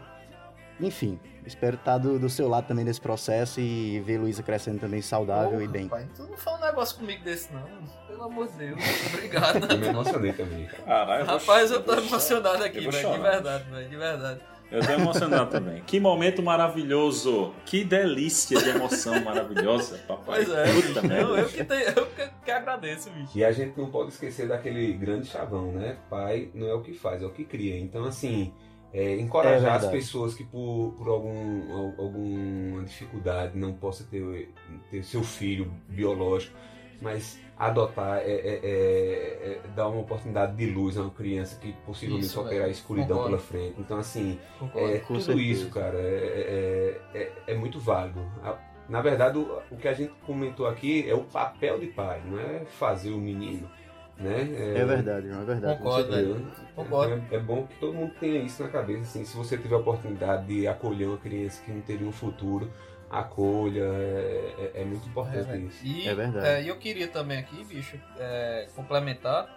[0.79, 5.01] Enfim, espero estar do, do seu lado também nesse processo e ver Luísa crescendo também
[5.01, 5.87] saudável e bem.
[5.87, 7.63] Pai, tu não fala um negócio comigo desse, não.
[8.07, 8.79] Pelo amor de Deus.
[9.13, 9.71] Obrigado.
[9.71, 10.83] Eu me emocionei também, cara.
[10.83, 13.11] Caralho, Rapaz, eu tô emocionado aqui, velho.
[13.11, 13.89] De verdade, velho.
[13.89, 14.39] De verdade.
[14.71, 15.81] Eu tô emocionado também.
[15.85, 17.53] Que momento maravilhoso.
[17.65, 20.45] Que delícia de emoção maravilhosa, papai.
[20.45, 21.31] Pois é, Puta merda.
[21.39, 23.37] eu, que tenho, eu que, que agradeço, bicho.
[23.37, 25.97] E a gente não pode esquecer daquele grande chavão, né?
[26.09, 27.79] Pai não é o que faz, é o que cria.
[27.79, 28.53] Então, assim,
[28.93, 29.91] é, É encorajar as verdade.
[29.91, 34.49] pessoas que por, por algum, al- alguma dificuldade não possa ter,
[34.91, 36.55] ter seu filho biológico,
[37.01, 41.73] mas adotar é, é- é- é dar uma oportunidade de luz a uma criança que
[41.85, 43.37] possivelmente Isso, só terá a escuridão Concordo.
[43.37, 43.75] pela frente.
[43.79, 44.39] Então, assim,
[44.75, 45.47] é, tudo certeza.
[45.47, 48.19] isso, cara, é, é- é- é muito válido.
[48.43, 48.57] A-
[48.87, 52.39] Na verdade, o, o que a gente comentou aqui é o papel de pai, não
[52.39, 53.69] é fazer o menino.
[54.17, 54.49] Né?
[54.75, 55.77] É verdade, João, é verdade.
[55.77, 56.47] Concordo, velho.
[56.75, 57.23] Concordo.
[57.31, 59.01] É, é bom que todo mundo tenha isso na cabeça.
[59.01, 62.69] Assim, se você tiver a oportunidade de acolher uma criança que não teria um futuro,
[63.09, 63.83] acolha.
[63.83, 65.67] É, é- é muito importante velho.
[65.67, 65.85] isso.
[65.85, 69.47] E é, e eu queria também aqui, bicho, é, complementar,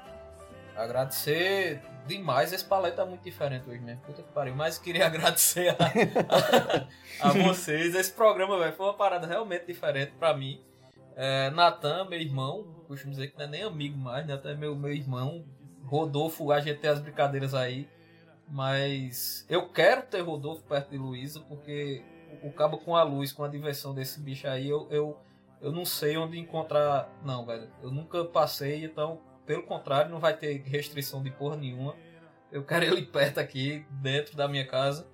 [0.76, 2.52] agradecer demais.
[2.52, 4.00] Esse paleta tá muito diferente hoje mesmo.
[4.02, 4.54] Puta que pariu.
[4.54, 5.76] Mas queria agradecer a,
[7.20, 7.94] a, a vocês.
[7.94, 10.60] Esse programa, velho, foi uma parada realmente diferente pra mim.
[11.14, 14.74] É, Natan, meu irmão, costumo dizer que não é nem amigo mais, Natan é meu,
[14.74, 15.44] meu irmão.
[15.84, 17.86] Rodolfo, a gente tem as brincadeiras aí.
[18.48, 22.02] Mas eu quero ter Rodolfo perto de Luísa, porque
[22.42, 25.18] o cabo com a luz, com a diversão desse bicho aí, eu, eu,
[25.60, 27.08] eu não sei onde encontrar.
[27.24, 27.68] Não, velho.
[27.82, 31.94] Eu nunca passei, então, pelo contrário, não vai ter restrição de porra nenhuma.
[32.50, 35.06] Eu quero ele perto aqui, dentro da minha casa.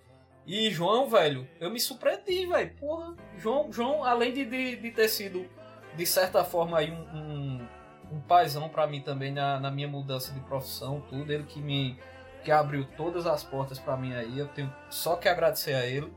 [0.47, 2.75] E João, velho, eu me surpreendi, velho.
[2.77, 5.47] Porra, João, João além de, de, de ter sido,
[5.95, 7.69] de certa forma, aí um, um,
[8.13, 11.31] um paizão pra mim também na, na minha mudança de profissão, tudo.
[11.31, 11.99] Ele que me
[12.43, 14.39] que abriu todas as portas pra mim aí.
[14.39, 16.11] Eu tenho só que agradecer a ele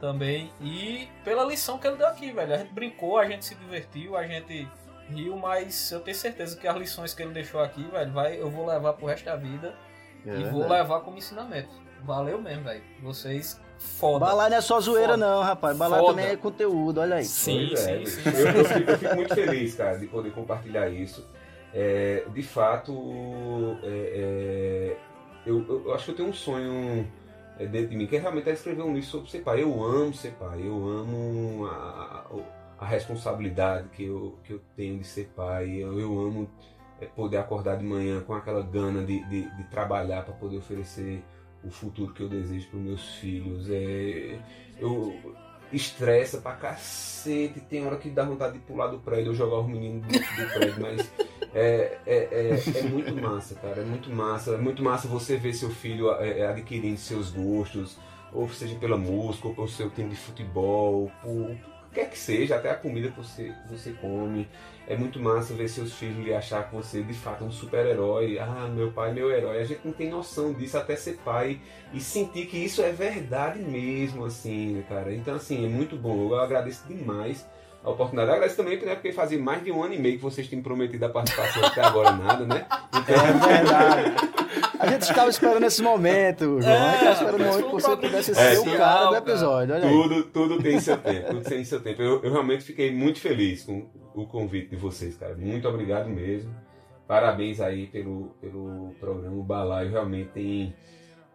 [0.00, 0.50] também.
[0.60, 2.54] E pela lição que ele deu aqui, velho.
[2.54, 4.68] A gente brincou, a gente se divertiu, a gente
[5.08, 8.50] riu, mas eu tenho certeza que as lições que ele deixou aqui, velho, vai, eu
[8.50, 9.74] vou levar pro resto da vida
[10.26, 11.70] É e vou levar como ensinamento.
[12.04, 12.82] Valeu mesmo, velho.
[13.02, 14.26] Vocês foda.
[14.26, 15.26] Balai não é só zoeira, Foda.
[15.26, 15.76] não, rapaz.
[15.76, 16.12] Balai Foda.
[16.12, 17.26] também é conteúdo, olha aí.
[17.44, 18.28] Pois é, bicho.
[18.28, 21.26] Eu, eu fico, eu fico muito feliz, cara, de poder compartilhar isso.
[21.74, 22.92] É, de fato,
[23.82, 24.96] é, é,
[25.46, 27.06] eu, eu- eu acho que eu tenho um sonho
[27.58, 29.62] é, dentro de mim, que realmente é escrever um livro sobre ser pai.
[29.62, 34.98] Eu amo ser pai, eu amo a, a- a responsabilidade que eu, que eu tenho
[34.98, 36.48] de ser pai, eu, eu amo
[37.00, 41.22] é, poder acordar de manhã com aquela gana de, de, de trabalhar para poder oferecer
[41.64, 43.68] o futuro que eu desejo para os meus filhos.
[43.68, 44.38] É,
[44.78, 45.12] eu
[45.72, 49.68] estressa pra cacete, tem hora que dá vontade de pular do prédio ou jogar os
[49.68, 51.10] meninos do, do prédio, mas
[51.54, 55.52] é, é, é, é muito massa, cara, é muito massa, é muito massa você ver
[55.54, 57.98] seu filho é, é, adquirindo seus gostos,
[58.32, 61.56] ou seja pela música, ou pelo seu time de futebol, por
[61.92, 64.48] que quer que seja, até a comida que você, você come.
[64.90, 68.38] É muito massa ver seus filhos lhe achar que você de fato é um super-herói.
[68.38, 69.60] Ah, meu pai é meu herói.
[69.60, 71.60] A gente não tem noção disso até ser pai
[71.92, 75.12] e sentir que isso é verdade mesmo, assim, né, cara.
[75.14, 76.30] Então, assim, é muito bom.
[76.30, 77.46] Eu agradeço demais
[77.84, 78.30] a oportunidade.
[78.30, 80.62] Eu agradeço também né, porque fazia mais de um ano e meio que vocês tinham
[80.62, 82.64] prometido a participação até agora nada, né?
[82.94, 84.28] Então, É verdade.
[84.78, 86.72] A gente estava esperando esse momento, João.
[86.72, 89.74] a gente estava esperando o momento que você pudesse ser É, o cara do episódio.
[89.74, 89.92] Olha aí.
[89.92, 92.00] Tudo, tudo tem seu tempo, tudo tem seu tempo.
[92.00, 93.86] Eu, eu realmente fiquei muito feliz com
[94.22, 95.34] o convite de vocês, cara.
[95.34, 96.54] Muito obrigado mesmo.
[97.06, 99.36] Parabéns aí pelo, pelo programa.
[99.36, 100.74] O Balaio realmente tem,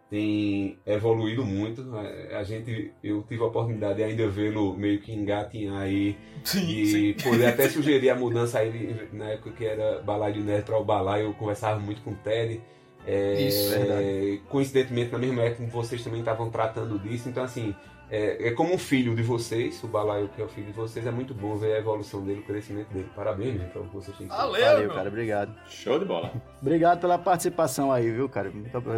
[0.08, 1.82] tem evoluído muito.
[1.96, 6.16] A, a gente, eu tive a oportunidade de ainda vê-lo meio que engatinhar aí
[6.54, 10.78] e poder até sugerir a mudança aí na época que era Balaio de Nerd para
[10.78, 11.26] o Balaio.
[11.26, 12.60] Eu conversava muito com o Ted.
[13.06, 17.28] É, Isso, é, coincidentemente, na mesma época que vocês também estavam tratando disso.
[17.28, 17.74] Então, assim,
[18.14, 21.04] é, é como um filho de vocês, o Balaio, que é o filho de vocês,
[21.04, 23.10] é muito bom ver a evolução dele, o crescimento dele.
[23.12, 25.08] Parabéns, gente, pra vocês têm que Valeu, cara.
[25.08, 25.52] Obrigado.
[25.66, 26.32] Show de bola.
[26.62, 28.52] Obrigado pela participação aí, viu, cara?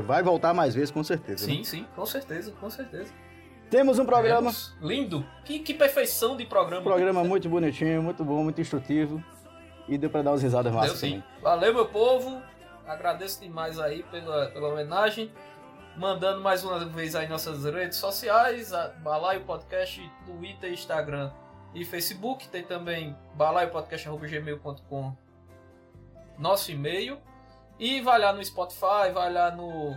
[0.05, 1.47] Vai voltar mais vezes, com certeza.
[1.47, 1.65] Sim, né?
[1.65, 3.11] sim, com certeza, com certeza.
[3.71, 4.51] Temos um programa.
[4.51, 4.77] Temos.
[4.83, 5.25] Lindo.
[5.47, 6.83] Que, que perfeição de programa.
[6.83, 9.25] Um programa muito bonitinho, muito bom, muito instrutivo.
[9.89, 11.23] E deu pra dar umas risadas Deu massas sim.
[11.23, 11.25] também.
[11.43, 12.43] Valeu, meu povo.
[12.87, 15.33] Agradeço demais aí pela, pela homenagem.
[15.97, 21.32] Mandando mais uma vez aí nossas redes sociais, Balaio Podcast, Twitter, Instagram
[21.74, 22.48] e Facebook.
[22.48, 25.16] Tem também balaiopodcast.gmail.com
[26.39, 27.18] nosso e-mail.
[27.78, 29.97] E vai lá no Spotify, vai lá no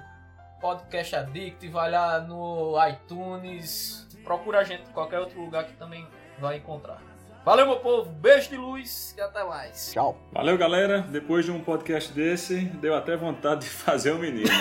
[0.62, 4.08] Podcast Addict, vai lá no iTunes.
[4.24, 6.08] Procura a gente em qualquer outro lugar que também
[6.40, 7.09] vai encontrar.
[7.46, 8.10] Valeu, meu povo.
[8.12, 9.92] Beijo de luz e até mais.
[9.92, 10.18] Tchau.
[10.32, 11.00] Valeu, galera.
[11.10, 14.50] Depois de um podcast desse, deu até vontade de fazer o menino.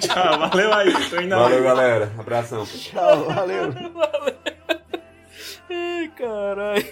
[0.00, 0.92] Tchau, valeu aí.
[1.08, 1.64] Tô indo Valeu, aí.
[1.64, 2.12] galera.
[2.18, 2.66] Abração.
[2.66, 3.72] Tchau, valeu.
[5.70, 6.84] Ai, caralho.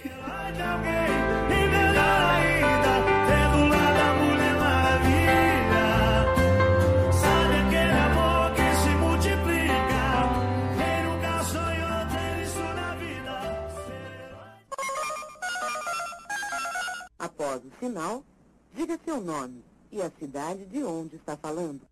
[17.35, 18.23] Após o sinal,
[18.71, 21.85] diga seu nome e a cidade de onde está falando.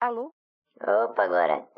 [0.00, 0.34] Alô?
[0.80, 1.68] Opa, agora.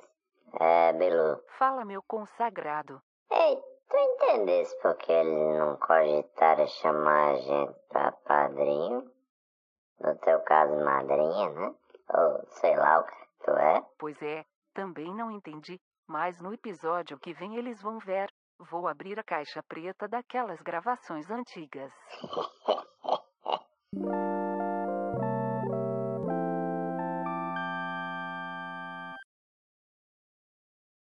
[0.58, 1.38] É, Belu.
[1.58, 3.02] Fala, meu consagrado.
[3.30, 3.56] Ei,
[3.90, 9.12] tu entendesse porque eles não cogitaram chamar a gente pra padrinho?
[10.00, 11.74] No teu caso, madrinha, né?
[12.14, 13.84] Ou sei lá o que tu é?
[13.98, 18.32] Pois é, também não entendi, mas no episódio que vem eles vão ver.
[18.68, 21.92] Vou abrir a caixa preta daquelas gravações antigas.